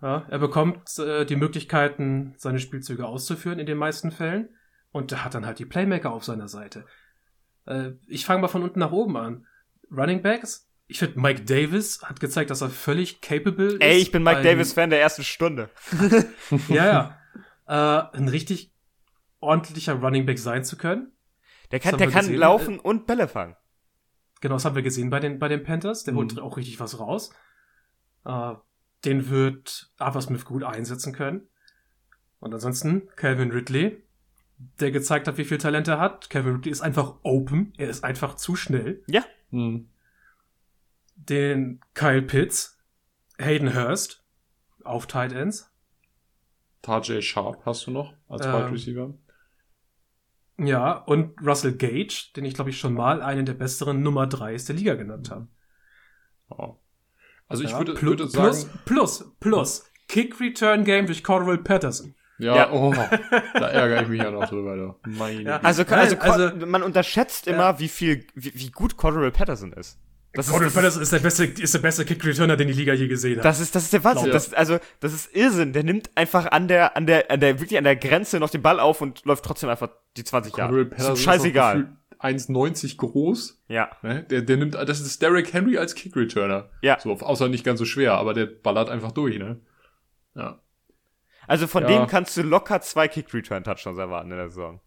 Ja, 0.00 0.26
er 0.28 0.38
bekommt 0.38 0.98
äh, 0.98 1.24
die 1.26 1.36
Möglichkeiten, 1.36 2.34
seine 2.36 2.60
Spielzüge 2.60 3.06
auszuführen 3.06 3.58
in 3.58 3.66
den 3.66 3.78
meisten 3.78 4.10
Fällen. 4.10 4.48
Und 4.92 5.12
er 5.12 5.24
hat 5.24 5.34
dann 5.34 5.44
halt 5.44 5.58
die 5.58 5.66
Playmaker 5.66 6.12
auf 6.12 6.24
seiner 6.24 6.48
Seite. 6.48 6.86
Äh, 7.66 7.92
ich 8.06 8.24
fange 8.24 8.40
mal 8.42 8.48
von 8.48 8.62
unten 8.62 8.78
nach 8.78 8.92
oben 8.92 9.16
an. 9.16 9.46
Running 9.90 10.22
Backs. 10.22 10.70
Ich 10.86 10.98
finde, 11.00 11.20
Mike 11.20 11.42
Davis 11.44 12.00
hat 12.02 12.20
gezeigt, 12.20 12.50
dass 12.50 12.62
er 12.62 12.70
völlig 12.70 13.20
capable 13.20 13.74
ist. 13.74 13.82
Ey, 13.82 13.98
ich 13.98 14.10
bin 14.12 14.22
Mike 14.22 14.38
ein- 14.38 14.44
Davis-Fan 14.44 14.90
der 14.90 15.00
ersten 15.00 15.24
Stunde. 15.24 15.68
Ja, 16.68 16.86
ja. 17.66 18.08
Äh, 18.12 18.16
ein 18.16 18.28
richtig 18.28 18.72
ordentlicher 19.40 19.94
Running 19.94 20.24
Back 20.26 20.38
sein 20.38 20.64
zu 20.64 20.76
können. 20.78 21.12
Der 21.70 21.80
kann, 21.80 21.98
der 21.98 22.06
kann 22.08 22.20
gesehen. 22.22 22.38
laufen 22.38 22.78
und 22.78 23.06
Bälle 23.06 23.28
fangen. 23.28 23.54
Genau, 24.40 24.54
das 24.54 24.64
haben 24.64 24.74
wir 24.76 24.82
gesehen 24.82 25.10
bei 25.10 25.20
den, 25.20 25.38
bei 25.38 25.48
den 25.48 25.62
Panthers. 25.64 26.04
Der 26.04 26.14
Mhm. 26.14 26.18
holt 26.18 26.38
auch 26.40 26.56
richtig 26.56 26.80
was 26.80 26.98
raus. 26.98 27.30
Äh, 28.24 28.54
den 29.04 29.28
wird 29.30 29.92
Arthur 29.98 30.22
Smith 30.22 30.44
gut 30.44 30.64
einsetzen 30.64 31.12
können. 31.12 31.48
Und 32.40 32.54
ansonsten 32.54 33.08
Calvin 33.16 33.50
Ridley, 33.50 34.02
der 34.80 34.90
gezeigt 34.90 35.28
hat, 35.28 35.38
wie 35.38 35.44
viel 35.44 35.58
Talent 35.58 35.88
er 35.88 36.00
hat. 36.00 36.30
Calvin 36.30 36.56
Ridley 36.56 36.70
ist 36.70 36.80
einfach 36.80 37.16
open. 37.22 37.72
Er 37.76 37.88
ist 37.88 38.04
einfach 38.04 38.34
zu 38.34 38.56
schnell. 38.56 39.02
Hm. 39.50 39.88
Den 41.16 41.80
Kyle 41.94 42.22
Pitts, 42.22 42.78
Hayden 43.38 43.74
Hurst 43.74 44.24
auf 44.84 45.06
Tight 45.06 45.32
Ends. 45.32 45.72
Tajay 46.82 47.22
Sharp 47.22 47.64
hast 47.66 47.86
du 47.86 47.90
noch 47.90 48.14
als 48.28 48.46
Ähm, 48.46 48.52
Wide 48.52 48.72
Receiver. 48.72 49.14
Ja, 50.58 50.92
und 50.92 51.40
Russell 51.40 51.76
Gage, 51.76 52.32
den 52.34 52.44
ich 52.44 52.54
glaube 52.54 52.70
ich 52.70 52.78
schon 52.78 52.94
mal 52.94 53.22
einen 53.22 53.46
der 53.46 53.54
besseren 53.54 54.02
Nummer 54.02 54.26
3 54.26 54.56
der 54.56 54.74
Liga 54.74 54.94
genannt 54.94 55.30
habe. 55.30 55.48
Ja. 56.50 56.76
Also 57.48 57.64
ich 57.64 57.70
ja, 57.70 57.78
würde, 57.78 58.00
würde 58.00 58.28
sagen, 58.28 58.46
plus, 58.46 58.68
plus, 58.84 59.24
plus, 59.40 59.84
Kick 60.08 60.40
Return 60.40 60.84
Game 60.84 61.06
durch 61.06 61.24
Cordell 61.24 61.58
Patterson. 61.58 62.14
ja, 62.38 62.56
Ja. 62.56 62.72
oh, 62.72 62.94
da 63.54 63.68
ärgere 63.68 64.02
ich 64.02 64.08
mich 64.08 64.22
ja 64.22 64.30
noch 64.30 64.48
drüber. 64.48 64.76
Da. 64.76 64.94
Meine 65.10 65.42
Ja. 65.42 65.60
Also, 65.62 65.84
also, 65.84 66.16
also- 66.18 66.66
man 66.66 66.82
unterschätzt 66.82 67.46
immer, 67.46 67.78
wie 67.80 67.88
viel, 67.88 68.26
wie, 68.34 68.52
wie 68.54 68.70
gut 68.70 68.96
Cordero 68.96 69.30
Patterson 69.30 69.72
ist. 69.72 69.98
Das 70.34 70.50
Cordell 70.50 70.68
ist, 70.68 70.74
Patterson 70.74 71.02
ist 71.02 71.12
der 71.12 71.18
beste, 71.20 71.44
ist 71.46 71.74
der 71.74 71.78
beste 71.80 72.04
Kick 72.04 72.22
Returner, 72.24 72.56
den 72.56 72.68
die 72.68 72.74
Liga 72.74 72.92
je 72.92 73.08
gesehen 73.08 73.38
hat. 73.38 73.44
das 73.46 73.60
ist, 73.60 73.74
das 73.74 73.84
ist 73.84 73.92
der 73.94 74.04
Wahnsinn. 74.04 74.26
Ja. 74.26 74.32
Das, 74.34 74.52
also, 74.52 74.78
das 75.00 75.14
ist 75.14 75.34
Irrsinn. 75.34 75.72
Der 75.72 75.82
nimmt 75.84 76.10
einfach 76.16 76.52
an 76.52 76.68
der, 76.68 76.96
an 76.96 77.06
der, 77.06 77.30
an 77.30 77.40
der, 77.40 77.58
wirklich 77.60 77.78
an 77.78 77.84
der 77.84 77.96
Grenze 77.96 78.38
noch 78.38 78.50
den 78.50 78.60
Ball 78.62 78.78
auf 78.78 79.00
und 79.00 79.24
läuft 79.24 79.44
trotzdem 79.44 79.70
einfach 79.70 79.88
die 80.16 80.24
20 80.24 80.52
Cordell 80.52 80.76
Jahre. 80.76 80.84
Patterson 80.90 81.14
Ist 81.14 81.22
scheißegal. 81.22 81.96
Auch 82.20 82.28
gefühlt 82.28 82.48
1,90 82.50 82.96
groß. 82.96 83.62
Ja. 83.68 83.90
Ne? 84.02 84.24
Der, 84.24 84.42
der 84.42 84.56
nimmt, 84.56 84.74
das 84.74 85.00
ist 85.00 85.22
Derrick 85.22 85.52
Henry 85.52 85.78
als 85.78 85.94
Kick 85.94 86.14
Returner. 86.16 86.70
Ja. 86.82 86.98
So, 87.00 87.12
außer 87.12 87.48
nicht 87.48 87.64
ganz 87.64 87.78
so 87.78 87.84
schwer, 87.84 88.14
aber 88.14 88.34
der 88.34 88.46
ballert 88.46 88.88
einfach 88.90 89.12
durch, 89.12 89.38
ne? 89.38 89.60
Ja. 90.34 90.60
Also 91.46 91.66
von 91.66 91.82
Ja. 91.84 91.88
dem 91.88 92.06
kannst 92.06 92.36
du 92.36 92.42
locker 92.42 92.80
zwei 92.82 93.08
Kick-Return-Touchdowns 93.08 93.98
erwarten 93.98 94.30
in 94.30 94.36
der 94.36 94.48
Saison. 94.48 94.80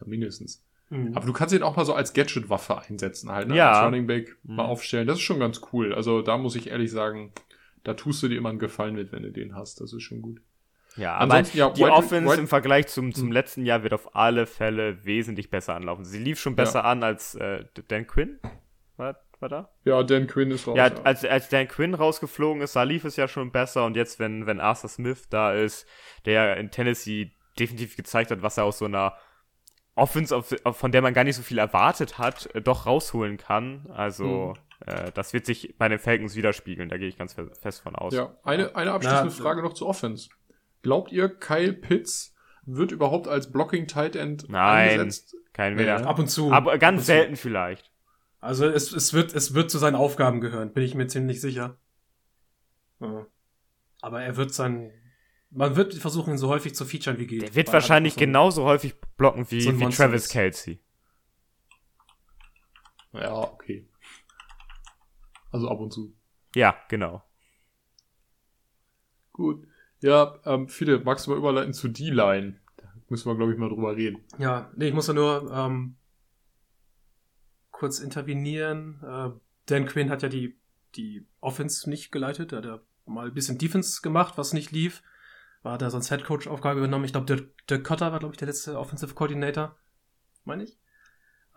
ja 0.00 0.06
mindestens. 0.06 0.64
Mhm. 0.90 1.14
Aber 1.16 1.26
du 1.26 1.32
kannst 1.32 1.54
ihn 1.54 1.62
auch 1.62 1.76
mal 1.76 1.84
so 1.84 1.92
als 1.92 2.12
Gadget-Waffe 2.14 2.78
einsetzen 2.78 3.30
halt, 3.30 3.48
ne? 3.48 3.56
Ja. 3.56 3.72
Als 3.72 3.84
Running 3.86 4.06
Back 4.06 4.38
mal 4.44 4.62
Mhm. 4.64 4.70
aufstellen. 4.70 5.06
Das 5.06 5.16
ist 5.18 5.22
schon 5.24 5.40
ganz 5.40 5.60
cool. 5.72 5.92
Also 5.92 6.22
da 6.22 6.38
muss 6.38 6.54
ich 6.56 6.68
ehrlich 6.70 6.90
sagen, 6.90 7.32
da 7.84 7.94
tust 7.94 8.22
du 8.22 8.28
dir 8.28 8.38
immer 8.38 8.48
einen 8.48 8.58
Gefallen 8.60 8.94
mit, 8.94 9.12
wenn 9.12 9.22
du 9.24 9.30
den 9.32 9.54
hast. 9.54 9.80
Das 9.80 9.92
ist 9.92 10.02
schon 10.02 10.22
gut. 10.22 10.40
Ja, 10.98 11.14
aber 11.16 11.40
ja, 11.40 11.70
die 11.70 11.80
Wide- 11.82 11.92
Offense 11.92 12.30
Wide- 12.32 12.40
im 12.42 12.48
Vergleich 12.48 12.88
zum, 12.88 13.14
zum 13.14 13.26
Mhm. 13.26 13.32
letzten 13.32 13.64
Jahr 13.64 13.82
wird 13.82 13.94
auf 13.94 14.14
alle 14.16 14.46
Fälle 14.46 15.04
wesentlich 15.04 15.48
besser 15.50 15.74
anlaufen. 15.74 16.04
Sie 16.04 16.18
lief 16.18 16.38
schon 16.40 16.56
besser 16.56 16.84
an 16.84 17.02
als 17.02 17.34
äh, 17.36 17.64
Dan 17.88 18.06
Quinn. 18.06 18.38
War, 18.96 19.16
war 19.40 19.48
da? 19.48 19.70
Ja, 19.84 20.02
Dan 20.02 20.26
Quinn 20.26 20.50
ist 20.50 20.66
raus. 20.66 20.76
Ja, 20.76 20.90
als, 21.04 21.24
als 21.24 21.48
Dan 21.48 21.68
Quinn 21.68 21.94
rausgeflogen 21.94 22.62
ist, 22.62 22.74
da 22.76 22.82
lief 22.82 23.04
es 23.04 23.16
ja 23.16 23.28
schon 23.28 23.52
besser. 23.52 23.84
Und 23.86 23.96
jetzt, 23.96 24.18
wenn, 24.18 24.46
wenn 24.46 24.60
Arthur 24.60 24.90
Smith 24.90 25.28
da 25.30 25.52
ist, 25.54 25.86
der 26.24 26.56
in 26.56 26.70
Tennessee 26.70 27.32
definitiv 27.58 27.96
gezeigt 27.96 28.30
hat, 28.30 28.42
was 28.42 28.56
er 28.58 28.64
aus 28.64 28.78
so 28.78 28.84
einer 28.84 29.14
Offense, 29.94 30.36
auf, 30.36 30.54
von 30.72 30.92
der 30.92 31.02
man 31.02 31.12
gar 31.14 31.24
nicht 31.24 31.34
so 31.36 31.42
viel 31.42 31.58
erwartet 31.58 32.18
hat, 32.18 32.54
äh, 32.54 32.60
doch 32.60 32.86
rausholen 32.86 33.36
kann. 33.36 33.86
Also, 33.90 34.54
Äh, 34.86 35.10
das 35.12 35.32
wird 35.32 35.44
sich 35.44 35.74
bei 35.76 35.88
den 35.88 35.98
Falcons 35.98 36.36
widerspiegeln, 36.36 36.88
da 36.88 36.98
gehe 36.98 37.08
ich 37.08 37.18
ganz 37.18 37.34
fest 37.60 37.80
von 37.82 37.96
aus. 37.96 38.14
Ja, 38.14 38.36
eine, 38.44 38.76
eine 38.76 38.92
abschließende 38.92 39.34
Na, 39.36 39.42
Frage 39.42 39.60
noch 39.60 39.72
zu 39.72 39.88
Offense. 39.88 40.28
Glaubt 40.82 41.12
ihr, 41.12 41.28
Kyle 41.28 41.72
Pitts 41.72 42.34
wird 42.64 42.92
überhaupt 42.92 43.28
als 43.28 43.50
Blocking 43.50 43.86
Tight 43.86 44.16
End 44.16 44.48
Nein, 44.48 45.00
eingesetzt? 45.00 45.36
kein 45.52 45.74
mehr. 45.74 46.06
Ab 46.06 46.18
und 46.18 46.28
zu. 46.28 46.52
Aber 46.52 46.78
ganz 46.78 47.06
selten 47.06 47.34
zu. 47.34 47.42
vielleicht. 47.42 47.90
Also 48.40 48.66
es, 48.66 48.92
es, 48.92 49.12
wird, 49.12 49.34
es 49.34 49.54
wird 49.54 49.70
zu 49.70 49.78
seinen 49.78 49.96
Aufgaben 49.96 50.40
gehören, 50.40 50.72
bin 50.72 50.84
ich 50.84 50.94
mir 50.94 51.08
ziemlich 51.08 51.40
sicher. 51.40 51.76
Aber 54.00 54.22
er 54.22 54.36
wird 54.36 54.54
sein. 54.54 54.92
Man 55.50 55.76
wird 55.76 55.94
versuchen, 55.94 56.34
ihn 56.34 56.38
so 56.38 56.48
häufig 56.48 56.74
zu 56.74 56.84
featuren 56.84 57.18
wie 57.18 57.26
geht. 57.26 57.42
Der 57.42 57.54
wird 57.54 57.72
wahrscheinlich 57.72 58.14
so 58.14 58.20
genauso 58.20 58.64
häufig 58.64 58.94
blocken 59.16 59.50
wie, 59.50 59.62
so 59.62 59.78
wie 59.80 59.88
Travis 59.88 60.28
Kelsey. 60.28 60.80
Ja, 63.12 63.34
okay. 63.34 63.88
Also 65.50 65.68
ab 65.68 65.80
und 65.80 65.92
zu. 65.92 66.14
Ja, 66.54 66.76
genau. 66.88 67.22
Gut. 69.32 69.66
Ja, 70.00 70.38
ähm, 70.44 70.68
viele, 70.68 71.00
magst 71.00 71.26
du 71.26 71.30
mal 71.30 71.38
überleiten 71.38 71.72
zu 71.72 71.88
D-Line? 71.88 72.56
Da 72.76 72.84
müssen 73.08 73.30
wir, 73.30 73.36
glaube 73.36 73.52
ich, 73.52 73.58
mal 73.58 73.68
drüber 73.68 73.96
reden. 73.96 74.24
Ja, 74.38 74.70
nee, 74.76 74.88
ich 74.88 74.94
muss 74.94 75.08
ja 75.08 75.14
nur 75.14 75.50
ähm, 75.52 75.96
kurz 77.70 77.98
intervenieren. 77.98 79.00
Äh, 79.02 79.30
Dan 79.66 79.86
Quinn 79.86 80.10
hat 80.10 80.22
ja 80.22 80.28
die, 80.28 80.58
die 80.94 81.26
Offense 81.40 81.88
nicht 81.90 82.12
geleitet. 82.12 82.52
Er 82.52 82.58
hat 82.58 82.64
ja 82.64 82.80
mal 83.06 83.26
ein 83.26 83.34
bisschen 83.34 83.58
Defense 83.58 84.02
gemacht, 84.02 84.34
was 84.36 84.52
nicht 84.52 84.70
lief. 84.70 85.02
War 85.62 85.78
da 85.78 85.90
sonst 85.90 86.10
Head 86.10 86.24
Coach 86.24 86.46
Aufgabe 86.46 86.78
übernommen. 86.78 87.04
Ich 87.04 87.12
glaube, 87.12 87.26
Dirk, 87.26 87.66
Dirk 87.66 87.84
Cotter 87.84 88.12
war, 88.12 88.20
glaube 88.20 88.34
ich, 88.34 88.38
der 88.38 88.46
letzte 88.46 88.78
Offensive 88.78 89.14
Coordinator. 89.14 89.76
Meine 90.44 90.64
ich. 90.64 90.78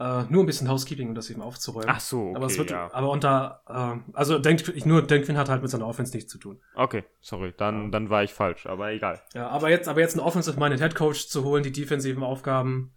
Äh, 0.01 0.23
nur 0.30 0.41
ein 0.41 0.47
bisschen 0.47 0.67
Housekeeping, 0.67 1.10
um 1.10 1.13
das 1.13 1.30
eben 1.30 1.43
aufzuräumen. 1.43 1.88
Ach 1.88 1.99
so, 1.99 2.30
okay, 2.30 2.36
aber 2.36 2.45
es 2.47 2.58
wird, 2.58 2.71
ja. 2.71 2.91
aber 2.91 3.12
unter, 3.12 3.62
äh, 3.67 4.13
also 4.13 4.39
denk, 4.39 4.67
ich 4.69 4.84
nur 4.84 5.04
Dan 5.04 5.21
Quinn 5.21 5.38
hat 5.38 5.47
halt 5.47 5.62
mit 5.62 5.69
seiner 5.69 5.86
Offense 5.86 6.12
nichts 6.15 6.32
zu 6.32 6.39
tun. 6.39 6.60
Okay, 6.73 7.04
sorry, 7.19 7.54
dann, 7.56 7.84
ja. 7.84 7.89
dann 7.91 8.10
war 8.10 8.23
ich 8.23 8.34
falsch, 8.34 8.65
aber 8.65 8.91
egal. 8.91 9.21
Ja, 9.36 9.49
aber 9.49 9.69
jetzt, 9.69 9.88
aber 9.88 9.99
jetzt 9.99 10.13
einen 10.13 10.25
Offensive-Minded 10.25 10.82
Head 10.82 10.95
Coach 10.95 11.27
zu 11.27 11.43
holen, 11.43 11.62
die 11.62 11.71
defensiven 11.71 12.23
Aufgaben 12.23 12.95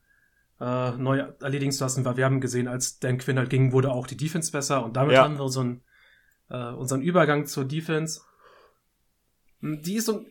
äh, 0.61 0.93
neu 0.93 1.19
erledigen 1.43 1.73
zu 1.73 1.85
lassen, 1.85 2.07
weil 2.07 2.17
wir 2.17 2.25
haben 2.25 2.41
gesehen, 2.41 2.69
als 2.69 3.01
Dan 3.01 3.19
Quinn 3.19 3.39
halt 3.39 3.51
ging, 3.51 3.73
wurde 3.73 3.93
auch 3.93 4.07
die 4.07 4.17
Defense 4.17 4.51
besser 4.51 4.83
und 4.83 4.97
damit 4.97 5.13
ja. 5.13 5.25
haben 5.25 5.39
wir 5.39 5.49
so 5.51 5.61
einen, 5.61 5.83
äh, 6.49 6.71
unseren 6.71 7.03
Übergang 7.03 7.45
zur 7.45 7.67
Defense. 7.67 8.23
Hm, 9.61 9.83
die 9.83 9.97
ist 9.97 10.07
so, 10.07 10.25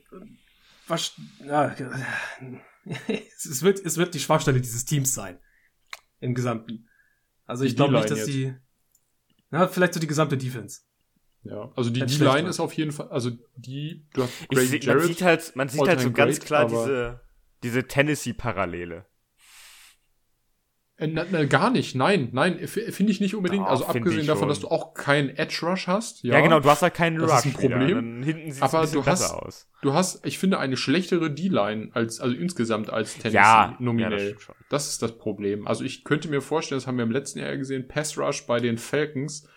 was, 0.88 1.14
ja, 1.46 1.76
es 3.38 3.62
wird, 3.62 3.86
es 3.86 3.98
wird 3.98 4.16
die 4.16 4.20
Schwachstelle 4.20 4.60
dieses 4.60 4.86
Teams 4.86 5.14
sein 5.14 5.38
im 6.24 6.34
Gesamten. 6.34 6.88
Also 7.46 7.66
ich 7.66 7.76
glaube 7.76 7.94
nicht, 7.94 8.10
dass 8.10 8.20
jetzt. 8.20 8.30
die. 8.30 8.54
Na, 9.52 9.68
vielleicht 9.68 9.94
so 9.94 10.00
die 10.00 10.08
gesamte 10.08 10.38
Defense. 10.38 10.82
Ja, 11.44 11.72
also 11.76 11.90
die 11.90 12.06
D-Line 12.06 12.48
ist 12.48 12.62
auf 12.62 12.72
jeden 12.74 12.94
Fall, 12.94 13.10
also 13.10 13.30
die, 13.58 14.08
du 14.14 14.24
hast 14.24 14.48
Grady 14.48 14.78
ich, 14.78 14.88
Man 14.88 15.02
sieht 15.02 15.22
halt, 15.22 15.56
man 15.56 15.68
sieht 15.68 15.82
halt 15.82 16.00
so 16.00 16.12
ganz 16.12 16.40
great, 16.40 16.46
klar 16.46 16.68
diese, 16.68 17.22
diese 17.64 17.86
Tennessee-Parallele. 17.86 19.06
Äh, 20.98 21.08
na, 21.08 21.26
na, 21.32 21.44
gar 21.46 21.72
nicht, 21.72 21.96
nein, 21.96 22.30
nein, 22.34 22.68
finde 22.68 23.12
ich 23.12 23.20
nicht 23.20 23.34
unbedingt. 23.34 23.66
Doch, 23.66 23.72
also 23.72 23.86
abgesehen 23.88 24.28
davon, 24.28 24.48
dass 24.48 24.60
du 24.60 24.68
auch 24.68 24.94
keinen 24.94 25.30
Edge 25.30 25.60
Rush 25.64 25.88
hast. 25.88 26.24
Ja, 26.24 26.36
ja 26.36 26.42
genau, 26.42 26.60
du 26.60 26.70
hast 26.70 26.84
halt 26.84 26.94
keinen 26.94 27.18
das 27.18 27.32
Rush. 27.32 27.32
Das 27.32 27.46
ist 27.46 27.52
ein 27.52 27.60
Problem. 27.60 28.24
Hinten 28.24 28.52
sieht 28.52 28.62
aber 28.62 28.86
du 28.86 29.06
hast, 29.06 29.32
aus. 29.32 29.68
du 29.82 29.94
hast, 29.94 30.24
ich 30.24 30.38
finde, 30.38 30.60
eine 30.60 30.78
schlechtere 30.78 31.32
D-Line 31.32 31.90
als, 31.94 32.20
also 32.20 32.36
insgesamt 32.36 32.92
als 32.92 33.16
Tennessee 33.16 33.38
ja, 33.38 33.76
nominell. 33.80 34.30
Ja, 34.30 34.34
das, 34.34 34.56
das, 34.70 34.90
ist 34.90 35.02
das 35.02 35.18
Problem. 35.18 35.68
Also 35.68 35.84
ich 35.84 36.04
könnte 36.04 36.30
mir 36.30 36.42
vorstellen, 36.42 36.80
das 36.80 36.86
haben 36.86 36.98
wir 36.98 37.06
im 37.06 37.12
letzten 37.12 37.40
Jahr 37.40 37.58
gesehen, 37.58 37.88
Pass 37.88 38.16
Rush 38.18 38.46
bei 38.46 38.60
den 38.60 38.78
Falcons. 38.78 39.48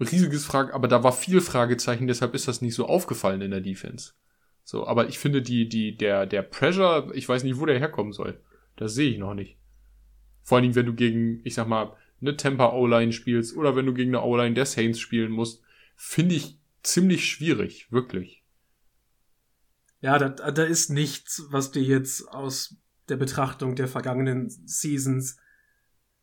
Riesiges 0.00 0.46
Frage, 0.46 0.72
aber 0.72 0.88
da 0.88 1.04
war 1.04 1.12
viel 1.12 1.42
Fragezeichen, 1.42 2.06
deshalb 2.06 2.34
ist 2.34 2.48
das 2.48 2.62
nicht 2.62 2.74
so 2.74 2.86
aufgefallen 2.86 3.42
in 3.42 3.50
der 3.50 3.60
Defense. 3.60 4.12
So, 4.64 4.86
aber 4.86 5.08
ich 5.08 5.18
finde 5.18 5.42
die, 5.42 5.68
die, 5.68 5.94
der, 5.98 6.24
der 6.24 6.40
Pressure, 6.40 7.10
ich 7.12 7.28
weiß 7.28 7.44
nicht, 7.44 7.60
wo 7.60 7.66
der 7.66 7.78
herkommen 7.78 8.14
soll. 8.14 8.40
Das 8.76 8.94
sehe 8.94 9.10
ich 9.10 9.18
noch 9.18 9.34
nicht. 9.34 9.59
Vor 10.50 10.56
allen 10.56 10.64
Dingen, 10.64 10.74
wenn 10.74 10.86
du 10.86 10.94
gegen, 10.94 11.42
ich 11.44 11.54
sag 11.54 11.68
mal, 11.68 11.96
eine 12.20 12.36
Tampa 12.36 12.72
O-Line 12.72 13.12
spielst 13.12 13.56
oder 13.56 13.76
wenn 13.76 13.86
du 13.86 13.94
gegen 13.94 14.12
eine 14.12 14.24
O-Line 14.24 14.56
der 14.56 14.66
Saints 14.66 14.98
spielen 14.98 15.30
musst, 15.30 15.62
finde 15.94 16.34
ich 16.34 16.58
ziemlich 16.82 17.24
schwierig, 17.24 17.92
wirklich. 17.92 18.42
Ja, 20.00 20.18
da, 20.18 20.28
da 20.28 20.64
ist 20.64 20.90
nichts, 20.90 21.46
was 21.50 21.70
dir 21.70 21.84
jetzt 21.84 22.26
aus 22.30 22.74
der 23.08 23.16
Betrachtung 23.16 23.76
der 23.76 23.86
vergangenen 23.86 24.50
Seasons 24.50 25.36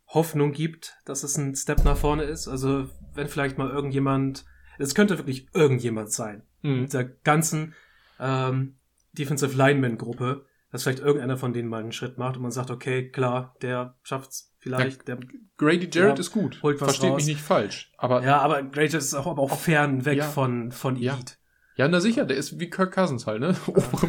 Hoffnung 0.08 0.52
gibt, 0.52 0.98
dass 1.06 1.24
es 1.24 1.38
ein 1.38 1.56
Step 1.56 1.86
nach 1.86 1.96
vorne 1.96 2.24
ist. 2.24 2.50
Also, 2.50 2.90
wenn 3.14 3.30
vielleicht 3.30 3.58
mal 3.58 3.70
irgendjemand, 3.70 4.44
es 4.78 4.94
könnte 4.94 5.18
wirklich 5.18 5.48
irgendjemand 5.54 6.12
sein, 6.12 6.44
mhm. 6.64 6.82
mit 6.82 6.94
der 6.94 7.06
ganzen 7.06 7.76
ähm, 8.20 8.76
Defensive 9.14 9.56
Lineman 9.56 9.98
Gruppe, 9.98 10.46
dass 10.72 10.84
vielleicht 10.84 11.00
irgendeiner 11.00 11.38
von 11.38 11.54
denen 11.54 11.70
mal 11.70 11.82
einen 11.82 11.92
Schritt 11.92 12.18
macht 12.18 12.36
und 12.36 12.44
man 12.44 12.52
sagt, 12.52 12.72
okay, 12.72 13.10
klar, 13.10 13.56
der 13.62 13.96
schafft's 14.04 14.54
vielleicht. 14.60 15.08
Ja, 15.08 15.16
der, 15.16 15.28
Grady 15.58 15.90
Jarrett 15.92 16.20
ist 16.20 16.32
gut. 16.32 16.62
Holt 16.62 16.80
was 16.82 16.88
Versteht 16.88 17.12
raus. 17.12 17.16
mich 17.18 17.26
nicht 17.28 17.42
falsch. 17.42 17.92
Aber 17.98 18.24
ja, 18.24 18.40
aber 18.40 18.64
Grady 18.64 18.98
ist 18.98 19.14
auch, 19.14 19.28
aber 19.28 19.42
auch 19.42 19.58
fern 19.58 20.06
weg 20.06 20.20
ja. 20.20 20.26
von, 20.26 20.72
von 20.72 20.96
Elite. 20.96 21.36
Ja, 21.78 21.88
na 21.88 22.00
sicher, 22.00 22.26
der 22.26 22.38
ist 22.38 22.60
wie 22.60 22.70
Kirk 22.72 22.94
Cousins 22.94 23.28
halt, 23.28 23.40
ne? 23.40 23.56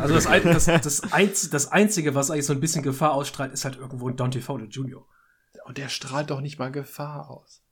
also 0.00 0.14
das, 0.14 0.24
das, 0.24 0.64
das, 0.64 1.12
Einz, 1.12 1.50
das 1.50 1.70
Einzige, 1.70 2.14
was 2.14 2.30
eigentlich 2.30 2.46
so 2.46 2.54
ein 2.54 2.60
bisschen 2.60 2.82
Gefahr 2.82 3.12
ausstrahlt, 3.12 3.52
ist 3.52 3.66
halt 3.66 3.76
irgendwo 3.76 4.08
ein 4.08 4.16
Dante 4.16 4.40
Fowler 4.40 4.64
Jr. 4.64 5.04
Und 5.66 5.76
der 5.76 5.90
strahlt 5.90 6.30
doch 6.30 6.40
nicht 6.40 6.58
mal 6.58 6.72
Gefahr 6.72 7.28
aus. 7.30 7.62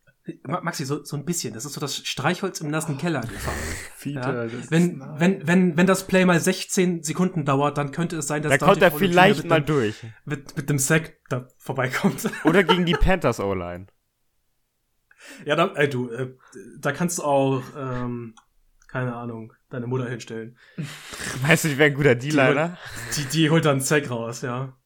Maxi, 0.47 0.85
so, 0.85 1.05
so 1.05 1.17
ein 1.17 1.25
bisschen. 1.25 1.55
Das 1.55 1.65
ist 1.65 1.73
so 1.73 1.81
das 1.81 1.97
Streichholz 1.97 2.61
im 2.61 2.71
nassen 2.71 2.99
Keller 2.99 3.21
gefahren. 3.21 3.57
Peter, 4.01 4.47
ja? 4.47 4.53
wenn, 4.69 5.01
wenn, 5.19 5.47
wenn, 5.47 5.77
wenn 5.77 5.87
das 5.87 6.07
Play 6.07 6.25
mal 6.25 6.41
16 6.41 7.03
Sekunden 7.03 7.45
dauert, 7.45 7.79
dann 7.79 7.91
könnte 7.93 8.17
es 8.17 8.27
sein, 8.27 8.43
dass 8.43 8.59
da 8.59 8.65
kommt 8.65 8.83
er 8.83 8.93
vielleicht 8.93 9.45
mal 9.45 9.61
dem, 9.61 9.67
durch. 9.67 10.05
Mit, 10.25 10.57
mit 10.57 10.71
dem 10.71 10.79
Sack 10.79 11.19
da 11.29 11.49
vorbeikommt. 11.59 12.31
Oder 12.45 12.65
gegen 12.65 12.87
die 12.87 12.95
Panthers 12.95 13.41
O-Line. 13.41 13.87
Ja, 15.45 15.57
da, 15.57 15.73
ey, 15.75 15.89
du, 15.89 16.11
äh, 16.11 16.35
da 16.79 16.93
kannst 16.93 17.19
du 17.19 17.25
auch, 17.25 17.63
ähm, 17.77 18.35
keine 18.89 19.15
Ahnung, 19.15 19.53
deine 19.69 19.87
Mutter 19.87 20.09
hinstellen. 20.09 20.57
Weißt 21.43 21.65
du, 21.65 21.69
die 21.69 21.79
wäre 21.79 21.91
ein 21.91 21.97
guter 21.97 22.15
D-Liner? 22.15 22.79
Die, 23.17 23.23
die, 23.23 23.29
die 23.29 23.51
holt 23.51 23.65
dann 23.65 23.73
einen 23.73 23.81
Sack 23.81 24.11
raus, 24.11 24.43
ja. 24.43 24.77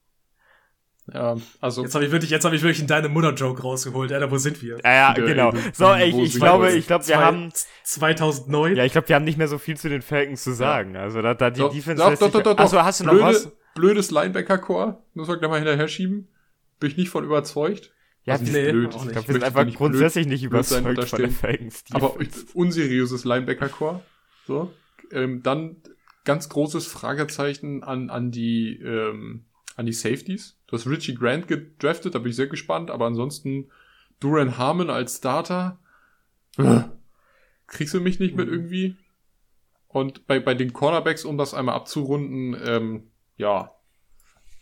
Ja, 1.12 1.36
also. 1.60 1.82
Jetzt 1.82 1.94
habe 1.94 2.04
ich 2.04 2.12
wirklich, 2.12 2.30
jetzt 2.30 2.44
habe 2.44 2.54
ich 2.54 2.62
wirklich 2.62 2.78
einen 2.78 2.88
deine 2.88 3.08
Mutter 3.08 3.32
Joke 3.34 3.62
rausgeholt. 3.62 4.12
Alter, 4.12 4.30
wo 4.30 4.38
sind 4.38 4.62
wir? 4.62 4.78
Ja, 4.84 4.92
ja, 4.92 5.12
genau. 5.14 5.52
So, 5.72 5.92
ich, 5.94 6.16
ich 6.16 6.34
glaube, 6.36 6.70
ich 6.72 6.86
glaube, 6.86 7.06
wir 7.06 7.14
Zwei, 7.16 7.22
haben 7.22 7.52
2009. 7.84 8.76
Ja, 8.76 8.84
ich 8.84 8.92
glaube, 8.92 9.08
wir 9.08 9.16
haben 9.16 9.24
nicht 9.24 9.38
mehr 9.38 9.48
so 9.48 9.58
viel 9.58 9.76
zu 9.76 9.88
den 9.88 10.02
Falcons 10.02 10.42
zu 10.42 10.52
sagen. 10.52 10.94
Ja. 10.94 11.02
Also 11.02 11.22
da, 11.22 11.34
da 11.34 11.50
die 11.50 11.60
doch, 11.60 11.72
Defense. 11.72 12.02
Doch, 12.02 12.16
doch, 12.18 12.30
doch, 12.30 12.42
doch, 12.42 12.58
Achso, 12.58 12.82
hast 12.82 13.00
du 13.00 13.04
noch 13.04 13.12
Blöde, 13.12 13.26
was? 13.26 13.52
Blödes 13.74 14.10
Linebacker-Core. 14.10 15.02
Muss 15.14 15.28
man 15.28 15.38
gleich 15.38 15.50
mal 15.50 15.56
hinterher 15.56 15.88
schieben. 15.88 16.28
Bin 16.78 16.90
ich 16.90 16.96
nicht 16.96 17.10
von 17.10 17.24
überzeugt. 17.24 17.92
Ja, 18.24 18.34
also 18.34 18.44
nee, 18.44 18.70
blöd. 18.70 18.94
Ich 18.94 19.12
glaube, 19.12 19.28
wir 19.28 19.34
sind 19.34 19.44
einfach 19.44 19.64
nicht 19.64 19.78
grundsätzlich 19.78 20.26
blöd, 20.26 20.32
nicht 20.32 20.44
überzeugt 20.44 21.08
von 21.08 21.20
den 21.20 21.30
Falcons. 21.30 21.84
Aber 21.92 22.16
unseriöses 22.54 23.24
Linebacker-Core. 23.24 24.00
So. 24.46 24.72
Ähm, 25.10 25.42
dann 25.42 25.76
ganz 26.24 26.48
großes 26.48 26.86
Fragezeichen 26.86 27.82
an, 27.82 28.10
an 28.10 28.30
die, 28.30 28.78
ähm, 28.82 29.46
an 29.80 29.86
die 29.86 29.92
Safeties. 29.94 30.58
Du 30.66 30.76
hast 30.76 30.86
Richie 30.86 31.14
Grant 31.14 31.48
gedraftet, 31.48 32.14
da 32.14 32.18
bin 32.18 32.30
ich 32.30 32.36
sehr 32.36 32.48
gespannt, 32.48 32.90
aber 32.90 33.06
ansonsten 33.06 33.70
Duran 34.20 34.58
Harmon 34.58 34.90
als 34.90 35.16
Starter. 35.16 35.78
Kriegst 37.66 37.94
du 37.94 38.00
mich 38.00 38.20
nicht 38.20 38.36
mit 38.36 38.48
irgendwie? 38.48 38.96
Und 39.88 40.26
bei, 40.26 40.38
bei 40.38 40.54
den 40.54 40.74
Cornerbacks, 40.74 41.24
um 41.24 41.38
das 41.38 41.54
einmal 41.54 41.74
abzurunden, 41.74 42.60
ähm, 42.62 43.10
ja, 43.38 43.74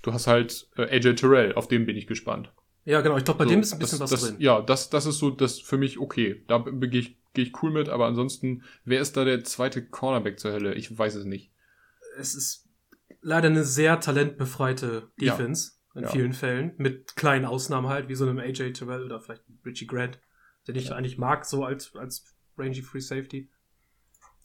du 0.03 0.13
hast 0.13 0.29
halt 0.29 0.69
äh, 0.77 0.83
AJ 0.83 1.17
Terrell, 1.17 1.55
auf 1.55 1.67
den 1.67 1.85
bin 1.85 1.97
ich 1.97 2.07
gespannt. 2.07 2.53
Ja, 2.85 3.01
genau, 3.01 3.17
ich 3.19 3.25
glaube, 3.25 3.39
bei 3.39 3.45
So, 3.45 3.51
dem 3.51 3.61
ist 3.61 3.73
ein 3.73 3.81
bisschen 3.81 3.99
das, 3.99 4.13
was 4.13 4.21
das, 4.21 4.31
drin. 4.31 4.41
Ja, 4.41 4.63
das, 4.63 4.89
das 4.89 5.05
ist 5.05 5.19
so 5.19 5.31
das 5.31 5.59
für 5.59 5.79
mich 5.79 5.99
okay. 5.99 6.45
Da 6.47 6.59
gehe 6.59 7.01
ich, 7.01 7.19
geh 7.35 7.43
ich 7.43 7.63
cool 7.63 7.73
mit, 7.73 7.89
aber 7.89 8.07
ansonsten, 8.07 8.63
wer 8.85 9.01
ist 9.01 9.17
da 9.17 9.25
der 9.25 9.43
zweite 9.43 9.85
Cornerback 9.85 10.39
zur 10.39 10.53
Hölle? 10.53 10.75
Ich 10.75 10.97
weiß 10.97 11.17
es 11.17 11.25
nicht. 11.25 11.51
Es 12.17 12.37
ist 12.37 12.68
leider 13.21 13.49
eine 13.49 13.65
sehr 13.65 14.01
talentbefreite 14.01 15.11
Ja. 15.19 15.33
Defense 15.37 15.73
in 15.95 16.03
Ja. 16.03 16.09
vielen 16.11 16.33
Fällen, 16.33 16.75
mit 16.79 17.17
kleinen 17.17 17.45
Ausnahmen 17.45 17.89
halt, 17.89 18.09
wie 18.09 18.15
so 18.15 18.25
einem 18.27 18.39
AJ 18.39 18.73
Terrell 18.73 19.05
oder 19.05 19.21
vielleicht 19.21 19.43
Richie 19.65 19.87
Grant, 19.87 20.21
den 20.67 20.77
ich 20.77 20.93
eigentlich 20.93 21.19
mag, 21.19 21.45
so 21.45 21.65
als, 21.65 21.95
als 21.97 22.35
rangy 22.57 22.83
Free 22.83 23.01
Safety. 23.01 23.51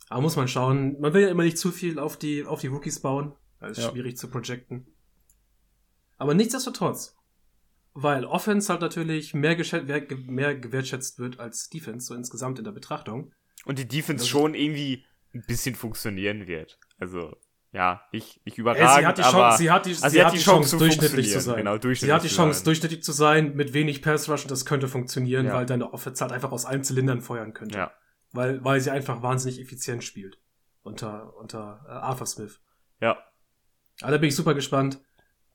Aber 0.09 0.21
muss 0.21 0.35
man 0.35 0.47
schauen. 0.47 0.99
Man 0.99 1.13
will 1.13 1.23
ja 1.23 1.29
immer 1.29 1.43
nicht 1.43 1.57
zu 1.57 1.71
viel 1.71 1.99
auf 1.99 2.17
die, 2.17 2.45
auf 2.45 2.61
die 2.61 2.67
Rookies 2.67 2.99
bauen. 3.01 3.35
Das 3.59 3.77
ist 3.77 3.83
Ja. 3.83 3.91
schwierig 3.91 4.17
zu 4.17 4.29
projecten. 4.29 4.87
Aber 6.17 6.33
nichtsdestotrotz, 6.33 7.15
weil 7.93 8.25
Offense 8.25 8.69
halt 8.69 8.81
natürlich 8.81 9.33
mehr, 9.33 9.57
mehr 10.27 10.55
gewertschätzt 10.55 11.19
wird 11.19 11.39
als 11.39 11.69
Defense, 11.69 12.07
so 12.07 12.15
insgesamt 12.15 12.57
in 12.59 12.65
der 12.65 12.71
Betrachtung. 12.71 13.33
Und 13.65 13.79
die 13.79 13.87
Defense 13.87 14.23
Das- 14.23 14.27
schon 14.29 14.55
irgendwie 14.55 15.05
ein 15.33 15.43
bisschen 15.47 15.75
funktionieren 15.75 16.47
wird. 16.47 16.79
Also, 16.97 17.35
ja, 17.73 18.01
nicht, 18.11 18.45
nicht 18.45 18.57
Ey, 18.57 18.61
überragend, 18.61 18.99
sie 18.99 19.05
hat 19.05 19.17
die 19.17 19.23
aber 19.23 19.31
Chance, 19.31 19.57
sie 19.57 19.71
hat 19.71 19.85
die, 19.87 19.89
also 19.89 20.09
sie 20.09 20.23
hat 20.23 20.33
die 20.33 20.37
Chance, 20.37 20.69
zu 20.69 20.77
durchschnittlich 20.77 21.31
zu 21.31 21.41
sein. 21.41 21.57
Genau, 21.57 21.77
durchschnittlich 21.77 21.99
sie 22.01 22.13
hat 22.13 22.23
die 22.23 22.27
Chance, 22.27 22.59
sein. 22.59 22.65
durchschnittlich 22.65 23.03
zu 23.03 23.11
sein, 23.11 23.55
mit 23.55 23.73
wenig 23.73 24.01
Pass 24.03 24.29
Rush 24.29 24.43
und 24.43 24.51
das 24.51 24.65
könnte 24.65 24.87
funktionieren, 24.87 25.47
Ja. 25.47 25.55
weil 25.55 25.65
deine 25.65 25.91
Offense 25.91 26.23
halt 26.23 26.31
einfach 26.31 26.51
aus 26.51 26.65
allen 26.65 26.83
Zylindern 26.83 27.21
feuern 27.21 27.53
könnte. 27.53 27.77
Ja. 27.77 27.91
Weil, 28.31 28.63
weil 28.63 28.79
sie 28.79 28.91
einfach 28.91 29.21
wahnsinnig 29.21 29.59
effizient 29.59 30.03
spielt. 30.03 30.39
Unter, 30.83 31.35
unter 31.37 31.83
äh, 31.87 31.91
Arthur 31.91 32.27
Smith. 32.27 32.61
Ja. 33.01 33.17
Aber 34.01 34.11
da 34.11 34.17
bin 34.17 34.29
ich 34.29 34.35
super 34.35 34.53
gespannt. 34.53 34.99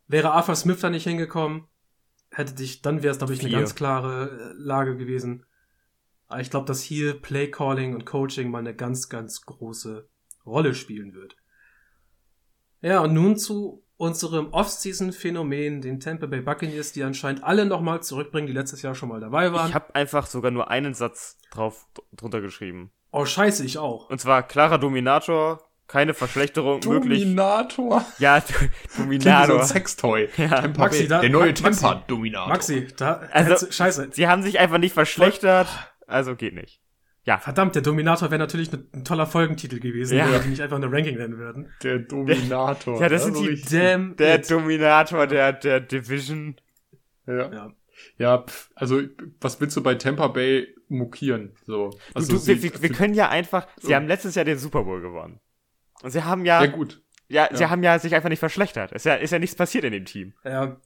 Wäre 0.06 0.32
Arthur 0.32 0.56
Smith 0.56 0.80
da 0.80 0.90
nicht 0.90 1.04
hingekommen, 1.04 1.68
hätte 2.30 2.54
dich, 2.54 2.82
dann 2.82 3.02
wäre 3.02 3.12
es, 3.12 3.18
glaube 3.18 3.34
ich, 3.34 3.40
eine 3.40 3.50
ganz 3.50 3.74
klare 3.74 4.30
äh, 4.30 4.52
Lage 4.56 4.96
gewesen. 4.96 5.44
Aber 6.26 6.40
ich 6.40 6.50
glaube, 6.50 6.66
dass 6.66 6.82
hier 6.82 7.20
Play 7.20 7.50
Calling 7.50 7.94
und 7.94 8.06
Coaching 8.06 8.50
mal 8.50 8.58
eine 8.58 8.74
ganz, 8.74 9.08
ganz 9.08 9.42
große 9.42 10.08
Rolle 10.44 10.74
spielen 10.74 11.14
wird. 11.14 11.36
Ja, 12.80 13.00
und 13.00 13.12
nun 13.14 13.36
zu 13.36 13.82
unserem 13.96 14.52
Off-Season-Phänomen, 14.52 15.80
den 15.80 16.00
Tampa 16.00 16.26
Bay 16.26 16.40
Buccaneers, 16.40 16.92
die 16.92 17.02
anscheinend 17.02 17.42
alle 17.44 17.66
nochmal 17.66 18.02
zurückbringen, 18.02 18.46
die 18.46 18.52
letztes 18.52 18.82
Jahr 18.82 18.94
schon 18.94 19.08
mal 19.08 19.20
dabei 19.20 19.52
waren. 19.52 19.68
Ich 19.68 19.74
habe 19.74 19.94
einfach 19.94 20.26
sogar 20.26 20.50
nur 20.50 20.70
einen 20.70 20.94
Satz 20.94 21.36
drauf 21.50 21.86
drunter 22.12 22.40
geschrieben. 22.40 22.90
oh, 23.10 23.24
scheiße, 23.24 23.64
ich 23.64 23.78
auch. 23.78 24.08
Und 24.10 24.20
zwar 24.20 24.42
klarer 24.44 24.78
Dominator, 24.78 25.64
keine 25.88 26.14
Verschlechterung 26.14 26.80
möglich. 26.86 27.22
Dominator. 27.22 28.04
Ja, 28.18 28.40
wie 28.46 28.52
so 28.88 29.02
Dominator. 29.02 29.60
ein 29.60 29.66
Sextoy. 29.66 30.28
Ja. 30.36 30.60
Tempa 30.60 30.82
Maxi, 30.82 30.98
Bay. 31.00 31.08
da- 31.08 31.20
Der 31.20 31.30
neue 31.30 31.48
Maxi, 31.48 31.62
Tempa-Dominator. 31.64 32.48
Maxi, 32.48 32.86
da, 32.96 33.14
Also- 33.32 33.70
scheiße. 33.70 34.10
Sie 34.12 34.28
haben 34.28 34.42
sich 34.42 34.58
einfach 34.60 34.78
nicht 34.78 34.92
verschlechtert, 34.92 35.66
also 36.06 36.36
geht 36.36 36.54
nicht. 36.54 36.80
Verdammt, 37.36 37.74
der 37.74 37.82
Dominator 37.82 38.30
wäre 38.30 38.38
natürlich 38.38 38.72
ne- 38.72 38.86
ein 38.94 39.04
toller 39.04 39.26
Folgentitel 39.26 39.80
gewesen, 39.80 40.16
Ja. 40.16 40.24
wenn 40.24 40.32
wir 40.32 40.38
die 40.38 40.48
nicht 40.48 40.62
einfach 40.62 40.76
eine 40.76 40.90
Ranking 40.90 41.18
nennen 41.18 41.36
würden. 41.36 41.68
Der 41.82 41.98
Dominator. 41.98 42.98
Ja, 43.00 43.08
das 43.10 43.24
sind 43.24 43.36
so 43.36 43.44
die-. 43.46 43.60
Damn 43.70 44.16
Der 44.16 44.36
it. 44.38 44.50
Dominator 44.50 45.26
der, 45.26 45.52
der 45.52 45.80
Division. 45.80 46.56
Ja. 47.26 47.52
Ja. 47.52 47.72
Ja, 48.16 48.38
pf, 48.46 48.70
also 48.76 49.02
was 49.40 49.60
willst 49.60 49.76
du 49.76 49.82
bei 49.82 49.96
Tampa 49.96 50.28
Bay 50.28 50.68
mokieren? 50.88 51.52
So. 51.66 51.90
Also 52.14 52.32
du, 52.32 52.38
du, 52.38 52.46
wir, 52.46 52.56
sie- 52.56 52.62
wir, 52.62 52.82
wir 52.82 52.90
können 52.90 53.12
ja 53.14 53.28
einfach, 53.28 53.66
sie 53.80 53.88
So. 53.88 53.94
haben 53.94 54.06
letztes 54.06 54.34
Jahr 54.36 54.44
den 54.44 54.56
Super 54.58 54.84
Bowl 54.84 55.00
gewonnen. 55.02 55.40
Und 56.02 56.12
sie 56.12 56.22
haben 56.24 56.44
ja, 56.46 56.62
ja 56.62 56.66
ja, 56.70 56.70
gut. 56.70 57.02
sie 57.28 57.34
ja. 57.34 57.70
haben 57.70 57.82
ja 57.82 57.98
sich 57.98 58.14
einfach 58.14 58.28
nicht 58.28 58.38
verschlechtert. 58.38 58.92
Ist 58.92 59.04
ja, 59.04 59.14
ist 59.16 59.32
ja 59.32 59.38
nichts 59.40 59.56
passiert 59.56 59.82
in 59.84 59.92
dem 59.92 60.04
Team. 60.04 60.32
Ja. 60.44 60.80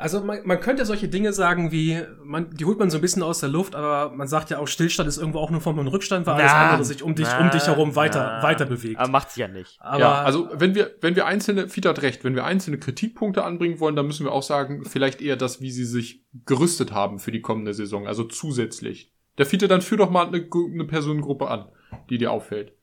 Also 0.00 0.22
man, 0.22 0.38
man 0.44 0.60
könnte 0.60 0.86
solche 0.86 1.08
Dinge 1.08 1.32
sagen 1.32 1.72
wie, 1.72 2.00
man, 2.22 2.50
die 2.52 2.64
holt 2.64 2.78
man 2.78 2.88
so 2.88 2.98
ein 2.98 3.00
bisschen 3.00 3.24
aus 3.24 3.40
der 3.40 3.48
Luft, 3.48 3.74
aber 3.74 4.14
man 4.14 4.28
sagt 4.28 4.48
ja 4.48 4.60
auch, 4.60 4.68
Stillstand 4.68 5.08
ist 5.08 5.18
irgendwo 5.18 5.40
auch 5.40 5.50
nur 5.50 5.60
Form 5.60 5.74
von 5.74 5.88
Rückstand, 5.88 6.24
weil 6.24 6.34
alles 6.34 6.52
Na, 6.52 6.70
andere 6.70 6.84
sich 6.84 7.02
um 7.02 7.16
dich, 7.16 7.26
na, 7.26 7.40
um 7.40 7.50
dich 7.50 7.66
herum 7.66 7.96
weiter, 7.96 8.38
na. 8.38 8.42
weiter 8.44 8.64
bewegt. 8.64 9.00
Aber 9.00 9.10
macht 9.10 9.32
sie 9.32 9.40
ja 9.40 9.48
nicht. 9.48 9.76
Aber 9.80 9.98
ja, 9.98 10.22
also 10.22 10.48
wenn 10.52 10.76
wir, 10.76 10.92
wenn 11.00 11.16
wir 11.16 11.26
einzelne, 11.26 11.68
Fiete 11.68 11.88
hat 11.88 12.00
recht, 12.02 12.22
wenn 12.22 12.36
wir 12.36 12.44
einzelne 12.44 12.78
Kritikpunkte 12.78 13.42
anbringen 13.42 13.80
wollen, 13.80 13.96
dann 13.96 14.06
müssen 14.06 14.24
wir 14.24 14.30
auch 14.30 14.44
sagen, 14.44 14.84
vielleicht 14.84 15.20
eher 15.20 15.36
das, 15.36 15.60
wie 15.60 15.72
sie 15.72 15.84
sich 15.84 16.24
gerüstet 16.46 16.92
haben 16.92 17.18
für 17.18 17.32
die 17.32 17.40
kommende 17.40 17.74
Saison, 17.74 18.06
also 18.06 18.22
zusätzlich. 18.22 19.12
Der 19.36 19.46
Fiete, 19.46 19.66
dann 19.66 19.82
führ 19.82 19.98
doch 19.98 20.10
mal 20.10 20.28
eine, 20.28 20.48
eine 20.72 20.84
Personengruppe 20.84 21.48
an, 21.48 21.66
die 22.08 22.18
dir 22.18 22.30
auffällt. 22.30 22.77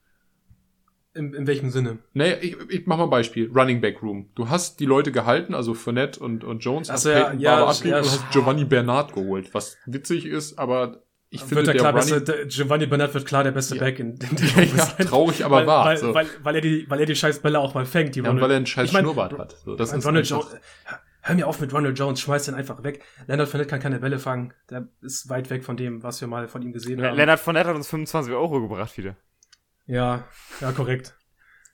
In, 1.15 1.33
in 1.33 1.47
welchem 1.47 1.69
Sinne? 1.69 1.97
Naja, 2.13 2.35
ich, 2.41 2.55
ich 2.69 2.85
mach 2.85 2.97
mal 2.97 3.05
ein 3.05 3.09
Beispiel. 3.09 3.51
Running 3.53 3.81
Back 3.81 4.03
Room. 4.03 4.29
Du 4.35 4.49
hast 4.49 4.79
die 4.79 4.85
Leute 4.85 5.11
gehalten, 5.11 5.53
also 5.53 5.73
Fournette 5.73 6.19
und, 6.19 6.43
und 6.43 6.59
Jones, 6.59 6.91
hast 6.91 7.05
ja, 7.05 7.23
Peyton 7.23 7.39
ja, 7.39 7.55
Barber 7.55 7.85
ja, 7.85 7.97
und 7.97 8.05
hast 8.05 8.31
Giovanni 8.31 8.65
Bernard 8.65 9.13
geholt, 9.13 9.53
was 9.53 9.77
witzig 9.85 10.25
ist, 10.25 10.59
aber 10.59 11.01
ich 11.29 11.41
finde, 11.41 11.55
wird 11.55 11.67
der 11.67 11.73
der 11.73 11.81
klar 11.81 11.93
Running, 11.93 12.13
beste, 12.15 12.37
der 12.37 12.45
Giovanni 12.45 12.85
Bernard 12.85 13.13
wird 13.13 13.25
klar 13.25 13.43
der 13.43 13.51
beste 13.51 13.75
Ja. 13.75 13.83
Back 13.83 13.99
in, 13.99 14.11
in 14.11 14.35
der 14.55 14.63
ja, 14.63 14.85
sein. 14.85 15.07
traurig, 15.07 15.43
aber 15.43 15.57
weil, 15.57 15.67
wahr. 15.67 15.85
Weil, 15.85 15.97
so. 15.97 16.13
weil, 16.13 16.27
weil, 16.43 16.55
er 16.55 16.61
die, 16.61 16.89
weil 16.89 16.99
er 16.99 17.05
die 17.05 17.15
scheiß 17.15 17.39
Bälle 17.39 17.59
auch 17.59 17.73
mal 17.73 17.85
fängt. 17.85 18.15
Die 18.15 18.21
ja, 18.21 18.29
und 18.29 18.39
weil 18.39 18.51
er 18.51 18.57
einen 18.57 18.65
scheiß 18.65 18.87
Ich 18.87 18.93
mein, 18.93 19.03
Schnurrbart 19.03 19.37
hat. 19.37 19.57
So, 19.63 19.75
das 19.75 19.91
Und 19.91 19.99
ist 19.99 20.05
Ronald 20.05 20.27
Jones, 20.27 20.47
hör 21.21 21.35
mir 21.35 21.47
auf 21.47 21.59
mit 21.59 21.73
Ronald 21.73 21.97
Jones, 21.97 22.21
schmeiß 22.21 22.45
den 22.45 22.55
einfach 22.55 22.83
weg. 22.83 23.03
Leonard 23.27 23.49
Fournette 23.49 23.69
kann 23.69 23.79
keine 23.79 23.99
Bälle 23.99 24.19
fangen. 24.19 24.53
Der 24.69 24.87
ist 25.01 25.29
weit 25.29 25.49
weg 25.49 25.63
von 25.63 25.75
dem, 25.75 26.03
was 26.03 26.21
wir 26.21 26.27
mal 26.27 26.47
von 26.47 26.61
ihm 26.61 26.71
gesehen 26.71 27.01
haben. 27.03 27.17
Leonard 27.17 27.39
Fournette 27.39 27.69
hat 27.69 27.75
uns 27.75 27.87
25 27.87 28.33
Euro 28.33 28.61
gebracht 28.61 28.97
wieder. 28.97 29.15
Ja, 29.87 30.27
ja, 30.61 30.71
korrekt. 30.71 31.15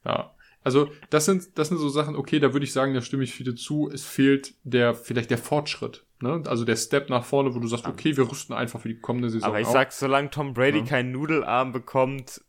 Ja. 0.05 0.33
Also, 0.63 0.91
das 1.09 1.25
sind, 1.25 1.57
das 1.57 1.69
sind 1.69 1.77
so 1.77 1.89
Sachen, 1.89 2.15
okay, 2.15 2.39
da 2.39 2.53
würde 2.53 2.65
ich 2.65 2.73
sagen, 2.73 2.93
da 2.93 3.01
stimme 3.01 3.23
ich 3.23 3.33
viele 3.33 3.55
zu. 3.55 3.89
Es 3.91 4.05
fehlt 4.05 4.53
der, 4.63 4.93
vielleicht 4.93 5.31
der 5.31 5.39
Fortschritt. 5.39 6.05
Ne? 6.21 6.43
Also 6.45 6.65
der 6.65 6.75
Step 6.75 7.09
nach 7.09 7.23
vorne, 7.23 7.55
wo 7.55 7.59
du 7.59 7.67
sagst, 7.67 7.87
okay, 7.87 8.15
wir 8.15 8.29
rüsten 8.29 8.53
einfach 8.53 8.79
für 8.79 8.89
die 8.89 8.99
kommende 8.99 9.31
Saison 9.31 9.49
Aber 9.49 9.59
ich 9.59 9.65
auf. 9.65 9.73
sag, 9.73 9.91
solange 9.91 10.29
Tom 10.29 10.53
Brady 10.53 10.79
Ja. 10.79 10.85
keinen 10.85 11.11
Nudelarm 11.11 11.71
bekommt, 11.71 12.41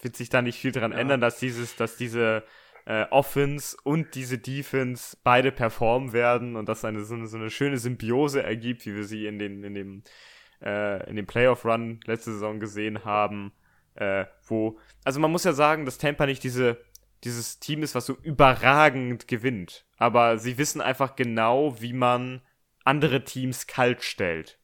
wird 0.00 0.16
sich 0.16 0.28
da 0.28 0.42
nicht 0.42 0.58
viel 0.58 0.72
dran 0.72 0.90
Ja. 0.90 0.98
ändern, 0.98 1.20
dass 1.20 1.38
dieses, 1.38 1.76
dass 1.76 1.96
diese 1.96 2.42
äh, 2.84 3.04
Offense 3.10 3.76
und 3.84 4.16
diese 4.16 4.38
Defense 4.38 5.16
beide 5.22 5.52
performen 5.52 6.12
werden 6.12 6.56
und 6.56 6.68
dass 6.68 6.84
eine 6.84 7.04
so, 7.04 7.14
eine 7.14 7.28
so 7.28 7.36
eine 7.36 7.50
schöne 7.50 7.78
Symbiose 7.78 8.42
ergibt, 8.42 8.84
wie 8.86 8.96
wir 8.96 9.04
sie 9.04 9.26
in 9.26 9.38
den 9.38 9.62
in 9.62 9.74
dem 9.74 10.02
äh, 10.60 11.08
in 11.08 11.14
dem 11.14 11.26
Playoff 11.26 11.64
Run 11.64 12.00
letzte 12.06 12.32
Saison 12.32 12.58
gesehen 12.58 13.04
haben, 13.04 13.52
äh, 13.94 14.26
wo 14.46 14.78
also 15.04 15.20
man 15.20 15.30
muss 15.30 15.44
ja 15.44 15.52
sagen, 15.52 15.84
dass 15.84 15.98
Tampa 15.98 16.26
nicht 16.26 16.44
diese 16.44 16.78
dieses 17.24 17.60
Team 17.60 17.82
ist, 17.82 17.94
was 17.94 18.06
so 18.06 18.16
überragend 18.22 19.28
gewinnt, 19.28 19.86
aber 19.96 20.38
sie 20.38 20.58
wissen 20.58 20.80
einfach 20.80 21.14
genau, 21.14 21.80
wie 21.80 21.92
man 21.92 22.42
andere 22.84 23.22
Teams 23.24 23.68
kalt 23.68 24.02
stellt. 24.02 24.58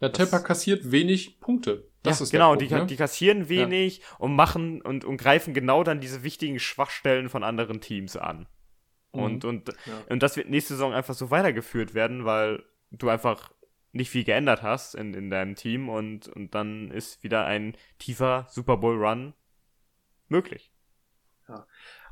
Ja, 0.00 0.10
Tampa 0.10 0.40
kassiert 0.40 0.90
wenig 0.90 1.40
Punkte. 1.40 1.88
Das 2.02 2.18
ja, 2.18 2.24
ist 2.24 2.30
genau, 2.30 2.56
die, 2.56 2.66
Punkt, 2.66 2.90
die 2.90 2.94
ne? 2.94 2.98
kassieren 2.98 3.48
wenig 3.48 4.02
und 4.18 4.34
machen 4.34 4.82
und, 4.82 5.04
und 5.04 5.16
greifen 5.16 5.54
genau 5.54 5.84
dann 5.84 6.00
diese 6.00 6.24
wichtigen 6.24 6.58
Schwachstellen 6.58 7.28
von 7.28 7.44
anderen 7.44 7.80
Teams 7.80 8.16
an. 8.16 8.48
Und, 9.12 9.44
und, 9.44 9.68
Ja. 9.68 9.74
und 10.08 10.22
das 10.22 10.36
wird 10.36 10.50
nächste 10.50 10.74
Saison 10.74 10.92
einfach 10.92 11.14
so 11.14 11.30
weitergeführt 11.30 11.94
werden, 11.94 12.24
weil 12.24 12.64
du 12.90 13.08
einfach 13.08 13.51
nicht 13.92 14.10
viel 14.10 14.24
geändert 14.24 14.62
hast 14.62 14.94
in, 14.94 15.14
in 15.14 15.30
deinem 15.30 15.54
Team 15.54 15.88
und, 15.88 16.28
und 16.28 16.54
dann 16.54 16.90
ist 16.90 17.22
wieder 17.22 17.44
ein 17.44 17.76
tiefer 17.98 18.46
Super 18.50 18.78
Bowl 18.78 18.96
Run 18.96 19.34
möglich. 20.28 20.72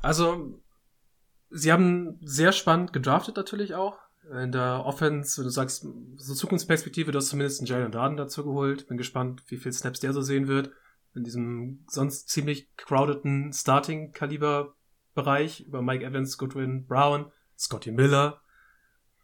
Also, 0.01 0.61
sie 1.49 1.71
haben 1.71 2.19
sehr 2.21 2.51
spannend 2.51 2.91
gedraftet 2.93 3.35
natürlich 3.35 3.73
auch. 3.75 3.99
In 4.31 4.51
der 4.51 4.85
Offense, 4.85 5.39
wenn 5.39 5.45
du 5.45 5.49
sagst, 5.49 5.87
so 6.17 6.35
Zukunftsperspektive, 6.35 7.11
du 7.11 7.17
hast 7.17 7.29
zumindest 7.29 7.59
einen 7.59 7.67
Jalen 7.67 7.91
Darden 7.91 8.17
dazu 8.17 8.43
geholt. 8.43 8.87
Bin 8.87 8.97
gespannt, 8.97 9.41
wie 9.47 9.57
viel 9.57 9.73
Snaps 9.73 9.99
der 9.99 10.13
so 10.13 10.21
sehen 10.21 10.47
wird. 10.47 10.69
In 11.15 11.23
diesem 11.23 11.83
sonst 11.87 12.29
ziemlich 12.29 12.69
crowdeden 12.77 13.51
Starting-Kaliber-Bereich 13.51 15.61
über 15.61 15.81
Mike 15.81 16.05
Evans, 16.05 16.37
Goodwin, 16.37 16.85
Brown, 16.85 17.31
Scotty 17.57 17.91
Miller. 17.91 18.41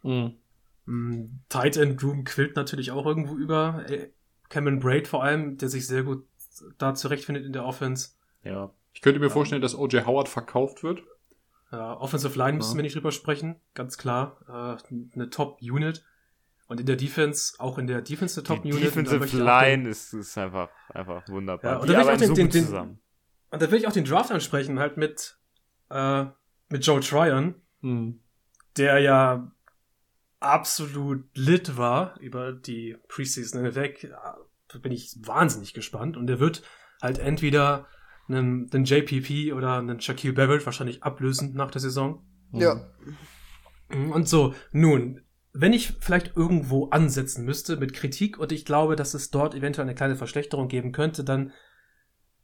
Mhm. 0.02 0.40
Mm, 0.88 1.40
Tight 1.50 1.78
End 1.78 2.02
Room 2.04 2.24
quillt 2.24 2.56
natürlich 2.56 2.92
auch 2.92 3.06
irgendwo 3.06 3.36
über. 3.36 3.86
Äh, 3.90 4.10
Cameron 4.50 4.80
Braid 4.80 5.08
vor 5.08 5.24
allem, 5.24 5.58
der 5.58 5.68
sich 5.70 5.86
sehr 5.86 6.04
gut 6.04 6.26
da 6.78 6.96
zurechtfindet 6.96 7.46
in 7.46 7.54
der 7.54 7.66
Offense. 7.66 8.12
Ja. 8.44 8.72
Ich 8.94 9.02
könnte 9.02 9.20
mir 9.20 9.30
vorstellen, 9.30 9.62
dass 9.62 9.76
O.J. 9.78 10.06
Howard 10.08 10.30
verkauft 10.30 10.82
wird. 10.84 11.04
Ja, 11.72 11.94
Offensive 12.00 12.38
Line 12.40 12.54
müssen 12.58 12.72
Ja. 12.72 12.76
wir 12.78 12.84
nicht 12.84 12.96
drüber 12.96 13.12
sprechen, 13.12 13.58
ganz 13.74 13.98
klar. 13.98 14.38
Äh, 14.48 14.94
eine 15.16 15.30
Top-Unit. 15.30 16.04
Und 16.68 16.80
in 16.80 16.86
der 16.86 16.96
Defense, 16.96 17.56
auch 17.60 17.78
in 17.78 17.88
der 17.88 18.02
Defense 18.02 18.40
eine 18.40 18.44
Die 18.44 18.48
Top-Unit. 18.48 18.76
Da 18.76 18.86
Defensive 18.86 19.24
auch 19.26 19.30
den- 19.30 19.40
Line 19.44 19.90
ist, 19.90 20.14
ist 20.14 20.38
einfach, 20.38 20.70
einfach 20.90 21.28
wunderbar. 21.30 21.72
Ja, 21.74 21.78
und 21.80 21.90
die 21.90 21.94
da 21.94 22.00
will 22.00 22.06
ich 22.16 22.30
auch 22.30 22.34
den- 22.36 22.50
den- 22.50 22.66
den-. 22.72 23.00
Und 23.52 23.62
da 23.62 23.70
will 23.72 23.80
ich 23.80 23.88
auch 23.88 23.92
den 23.94 24.06
Draft 24.06 24.32
ansprechen, 24.32 24.80
halt 24.80 24.98
mit, 24.98 25.38
äh, 25.90 26.26
mit 26.70 26.86
Joe 26.86 27.00
Tryon, 27.02 27.56
Mhm. 27.82 28.20
der 28.78 29.00
ja 29.00 29.52
absolut 30.40 31.26
lit 31.36 31.78
war 31.78 32.20
über 32.20 32.52
die 32.52 32.98
Preseason 33.08 33.64
hinweg. 33.64 34.12
Da 34.68 34.80
bin 34.80 34.92
ich 34.92 35.18
wahnsinnig 35.22 35.74
gespannt. 35.74 36.18
Und 36.18 36.28
der 36.28 36.40
wird 36.40 36.64
halt 37.02 37.20
entweder 37.20 37.88
einen, 38.28 38.70
einen 38.72 38.86
JPP 38.86 39.54
oder 39.54 39.78
einen 39.78 40.02
Shaquille 40.02 40.34
Barrett 40.34 40.66
wahrscheinlich 40.66 41.04
ablösen 41.04 41.54
nach 41.54 41.72
der 41.72 41.82
Saison. 41.82 42.26
Ja. 42.52 42.90
Und 43.90 44.28
so, 44.28 44.54
nun, 44.72 45.22
wenn 45.54 45.74
ich 45.74 45.94
vielleicht 46.00 46.36
irgendwo 46.36 46.90
ansetzen 46.90 47.46
müsste 47.46 47.78
mit 47.78 47.94
Kritik 47.94 48.38
und 48.38 48.52
ich 48.52 48.66
glaube, 48.66 48.96
dass 48.96 49.14
es 49.14 49.32
dort 49.32 49.56
eventuell 49.56 49.88
eine 49.88 49.96
kleine 49.96 50.16
Verschlechterung 50.16 50.68
geben 50.68 50.92
könnte, 50.92 51.24
dann 51.24 51.54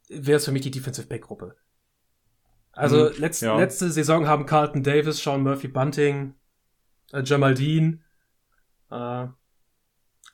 wäre 0.08 0.38
es 0.38 0.44
für 0.44 0.52
mich 0.52 0.62
die 0.62 0.70
Defensive 0.70 1.06
Back 1.06 1.22
Gruppe. 1.22 1.56
Also 2.72 3.10
Mhm, 3.10 3.18
letz, 3.18 3.40
ja. 3.40 3.56
letzte 3.56 3.90
Saison 3.90 4.26
haben 4.26 4.46
Carlton 4.46 4.82
Davis, 4.82 5.22
Sean 5.22 5.42
Murphy 5.42 5.68
Bunting, 5.68 6.34
äh, 7.14 7.22
Jamal 7.24 7.54
Dean 7.54 8.02
äh, 8.90 9.26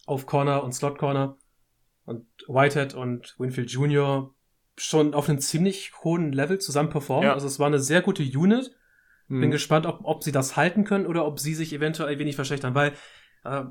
auf 0.06 0.26
Corner 0.26 0.64
und 0.64 0.72
Slot 0.72 0.98
Corner 0.98 1.36
und 2.04 2.26
Whitehead 2.48 2.94
und 2.94 3.36
Winfield 3.38 3.70
Jr. 3.70 4.34
schon 4.76 5.14
auf 5.14 5.28
einem 5.28 5.38
ziemlich 5.38 5.92
hohen 6.02 6.32
Level 6.32 6.58
zusammen 6.58 6.90
performen. 6.90 7.28
Ja. 7.28 7.34
Also 7.34 7.46
es 7.46 7.58
war 7.58 7.66
eine 7.66 7.78
sehr 7.78 8.02
gute 8.02 8.22
Unit. 8.22 8.74
Mhm. 9.28 9.40
Bin 9.42 9.50
gespannt, 9.50 9.86
ob, 9.86 10.00
ob 10.02 10.24
sie 10.24 10.32
das 10.32 10.56
halten 10.56 10.84
können 10.84 11.06
oder 11.06 11.24
ob 11.24 11.38
sie 11.38 11.54
sich 11.54 11.72
eventuell 11.72 12.08
ein 12.08 12.18
wenig 12.18 12.34
verschlechtern, 12.34 12.74
weil 12.74 12.94
äh, 13.44 13.64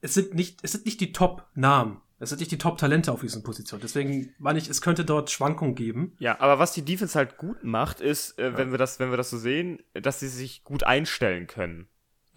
es 0.00 0.14
sind 0.14 0.34
nicht, 0.34 0.60
es 0.62 0.72
sind 0.72 0.86
nicht 0.86 1.00
die 1.00 1.12
Top-Namen 1.12 2.00
Es 2.18 2.30
sind 2.30 2.40
nicht 2.40 2.50
die 2.50 2.58
Top-Talente 2.58 3.12
auf 3.12 3.20
diesen 3.20 3.42
Positionen. 3.42 3.82
Deswegen 3.82 4.34
meine 4.38 4.58
ich, 4.58 4.68
es 4.68 4.80
könnte 4.80 5.04
dort 5.04 5.30
Schwankungen 5.30 5.74
geben. 5.74 6.16
Ja, 6.18 6.40
aber 6.40 6.58
was 6.58 6.72
die 6.72 6.84
Defense 6.84 7.16
halt 7.16 7.36
gut 7.36 7.62
macht, 7.62 8.00
ist, 8.00 8.38
äh, 8.38 8.56
wenn 8.56 8.70
wir 8.70 8.78
das, 8.78 8.98
wenn 8.98 9.10
wir 9.10 9.16
das 9.16 9.30
so 9.30 9.38
sehen, 9.38 9.80
dass 9.92 10.18
sie 10.18 10.28
sich 10.28 10.64
gut 10.64 10.82
einstellen 10.82 11.46
können. 11.46 11.88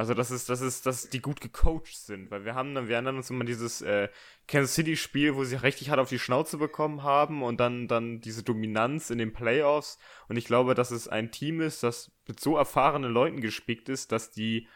Also 0.01 0.15
das 0.15 0.31
ist, 0.31 0.49
das 0.49 0.61
ist, 0.61 0.87
dass 0.87 1.09
die 1.09 1.21
gut 1.21 1.41
gecoacht 1.41 1.95
sind, 1.95 2.31
weil 2.31 2.43
wir 2.43 2.55
haben 2.55 2.73
dann, 2.73 2.87
wir 2.87 2.95
erinnern 2.95 3.17
uns 3.17 3.29
immer 3.29 3.45
dieses 3.45 3.83
äh, 3.83 4.09
Kansas 4.47 4.73
City 4.73 4.97
Spiel, 4.97 5.35
wo 5.35 5.43
sie 5.43 5.57
richtig 5.57 5.91
hart 5.91 5.99
auf 5.99 6.09
die 6.09 6.17
Schnauze 6.17 6.57
bekommen 6.57 7.03
haben 7.03 7.43
und 7.43 7.59
dann, 7.59 7.87
dann 7.87 8.19
diese 8.19 8.41
Dominanz 8.41 9.11
in 9.11 9.19
den 9.19 9.31
Playoffs. 9.31 9.99
Und 10.27 10.37
ich 10.37 10.45
glaube, 10.45 10.73
dass 10.73 10.89
es 10.89 11.07
ein 11.07 11.29
Team 11.31 11.61
ist, 11.61 11.83
das 11.83 12.11
mit 12.27 12.39
so 12.39 12.57
erfahrenen 12.57 13.11
Leuten 13.11 13.41
gespickt 13.41 13.89
ist, 13.89 14.11
dass 14.11 14.31
die 14.31 14.67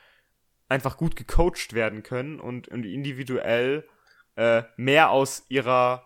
einfach 0.69 0.95
gut 0.95 1.15
gecoacht 1.15 1.73
werden 1.73 2.03
können 2.03 2.39
und, 2.39 2.67
und 2.67 2.85
individuell 2.85 3.87
äh, 4.35 4.61
mehr 4.77 5.09
aus 5.09 5.45
ihrer 5.49 6.05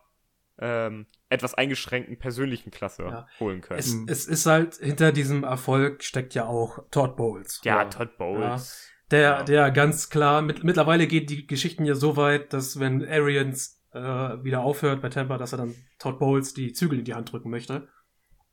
ähm, 0.60 1.08
etwas 1.28 1.56
eingeschränkten 1.56 2.18
persönlichen 2.18 2.72
Klasse 2.72 3.04
Ja. 3.04 3.28
holen 3.42 3.60
können. 3.60 3.80
Es, 3.80 3.94
es 4.08 4.28
ist 4.28 4.46
halt, 4.46 4.76
hinter 4.76 5.12
diesem 5.12 5.44
Erfolg 5.44 6.06
steckt 6.06 6.36
ja 6.36 6.46
auch 6.46 6.80
Todd 6.90 7.18
Bowles. 7.18 7.60
ja, 7.66 7.84
Ja. 7.84 7.86
Todd 7.90 8.18
Bowles. 8.18 8.88
Ja. 8.90 8.99
Der 9.44 9.72
ganz 9.72 10.10
klar, 10.10 10.42
mit, 10.42 10.64
mittlerweile 10.64 11.08
geht 11.08 11.30
die 11.30 11.48
Geschichten 11.48 11.86
ja 11.86 11.96
so 11.96 12.16
weit, 12.16 12.54
dass 12.54 12.80
wenn 12.80 13.08
Arians 13.08 13.82
äh, 13.92 14.00
wieder 14.00 14.62
aufhört 14.62 15.02
bei 15.02 15.10
Tampa, 15.10 15.38
dass 15.38 15.52
er 15.52 15.58
dann 15.58 15.76
Todd 15.98 16.20
Bowles 16.20 16.54
die 16.54 16.74
Zügel 16.74 17.00
in 17.00 17.06
die 17.06 17.16
Hand 17.16 17.32
drücken 17.32 17.50
möchte. 17.50 17.88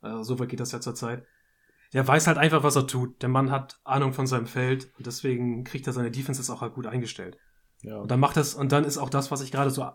Äh, 0.02 0.22
so 0.22 0.38
weit 0.38 0.48
geht 0.48 0.60
das 0.60 0.72
ja 0.72 0.80
zurzeit. 0.80 1.26
Der 1.92 2.06
weiß 2.06 2.26
halt 2.26 2.38
einfach, 2.38 2.62
was 2.62 2.76
er 2.76 2.86
tut. 2.86 3.22
Der 3.22 3.28
Mann 3.28 3.50
hat 3.50 3.78
Ahnung 3.84 4.12
von 4.12 4.26
seinem 4.26 4.46
Feld 4.46 4.90
und 4.96 5.06
deswegen 5.06 5.64
kriegt 5.64 5.86
er 5.86 5.92
seine 5.92 6.10
Defenses 6.10 6.50
auch 6.50 6.60
halt 6.60 6.74
gut 6.74 6.86
eingestellt. 6.86 7.38
Ja. 7.82 7.98
Und 7.98 8.10
dann 8.10 8.20
macht 8.20 8.36
es, 8.36 8.54
und 8.54 8.72
dann 8.72 8.84
ist 8.84 8.98
auch 8.98 9.10
das, 9.10 9.30
was 9.30 9.42
ich 9.42 9.52
gerade 9.52 9.70
so 9.70 9.86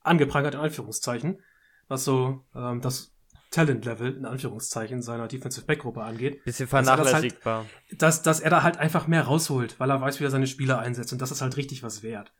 angeprangert, 0.00 0.54
in 0.54 0.60
Anführungszeichen, 0.60 1.42
was 1.88 2.04
so 2.04 2.44
ähm, 2.54 2.80
das 2.80 3.15
Talent-Level, 3.56 4.16
in 4.18 4.24
Anführungszeichen, 4.26 5.02
seiner 5.02 5.26
Defensive 5.28 5.66
Back-Gruppe 5.66 6.02
angeht, 6.02 6.44
Bisschen 6.44 6.68
Dass 6.70 6.72
er 6.72 6.82
das 6.82 6.88
halt- 6.96 7.06
vernachlässigbar. 7.08 7.66
dass, 7.98 8.22
dass 8.22 8.40
er 8.40 8.50
da 8.50 8.62
halt 8.62 8.76
einfach 8.78 9.06
mehr 9.06 9.22
rausholt, 9.22 9.80
weil 9.80 9.90
er 9.90 10.00
weiß, 10.00 10.20
wie 10.20 10.24
er 10.24 10.30
seine 10.30 10.46
Spieler 10.46 10.78
einsetzt 10.78 11.12
und 11.12 11.20
das 11.22 11.30
ist 11.30 11.42
halt 11.42 11.56
richtig 11.56 11.82
was 11.82 12.02
wert. 12.02 12.32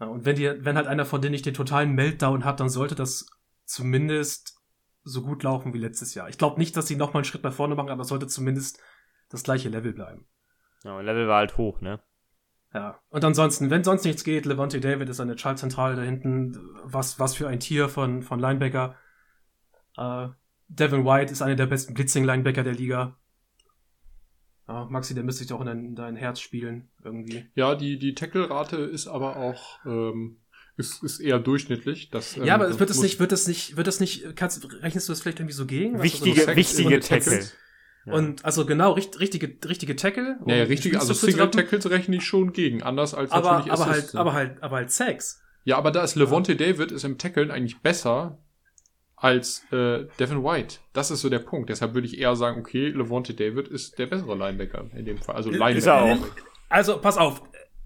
Ja, 0.00 0.06
und 0.06 0.24
wenn 0.24 0.36
dir, 0.36 0.64
wenn 0.64 0.76
halt 0.76 0.86
einer 0.86 1.04
von 1.06 1.20
denen 1.22 1.32
nicht 1.32 1.46
den 1.46 1.54
totalen 1.54 1.92
Meltdown 1.92 2.44
hat, 2.44 2.60
dann 2.60 2.68
sollte 2.68 2.94
das 2.94 3.26
zumindest 3.64 4.60
so 5.02 5.22
gut 5.22 5.42
laufen 5.42 5.72
wie 5.74 5.78
letztes 5.78 6.14
Jahr. 6.14 6.28
Ich 6.28 6.38
glaube 6.38 6.58
nicht, 6.58 6.76
dass 6.76 6.86
sie 6.86 6.96
nochmal 6.96 7.18
einen 7.20 7.24
Schritt 7.24 7.44
nach 7.44 7.52
vorne 7.52 7.74
machen, 7.74 7.90
aber 7.90 8.02
es 8.02 8.08
sollte 8.08 8.26
zumindest 8.26 8.80
das 9.28 9.42
gleiche 9.42 9.68
Level 9.68 9.92
bleiben. 9.92 10.26
Ja, 10.82 11.00
Level 11.00 11.28
war 11.28 11.38
halt 11.38 11.56
hoch, 11.56 11.80
ne? 11.80 12.00
Ja. 12.72 12.98
Und 13.08 13.24
ansonsten, 13.24 13.70
wenn 13.70 13.84
sonst 13.84 14.04
nichts 14.04 14.24
geht, 14.24 14.46
Levante 14.46 14.80
David 14.80 15.08
ist 15.08 15.20
eine 15.20 15.38
Schaltzentrale 15.38 15.94
da 15.94 16.02
hinten. 16.02 16.58
Was, 16.82 17.18
was 17.20 17.34
für 17.34 17.46
ein 17.48 17.60
Tier 17.60 17.88
von, 17.88 18.22
von 18.22 18.40
Linebacker. 18.40 18.96
Äh, 19.96 20.28
Devin 20.68 21.04
White 21.04 21.32
ist 21.32 21.42
einer 21.42 21.56
der 21.56 21.66
besten 21.66 21.94
Blitzing-Linebacker 21.94 22.62
der 22.62 22.74
Liga. 22.74 23.16
Ja, 24.66 24.86
Maxi, 24.86 25.14
der 25.14 25.24
müsste 25.24 25.40
sich 25.40 25.48
doch 25.48 25.60
in 25.60 25.66
dein, 25.66 25.84
in 25.84 25.94
dein 25.94 26.16
Herz 26.16 26.40
spielen, 26.40 26.88
irgendwie. 27.02 27.46
Ja, 27.54 27.74
die, 27.74 27.98
die 27.98 28.14
Tackle-Rate 28.14 28.76
ist 28.76 29.06
aber 29.06 29.36
auch 29.36 29.84
ähm, 29.84 30.38
ist, 30.76 31.02
ist 31.02 31.20
eher 31.20 31.38
durchschnittlich. 31.38 32.10
Das, 32.10 32.36
ähm, 32.36 32.44
ja, 32.44 32.54
aber 32.54 32.66
das 32.68 32.78
wird 32.80 32.90
es 32.90 33.00
nicht, 33.00 33.20
wird 33.20 33.32
es 33.32 33.46
nicht, 33.46 33.76
wird 33.76 33.86
es 33.86 34.00
nicht, 34.00 34.36
kannst, 34.36 34.66
rechnest 34.82 35.08
du 35.08 35.12
das 35.12 35.20
vielleicht 35.20 35.38
irgendwie 35.38 35.54
so 35.54 35.66
gegen? 35.66 35.92
Du, 35.92 35.98
so 35.98 36.04
Wichtige, 36.04 36.56
wichtige 36.56 37.00
Tackle. 37.00 37.24
Tackles. 37.24 37.54
Ja. 38.06 38.12
Und 38.14 38.44
also 38.44 38.66
genau, 38.66 38.92
richt, 38.92 39.18
richtige, 39.20 39.56
richtige 39.66 39.96
Tackle. 39.96 40.38
Ja, 40.46 40.56
ja, 40.56 40.62
um 40.64 40.68
richtig, 40.68 40.98
also 40.98 41.14
Single 41.14 41.50
Tackles 41.50 41.88
rechne 41.88 42.16
ich 42.16 42.24
schon 42.24 42.52
gegen, 42.52 42.82
anders 42.82 43.14
als 43.14 43.30
Aber, 43.30 43.52
natürlich 43.52 43.72
aber 43.72 43.90
Assists. 43.90 44.14
halt, 44.14 44.20
aber 44.20 44.32
halt, 44.32 44.62
aber 44.62 44.76
halt 44.76 44.90
Sacks. 44.90 45.42
Ja, 45.64 45.78
aber 45.78 45.90
da 45.90 46.02
ist 46.02 46.14
Levante 46.14 46.56
David 46.56 46.92
ist 46.92 47.04
im 47.04 47.16
Tackeln 47.16 47.50
eigentlich 47.50 47.80
besser 47.80 48.38
als 49.24 49.64
äh, 49.72 50.04
Devin 50.18 50.44
White. 50.44 50.76
Das 50.92 51.10
ist 51.10 51.22
so 51.22 51.28
der 51.30 51.38
Punkt. 51.38 51.70
Deshalb 51.70 51.94
würde 51.94 52.06
ich 52.06 52.18
eher 52.18 52.36
sagen, 52.36 52.60
okay, 52.60 52.88
Levante 52.88 53.32
David 53.34 53.68
ist 53.68 53.98
der 53.98 54.06
bessere 54.06 54.36
Linebacker 54.36 54.84
in 54.94 55.04
dem 55.06 55.18
Fall. 55.18 55.34
Also 55.36 55.50
Linebacker. 55.50 55.76
Ist 55.78 55.86
er 55.86 56.02
auch. 56.02 56.18
Also, 56.68 56.98
pass 56.98 57.16
auf. 57.16 57.42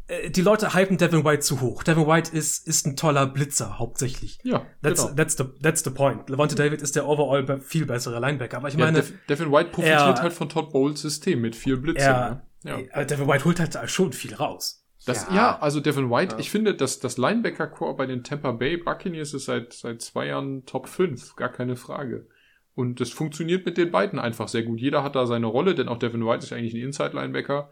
Äh, 0.09 0.30
Die 0.30 0.41
Leute 0.41 0.74
hypen 0.74 0.97
Devin 0.99 1.24
White 1.24 1.41
zu 1.41 1.61
hoch. 1.61 1.82
Devin 1.84 2.07
White 2.07 2.34
ist, 2.36 2.66
ist 2.66 2.86
ein 2.86 2.97
toller 2.97 3.26
Blitzer, 3.26 3.78
hauptsächlich. 3.78 4.39
Ja, 4.43 4.66
That's, 4.82 5.03
genau. 5.03 5.14
that's, 5.14 5.36
the, 5.36 5.45
that's 5.62 5.84
the 5.84 5.91
point. 5.91 6.28
Levante 6.28 6.55
David 6.57 6.82
ist 6.82 6.97
der 6.97 7.07
overall 7.07 7.61
viel 7.61 7.86
bessere 7.86 8.18
Linebacker. 8.18 8.57
Aber 8.57 8.68
ich 8.68 8.74
Ja, 8.74 8.80
meine, 8.86 8.99
Dev, 9.03 9.12
Devin 9.28 9.53
White 9.53 9.70
profitiert 9.70 10.01
er- 10.01 10.22
halt 10.22 10.32
von 10.32 10.49
Todd 10.49 10.70
Bowles 10.72 11.01
System 11.03 11.41
mit 11.41 11.55
viel 11.55 11.76
Blitzen. 11.76 12.05
er, 12.09 12.43
ne? 12.64 12.70
ja. 12.93 13.01
äh, 13.01 13.07
Devin 13.07 13.28
White 13.28 13.45
holt 13.45 13.61
halt 13.61 13.78
schon 13.91 14.12
viel 14.12 14.34
raus. 14.34 14.84
Das, 15.07 15.26
Ja. 15.28 15.34
ja. 15.34 15.59
also 15.61 15.80
Devin 15.80 16.11
White, 16.11 16.34
Ja. 16.34 16.40
ich 16.40 16.51
finde, 16.51 16.74
dass 16.74 16.99
das 16.99 17.18
Linebacker-Core 17.18 17.96
bei 17.96 18.07
den 18.07 18.24
Tampa 18.24 18.53
Bay 18.53 18.76
Buccaneers 18.76 19.34
ist 19.34 19.46
seit, 19.46 19.72
seit 19.72 20.03
zwei 20.03 20.26
Jahren 20.26 20.64
Top 20.66 20.88
5, 20.88 21.36
gar 21.36 21.51
keine 21.51 21.76
Frage. 21.76 22.26
Und 22.74 23.01
das 23.01 23.11
funktioniert 23.11 23.66
mit 23.66 23.76
den 23.76 23.90
beiden 23.90 24.18
einfach 24.18 24.49
sehr 24.49 24.62
gut. 24.62 24.80
Jeder 24.80 25.03
hat 25.03 25.16
da 25.16 25.26
seine 25.26 25.46
Rolle, 25.46 25.74
denn 25.74 25.88
auch 25.88 25.99
Devin 25.99 26.24
White 26.24 26.44
ist 26.44 26.53
eigentlich 26.53 26.74
ein 26.74 26.82
Inside-Linebacker. 26.82 27.70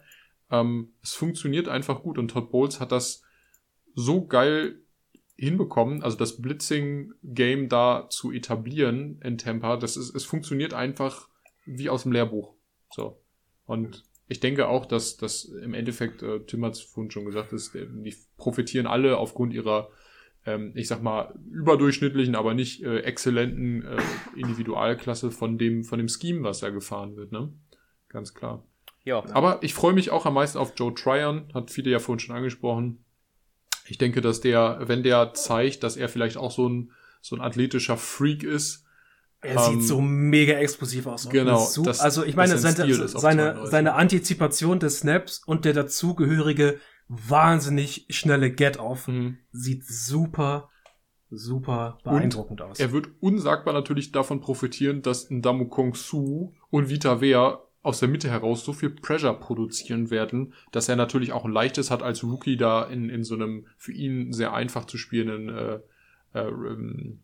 Ähm, 0.50 0.94
es 1.02 1.14
funktioniert 1.14 1.68
einfach 1.68 2.02
gut 2.02 2.18
und 2.18 2.28
Todd 2.28 2.50
Bowles 2.50 2.80
hat 2.80 2.92
das 2.92 3.22
so 3.94 4.26
geil 4.26 4.80
hinbekommen, 5.36 6.02
also 6.02 6.16
das 6.16 6.40
Blitzing-Game 6.40 7.68
da 7.68 8.08
zu 8.08 8.32
etablieren 8.32 9.20
in 9.22 9.38
Tampa. 9.38 9.76
Das 9.76 9.96
ist, 9.96 10.14
es 10.14 10.24
funktioniert 10.24 10.74
einfach 10.74 11.28
wie 11.66 11.90
aus 11.90 12.04
dem 12.04 12.12
Lehrbuch. 12.12 12.54
So. 12.90 13.20
Und 13.66 14.04
ich 14.28 14.40
denke 14.40 14.68
auch, 14.68 14.86
dass 14.86 15.16
das 15.16 15.44
im 15.44 15.74
Endeffekt, 15.74 16.22
äh, 16.22 16.40
Tim 16.40 16.64
hat 16.64 16.74
es 16.74 16.80
vorhin 16.80 17.10
schon 17.10 17.24
gesagt, 17.24 17.52
ist, 17.52 17.74
äh, 17.74 17.86
die 17.88 18.14
profitieren 18.36 18.86
alle 18.86 19.18
aufgrund 19.18 19.54
ihrer, 19.54 19.90
ähm, 20.44 20.72
ich 20.74 20.88
sag 20.88 21.02
mal, 21.02 21.34
überdurchschnittlichen, 21.50 22.34
aber 22.34 22.54
nicht 22.54 22.82
äh, 22.82 23.00
exzellenten 23.00 23.84
äh, 23.84 23.96
Individualklasse 24.36 25.30
von 25.30 25.58
dem, 25.58 25.84
von 25.84 25.98
dem 25.98 26.08
Scheme, 26.08 26.42
was 26.42 26.60
da 26.60 26.70
gefahren 26.70 27.16
wird, 27.16 27.32
ne? 27.32 27.52
Ganz 28.08 28.34
klar. 28.34 28.64
Ja. 29.04 29.24
Aber 29.32 29.62
ich 29.62 29.74
freue 29.74 29.92
mich 29.92 30.10
auch 30.10 30.26
am 30.26 30.34
meisten 30.34 30.58
auf 30.58 30.72
Joe 30.76 30.92
Tryon, 30.92 31.44
hat 31.54 31.70
viele 31.70 31.90
ja 31.90 32.00
vorhin 32.00 32.18
schon 32.18 32.34
angesprochen. 32.34 33.04
Ich 33.88 33.98
denke, 33.98 34.20
dass 34.20 34.40
der, 34.40 34.80
wenn 34.82 35.04
der 35.04 35.34
zeigt, 35.34 35.84
dass 35.84 35.96
er 35.96 36.08
vielleicht 36.08 36.36
auch 36.36 36.50
so 36.50 36.68
ein, 36.68 36.90
so 37.20 37.36
ein 37.36 37.42
athletischer 37.42 37.96
Freak 37.96 38.42
ist, 38.42 38.85
Er 39.42 39.56
Ähm, 39.56 39.80
sieht 39.80 39.88
so 39.88 40.00
mega 40.00 40.54
explosiv 40.54 41.06
aus. 41.06 41.28
genau, 41.28 41.58
So, 41.58 41.82
das- 41.84 42.00
also 42.00 42.24
ich 42.24 42.36
meine, 42.36 42.56
sein 42.58 42.74
seine, 42.74 42.94
seine, 43.08 43.10
32. 43.10 43.70
seine 43.70 43.94
Antizipation 43.94 44.78
des 44.80 44.98
Snaps 45.00 45.42
und 45.46 45.64
der 45.64 45.72
dazugehörige 45.74 46.80
wahnsinnig 47.08 48.06
schnelle 48.10 48.50
Get-Off 48.50 49.08
sieht 49.52 49.84
super, 49.86 50.70
super 51.30 51.98
beeindruckend 52.04 52.62
aus. 52.62 52.78
Er 52.80 52.92
wird 52.92 53.08
unsagbar 53.20 53.74
natürlich 53.74 54.12
davon 54.12 54.40
profitieren, 54.40 55.02
dass 55.02 55.30
ein 55.30 55.42
Damu 55.42 55.66
Kong 55.68 55.94
Su 55.94 56.54
und 56.70 56.88
Vita 56.88 57.20
Wea 57.20 57.60
aus 57.82 58.00
der 58.00 58.08
Mitte 58.08 58.28
heraus 58.28 58.64
so 58.64 58.72
viel 58.72 58.90
Pressure 58.90 59.34
produzieren 59.38 60.10
werden, 60.10 60.54
dass 60.72 60.88
er 60.88 60.96
natürlich 60.96 61.32
auch 61.32 61.44
ein 61.44 61.52
leichtes 61.52 61.90
hat 61.92 62.02
als 62.02 62.24
Rookie 62.24 62.56
da 62.56 62.82
in, 62.84 63.08
in 63.10 63.22
so 63.22 63.34
einem 63.36 63.66
für 63.76 63.92
ihn 63.92 64.32
sehr 64.32 64.52
einfach 64.54 64.86
zu 64.86 64.98
spielenden 64.98 65.48
äh, 65.56 65.78
äh, 66.34 66.48
ähm, 66.48 67.20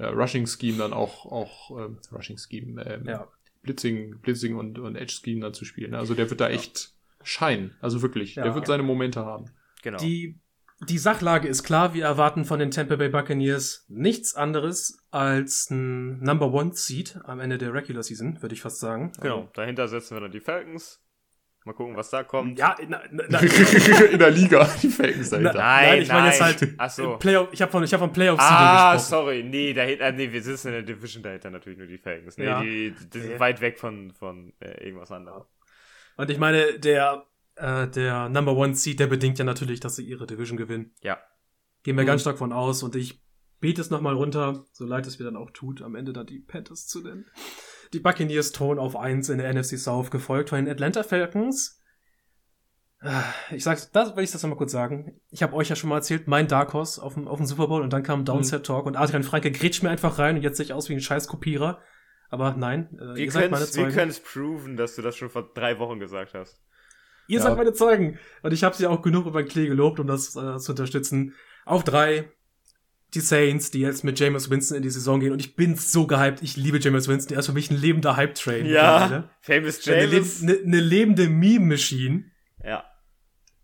äh, 0.00 0.06
Rushing 0.06 0.46
Scheme 0.46 0.78
dann 0.78 0.92
auch 0.92 1.26
auch 1.26 1.70
ähm, 1.78 1.98
Rushing 2.12 2.38
Scheme 2.38 2.82
ähm, 2.84 3.04
Ja. 3.06 3.28
Blitzing 3.62 4.18
Blitzing 4.20 4.56
und 4.56 4.78
und 4.78 4.96
Edge 4.96 5.12
Scheme 5.22 5.40
dann 5.42 5.54
zu 5.54 5.64
spielen. 5.64 5.94
Also 5.94 6.14
der 6.14 6.30
wird 6.30 6.40
da 6.40 6.48
echt 6.48 6.92
scheinen, 7.22 7.76
also 7.80 8.00
wirklich, 8.02 8.34
Ja. 8.36 8.42
der 8.44 8.54
wird 8.54 8.66
seine 8.66 8.82
Momente 8.82 9.24
haben. 9.26 9.46
Genau. 9.82 9.98
Die, 9.98 10.38
die 10.88 10.96
Sachlage 10.96 11.46
ist 11.46 11.62
klar, 11.62 11.92
wir 11.92 12.04
erwarten 12.04 12.46
von 12.46 12.58
den 12.58 12.70
Tampa 12.70 12.96
Bay 12.96 13.10
Buccaneers 13.10 13.84
nichts 13.88 14.34
anderes 14.34 14.98
als 15.10 15.68
ein 15.70 16.20
Number 16.20 16.52
One 16.54 16.72
Seed 16.74 17.18
am 17.24 17.38
Ende 17.40 17.58
der 17.58 17.74
Regular 17.74 18.02
Season, 18.02 18.40
würde 18.40 18.54
ich 18.54 18.62
fast 18.62 18.80
sagen. 18.80 19.12
genau. 19.20 19.50
Dahinter 19.54 19.88
setzen 19.88 20.16
wir 20.16 20.20
dann 20.22 20.32
die 20.32 20.40
Falcons. 20.40 21.02
Mal 21.70 21.74
gucken, 21.74 21.96
was 21.96 22.10
da 22.10 22.24
kommt. 22.24 22.58
Ja, 22.58 22.76
na, 22.88 23.00
na, 23.12 23.24
na, 23.28 23.38
in 24.10 24.18
der 24.18 24.30
Liga, 24.32 24.68
die 24.82 24.88
Falcons 24.88 25.30
dahinter. 25.30 25.52
Na- 25.54 25.60
Nein, 25.60 26.02
ich 26.02 26.08
meine 26.08 26.26
jetzt 26.28 26.40
halt 26.40 26.74
Ach 26.78 26.90
so. 26.90 27.16
Playoff, 27.16 27.48
ich 27.52 27.62
habe 27.62 27.70
von, 27.70 27.84
ich 27.84 27.92
hab 27.92 28.00
von 28.00 28.12
Playoff 28.12 28.40
Ah, 28.40 28.94
gesprochen. 28.94 29.08
sorry. 29.10 29.42
Nee, 29.44 29.72
dahinter, 29.72 30.10
nee, 30.12 30.32
wir 30.32 30.42
sitzen 30.42 30.68
in 30.68 30.74
der 30.74 30.82
Division 30.82 31.22
dahinter 31.22 31.50
natürlich 31.50 31.78
nur 31.78 31.86
die 31.86 31.98
Falcons. 31.98 32.36
Nee, 32.38 32.44
Ja. 32.46 32.60
die, 32.60 32.94
die 33.12 33.20
sind 33.20 33.30
Ja. 33.32 33.40
weit 33.40 33.60
weg 33.60 33.78
von, 33.78 34.10
von 34.10 34.52
äh, 34.60 34.84
irgendwas 34.84 35.12
anderem. 35.12 35.44
Und 36.16 36.28
ich 36.28 36.38
meine, 36.38 36.78
der, 36.80 37.24
äh, 37.54 37.86
der 37.86 38.28
Number 38.28 38.56
One 38.56 38.74
Seed, 38.74 38.98
der 38.98 39.06
bedingt 39.06 39.38
ja 39.38 39.44
natürlich, 39.44 39.78
dass 39.78 39.94
sie 39.96 40.04
ihre 40.04 40.26
Division 40.26 40.56
gewinnen. 40.56 40.92
Ja. 41.02 41.18
Gehen 41.84 41.96
wir 41.96 42.02
Mhm. 42.02 42.08
ganz 42.08 42.22
stark 42.22 42.36
von 42.38 42.52
aus 42.52 42.82
und 42.82 42.96
ich 42.96 43.22
bete 43.60 43.80
es 43.80 43.90
nochmal 43.90 44.14
runter, 44.14 44.64
so 44.72 44.84
leid 44.86 45.06
es 45.06 45.18
mir 45.18 45.24
dann 45.24 45.36
auch 45.36 45.50
tut, 45.52 45.82
am 45.82 45.94
Ende 45.94 46.12
dann 46.12 46.26
die 46.26 46.40
Panthers 46.40 46.86
zu 46.88 47.00
nennen. 47.02 47.26
Die 47.92 48.00
Buccaneers 48.00 48.52
Ton 48.52 48.78
auf 48.78 48.96
1 48.96 49.28
in 49.30 49.38
der 49.38 49.52
NFC 49.52 49.78
South, 49.78 50.10
gefolgt 50.10 50.50
von 50.50 50.64
den 50.64 50.68
Atlanta 50.72 51.02
Falcons. 51.02 51.80
Ah, 53.02 53.24
Ich 53.50 53.64
sag's, 53.64 53.90
das 53.90 54.14
will 54.14 54.24
ich 54.24 54.30
das 54.30 54.42
nochmal 54.42 54.58
kurz 54.58 54.72
sagen. 54.72 55.20
Ich 55.30 55.42
habe 55.42 55.54
euch 55.54 55.68
ja 55.70 55.76
schon 55.76 55.88
mal 55.90 55.96
erzählt, 55.96 56.28
mein 56.28 56.48
Dark 56.48 56.72
Horse 56.74 57.02
auf 57.02 57.14
dem, 57.14 57.26
auf 57.26 57.38
dem 57.38 57.46
Super 57.46 57.66
Bowl 57.68 57.82
und 57.82 57.92
dann 57.92 58.02
kam 58.02 58.24
Downset 58.24 58.64
Talk 58.66 58.86
und 58.86 58.96
Adrian 58.96 59.22
Franke 59.22 59.50
grätscht 59.50 59.82
mir 59.82 59.90
einfach 59.90 60.18
rein 60.18 60.36
und 60.36 60.42
jetzt 60.42 60.58
sehe 60.58 60.64
ich 60.66 60.72
aus 60.74 60.88
wie 60.88 60.94
ein 60.94 61.00
scheiß 61.00 61.26
Kopierer. 61.26 61.80
Aber 62.28 62.54
nein, 62.54 62.90
äh, 63.00 63.14
Wir 63.16 63.24
ihr 63.24 63.32
seid 63.32 63.50
meine 63.50 63.64
können 63.64 63.74
wir 63.76 63.82
Zeugen. 63.84 63.92
können's 63.94 64.20
proven, 64.20 64.76
dass 64.76 64.94
du 64.96 65.02
das 65.02 65.16
schon 65.16 65.30
vor 65.30 65.50
drei 65.54 65.78
Wochen 65.78 65.98
gesagt 65.98 66.34
hast. 66.34 66.60
Ihr 67.26 67.38
Ja. 67.38 67.44
seid 67.44 67.56
meine 67.56 67.72
Zeugen. 67.72 68.18
Und 68.42 68.52
ich 68.52 68.62
habe 68.64 68.76
sie 68.76 68.86
auch 68.86 69.02
genug 69.02 69.26
über 69.26 69.42
den 69.42 69.48
Klee 69.48 69.66
gelobt, 69.66 69.98
um 69.98 70.06
das 70.06 70.36
äh, 70.36 70.58
zu 70.58 70.72
unterstützen. 70.72 71.34
Auf 71.64 71.82
drei 71.84 72.30
die 73.14 73.20
Saints, 73.20 73.70
die 73.70 73.80
jetzt 73.80 74.04
mit 74.04 74.18
Jameis 74.18 74.50
Winston 74.50 74.76
in 74.76 74.82
die 74.82 74.90
Saison 74.90 75.20
gehen. 75.20 75.32
Und 75.32 75.40
ich 75.40 75.56
bin 75.56 75.76
so 75.76 76.06
gehypt. 76.06 76.42
Ich 76.42 76.56
liebe 76.56 76.78
Jameis 76.78 77.08
Winston. 77.08 77.34
Er 77.34 77.40
ist 77.40 77.46
für 77.46 77.52
mich 77.52 77.70
ein 77.70 77.76
lebender 77.76 78.16
Hype-Train. 78.16 78.66
Ja, 78.66 79.28
famous 79.40 79.86
Eine, 79.88 80.04
James. 80.04 80.42
eine, 80.42 80.58
eine 80.58 80.80
lebende 80.80 81.28
Meme-Machine. 81.28 82.24
Ja. 82.64 82.84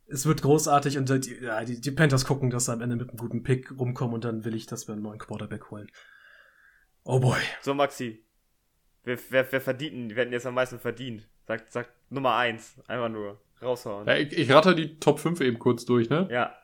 Es 0.08 0.26
wird 0.26 0.42
großartig 0.42 0.98
und 0.98 1.08
die, 1.08 1.34
ja, 1.42 1.64
die, 1.64 1.80
die 1.80 1.90
Panthers 1.90 2.24
gucken, 2.24 2.50
dass 2.50 2.66
sie 2.66 2.72
am 2.72 2.80
Ende 2.80 2.96
mit 2.96 3.08
einem 3.08 3.18
guten 3.18 3.42
Pick 3.42 3.76
rumkommen 3.78 4.14
und 4.14 4.24
dann 4.24 4.44
will 4.44 4.54
ich, 4.54 4.66
dass 4.66 4.86
wir 4.88 4.92
einen 4.92 5.02
neuen 5.02 5.18
Quarterback 5.18 5.70
holen. 5.70 5.88
Oh 7.04 7.18
boy. 7.20 7.40
So, 7.62 7.74
Maxi. 7.74 8.24
Wer, 9.04 9.18
wer, 9.30 9.52
wer 9.52 9.60
verdient, 9.60 10.14
wer 10.14 10.22
hat 10.22 10.26
denn 10.26 10.32
jetzt 10.32 10.46
am 10.46 10.54
meisten 10.54 10.78
verdient? 10.80 11.28
Sag, 11.46 11.66
sag 11.70 11.88
Nummer 12.10 12.36
eins. 12.36 12.74
Einfach 12.88 13.08
nur 13.08 13.40
raushauen. 13.62 14.06
Ja, 14.06 14.16
ich, 14.16 14.32
ich 14.36 14.50
ratter 14.50 14.74
die 14.74 14.98
Top 14.98 15.20
5 15.20 15.40
eben 15.40 15.58
kurz 15.58 15.84
durch, 15.84 16.10
ne? 16.10 16.28
Ja. 16.30 16.54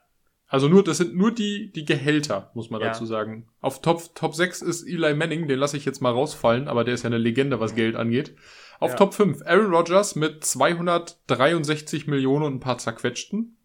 Also 0.52 0.68
nur, 0.68 0.84
das 0.84 0.98
sind 0.98 1.16
nur 1.16 1.32
die, 1.32 1.72
die 1.72 1.86
Gehälter, 1.86 2.50
muss 2.52 2.68
man 2.68 2.82
Ja. 2.82 2.88
dazu 2.88 3.06
sagen. 3.06 3.48
Auf 3.62 3.80
Top, 3.80 4.14
Top 4.14 4.34
6 4.34 4.60
ist 4.60 4.86
Eli 4.86 5.14
Manning, 5.14 5.48
den 5.48 5.58
lasse 5.58 5.78
ich 5.78 5.86
jetzt 5.86 6.02
mal 6.02 6.10
rausfallen, 6.12 6.68
aber 6.68 6.84
der 6.84 6.92
ist 6.92 7.04
ja 7.04 7.06
eine 7.06 7.16
Legende, 7.16 7.58
was 7.58 7.74
Geld 7.74 7.96
angeht. 7.96 8.34
Auf 8.78 8.90
Ja. 8.90 8.96
Top 8.98 9.14
5 9.14 9.40
Aaron 9.46 9.74
Rodgers 9.74 10.14
mit 10.14 10.44
263 10.44 12.06
Millionen 12.06 12.44
und 12.44 12.54
ein 12.56 12.60
paar 12.60 12.76
zerquetschten. 12.76 13.56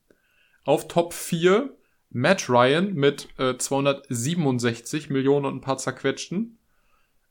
Auf 0.63 0.88
Top 0.88 1.13
4 1.13 1.75
Matt 2.09 2.49
Ryan 2.49 2.93
mit 2.93 3.27
äh, 3.38 3.57
267 3.57 5.09
Millionen 5.09 5.45
und 5.45 5.55
ein 5.55 5.61
paar 5.61 5.77
zerquetschten. 5.77 6.57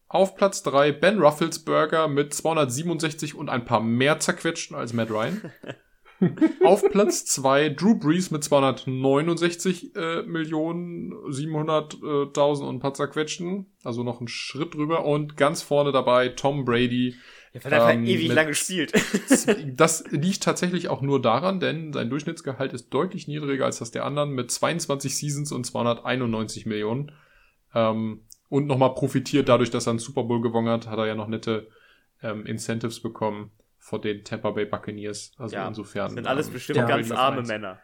Auf 0.07 0.36
Platz 0.36 0.62
3 0.64 0.92
Ben 0.92 1.18
Rufflesberger 1.18 2.09
mit 2.09 2.34
267 2.34 3.34
und 3.34 3.48
ein 3.48 3.64
paar 3.64 3.80
mehr 3.80 4.20
zerquetschten 4.20 4.76
als 4.76 4.92
Matt 4.92 5.11
Ryan. 5.11 5.50
Auf 6.64 6.82
Platz 6.90 7.24
2 7.26 7.70
Drew 7.70 7.94
Brees 7.94 8.30
mit 8.30 8.42
269 8.44 9.94
äh, 9.96 10.22
Millionen 10.22 11.12
700.000 11.30 12.62
und 12.66 12.76
ein 12.76 12.80
paar 12.80 12.94
zerquetschten. 12.94 13.66
Also 13.84 14.02
noch 14.02 14.20
einen 14.20 14.28
Schritt 14.28 14.74
drüber. 14.74 15.04
Und 15.04 15.36
ganz 15.36 15.62
vorne 15.62 15.92
dabei 15.92 16.28
Tom 16.28 16.64
Brady. 16.64 17.16
Der 17.54 17.64
hat 17.64 17.72
einfach 17.72 17.90
Ähm, 17.92 18.04
ewig 18.06 18.28
mit- 18.28 18.36
lang 18.36 18.46
gespielt. 18.48 18.92
Das 19.76 20.04
liegt 20.10 20.42
tatsächlich 20.42 20.88
auch 20.88 21.00
nur 21.02 21.20
daran, 21.22 21.60
denn 21.60 21.92
sein 21.92 22.10
Durchschnittsgehalt 22.10 22.72
ist 22.72 22.90
deutlich 22.90 23.28
niedriger 23.28 23.64
als 23.64 23.78
das 23.78 23.90
der 23.90 24.04
anderen 24.04 24.30
mit 24.30 24.50
22 24.50 25.16
Seasons 25.16 25.52
und 25.52 25.64
291 25.64 26.66
Millionen. 26.66 27.12
Ähm, 27.74 28.22
und 28.48 28.66
nochmal 28.66 28.94
profitiert 28.94 29.48
dadurch, 29.48 29.70
dass 29.70 29.86
er 29.86 29.90
einen 29.90 29.98
Super 29.98 30.24
Bowl 30.24 30.40
gewonnen 30.40 30.68
hat, 30.68 30.86
hat 30.86 30.98
er 30.98 31.06
ja 31.06 31.14
noch 31.14 31.28
nette 31.28 31.68
ähm, 32.22 32.46
Incentives 32.46 33.00
bekommen 33.00 33.50
vor 33.87 34.01
den 34.01 34.24
Tampa 34.24 34.51
Bay 34.51 34.64
Buccaneers. 34.66 35.30
Also 35.39 35.55
Ja, 35.55 35.68
insofern. 35.68 36.11
Sind 36.11 36.26
alles 36.26 36.49
ähm, 36.49 36.55
bestimmt 36.55 36.78
ja, 36.78 36.87
ganz 36.87 37.09
Brady 37.09 37.20
arme 37.20 37.39
eins. 37.39 37.49
Männer. 37.49 37.78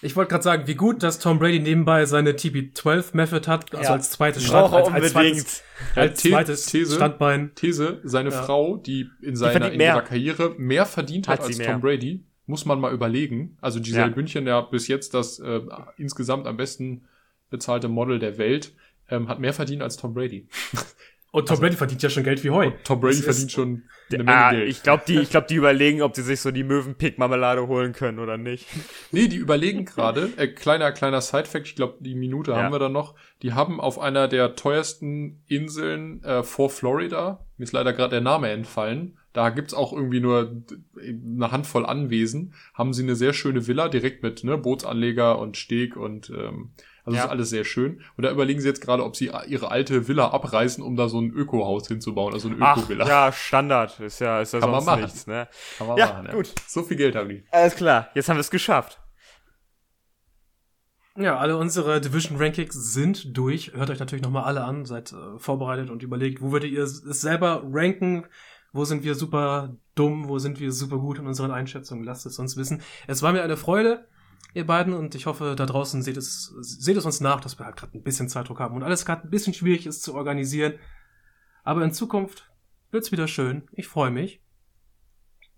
Ich 0.00 0.16
wollte 0.16 0.30
gerade 0.30 0.42
sagen, 0.42 0.66
wie 0.66 0.74
gut, 0.74 1.02
dass 1.02 1.18
Tom 1.18 1.38
Brady 1.38 1.60
nebenbei 1.60 2.06
seine 2.06 2.32
TB12-Method 2.32 3.46
hat, 3.46 3.72
also 3.74 3.84
Ja. 3.84 3.92
als 3.92 4.10
zweites 4.12 4.48
er 4.50 4.72
als, 4.72 4.88
als 4.88 5.12
zweites, 5.12 5.62
als 5.94 6.20
zweites 6.22 6.66
These, 6.66 6.94
Standbein. 6.96 7.52
These, 7.54 8.00
seine 8.02 8.30
Ja. 8.30 8.42
Frau, 8.42 8.78
die 8.78 9.10
in 9.20 9.36
seiner 9.36 9.52
verdient 9.52 9.74
in 9.74 9.80
ihrer 9.80 10.02
Karriere 10.02 10.54
mehr 10.56 10.86
verdient 10.86 11.28
hat, 11.28 11.40
Hat 11.40 11.46
als 11.46 11.58
mehr. 11.58 11.70
Tom 11.70 11.82
Brady, 11.82 12.24
muss 12.46 12.64
man 12.64 12.80
mal 12.80 12.92
überlegen. 12.92 13.58
Also 13.60 13.78
Giselle 13.80 14.08
Ja. 14.08 14.14
Bündchen, 14.14 14.46
ja 14.46 14.62
bis 14.62 14.88
jetzt 14.88 15.12
das 15.12 15.38
äh, 15.38 15.60
insgesamt 15.98 16.46
am 16.46 16.56
besten 16.56 17.04
bezahlte 17.50 17.88
Model 17.88 18.18
der 18.18 18.38
Welt, 18.38 18.72
ähm, 19.10 19.28
hat 19.28 19.38
mehr 19.38 19.52
verdient 19.52 19.82
als 19.82 19.98
Tom 19.98 20.14
Brady. 20.14 20.48
Und 21.32 21.48
Tom 21.48 21.58
Brady 21.60 21.76
verdient 21.76 22.02
ja 22.02 22.10
schon 22.10 22.24
Geld 22.24 22.44
wie 22.44 22.50
Heu. 22.50 22.70
Tom 22.84 23.00
Brady 23.00 23.16
Das 23.16 23.20
ist- 23.20 23.24
verdient 23.24 23.52
schon 23.52 23.82
eine 24.12 24.22
Menge 24.24 24.38
Ah, 24.38 24.50
Geld. 24.52 24.68
ich 24.68 24.82
glaube, 24.82 25.02
die, 25.08 25.18
ich 25.18 25.30
glaub, 25.30 25.46
die 25.48 25.54
überlegen, 25.54 26.02
ob 26.02 26.14
sie 26.14 26.22
sich 26.22 26.40
so 26.40 26.50
die 26.50 26.62
Möwenpick-Marmelade 26.62 27.66
holen 27.66 27.92
können 27.94 28.18
oder 28.18 28.36
nicht. 28.36 28.66
Nee, 29.12 29.28
die 29.28 29.36
überlegen 29.36 29.86
gerade, 29.86 30.30
äh, 30.36 30.46
kleiner, 30.46 30.92
kleiner 30.92 31.20
Side-Fact, 31.22 31.66
ich 31.66 31.74
glaube, 31.74 31.96
die 32.00 32.14
Minute 32.14 32.50
Ja. 32.50 32.58
haben 32.58 32.72
wir 32.72 32.78
da 32.78 32.88
noch, 32.90 33.14
die 33.40 33.54
haben 33.54 33.80
auf 33.80 33.98
einer 33.98 34.28
der 34.28 34.56
teuersten 34.56 35.42
Inseln 35.46 36.22
äh, 36.22 36.42
vor 36.42 36.68
Florida, 36.68 37.44
mir 37.56 37.64
ist 37.64 37.72
leider 37.72 37.94
gerade 37.94 38.10
der 38.10 38.20
Name 38.20 38.50
entfallen, 38.50 39.16
da 39.32 39.48
gibt's 39.48 39.72
auch 39.72 39.94
irgendwie 39.94 40.20
nur 40.20 40.62
eine 40.98 41.50
Handvoll 41.50 41.86
Anwesen, 41.86 42.52
haben 42.74 42.92
sie 42.92 43.02
eine 43.04 43.16
sehr 43.16 43.32
schöne 43.32 43.66
Villa, 43.66 43.88
direkt 43.88 44.22
mit 44.22 44.44
ne, 44.44 44.58
Bootsanleger 44.58 45.38
und 45.38 45.56
Steg 45.56 45.96
und 45.96 46.28
ähm, 46.28 46.72
also 47.04 47.16
Ja. 47.16 47.24
ist 47.24 47.30
alles 47.30 47.50
sehr 47.50 47.64
schön. 47.64 48.00
Und 48.16 48.24
da 48.24 48.30
überlegen 48.30 48.60
sie 48.60 48.68
jetzt 48.68 48.80
gerade, 48.80 49.04
ob 49.04 49.16
sie 49.16 49.30
ihre 49.48 49.70
alte 49.70 50.06
Villa 50.08 50.28
abreißen, 50.30 50.82
um 50.84 50.96
da 50.96 51.08
so 51.08 51.20
ein 51.20 51.30
Ökohaus 51.30 51.88
hinzubauen, 51.88 52.32
also 52.32 52.48
eine 52.48 52.56
Ach, 52.60 52.76
Öko-Villa. 52.78 53.06
ja, 53.08 53.32
Standard. 53.32 53.98
Ist 54.00 54.20
ja, 54.20 54.40
ist 54.40 54.52
ja 54.52 54.60
Kann 54.60 54.70
man 54.70 54.80
sonst 54.80 54.86
machen. 54.86 55.02
nichts, 55.02 55.26
ne? 55.26 55.48
Kann 55.78 55.86
man 55.88 55.96
Ja, 55.96 56.06
machen, 56.22 56.28
gut. 56.32 56.52
So 56.66 56.82
viel 56.82 56.96
Geld 56.96 57.14
haben 57.16 57.28
die. 57.28 57.44
Alles 57.50 57.74
klar, 57.76 58.08
jetzt 58.14 58.28
haben 58.28 58.36
wir 58.36 58.40
es 58.40 58.50
geschafft. 58.50 58.98
Ja, 61.16 61.36
alle 61.36 61.58
unsere 61.58 62.00
Division 62.00 62.38
Rankings 62.38 62.74
sind 62.94 63.36
durch. 63.36 63.72
Hört 63.74 63.90
euch 63.90 63.98
natürlich 64.00 64.22
nochmal 64.24 64.44
alle 64.44 64.64
an, 64.64 64.86
seid 64.86 65.12
äh, 65.12 65.38
vorbereitet 65.38 65.90
und 65.90 66.02
überlegt, 66.02 66.40
wo 66.40 66.52
würdet 66.52 66.70
ihr 66.70 66.84
es 66.84 67.00
selber 67.02 67.62
ranken? 67.70 68.24
Wo 68.72 68.86
sind 68.86 69.04
wir 69.04 69.14
super 69.14 69.76
dumm? 69.94 70.28
Wo 70.28 70.38
sind 70.38 70.58
wir 70.58 70.72
super 70.72 70.96
gut 70.96 71.18
in 71.18 71.26
unseren 71.26 71.50
Einschätzungen? 71.50 72.02
Lasst 72.04 72.24
es 72.24 72.38
uns 72.38 72.56
wissen. 72.56 72.80
Es 73.06 73.20
war 73.20 73.32
mir 73.32 73.42
eine 73.42 73.58
Freude, 73.58 74.06
ihr 74.54 74.66
beiden, 74.66 74.92
und 74.92 75.14
ich 75.14 75.26
hoffe, 75.26 75.54
da 75.56 75.66
draußen 75.66 76.02
seht 76.02 76.16
es, 76.16 76.54
seht 76.60 76.96
es 76.96 77.04
uns 77.04 77.20
nach, 77.20 77.40
dass 77.40 77.58
wir 77.58 77.66
halt 77.66 77.76
gerade 77.76 77.96
ein 77.96 78.02
bisschen 78.02 78.28
Zeitdruck 78.28 78.60
haben 78.60 78.76
und 78.76 78.82
alles 78.82 79.04
gerade 79.04 79.26
ein 79.26 79.30
bisschen 79.30 79.54
schwierig 79.54 79.86
ist 79.86 80.02
zu 80.02 80.14
organisieren. 80.14 80.74
Aber 81.64 81.84
in 81.84 81.92
Zukunft 81.92 82.50
wird's 82.90 83.12
wieder 83.12 83.28
schön. 83.28 83.68
Ich 83.72 83.88
freue 83.88 84.10
mich. 84.10 84.42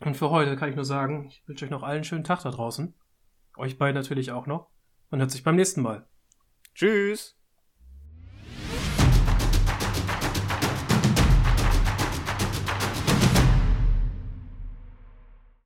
Und 0.01 0.17
für 0.17 0.31
heute 0.31 0.57
kann 0.57 0.69
ich 0.69 0.77
nur 0.77 0.85
sagen, 0.85 1.27
ich 1.29 1.43
wünsche 1.47 1.65
euch 1.65 1.71
noch 1.71 1.83
allen 1.83 1.97
einen 1.97 2.05
schönen 2.05 2.25
Tag 2.25 2.43
da 2.43 2.51
draußen. 2.51 2.95
Euch 3.57 3.79
beiden 3.79 3.95
natürlich 3.95 4.33
auch 4.33 4.47
noch. 4.47 4.69
Man 5.11 5.21
hört 5.21 5.31
sich 5.31 5.45
beim 5.45 5.57
nächsten 5.57 5.83
Mal. 5.83 6.07
Tschüss. 6.75 7.37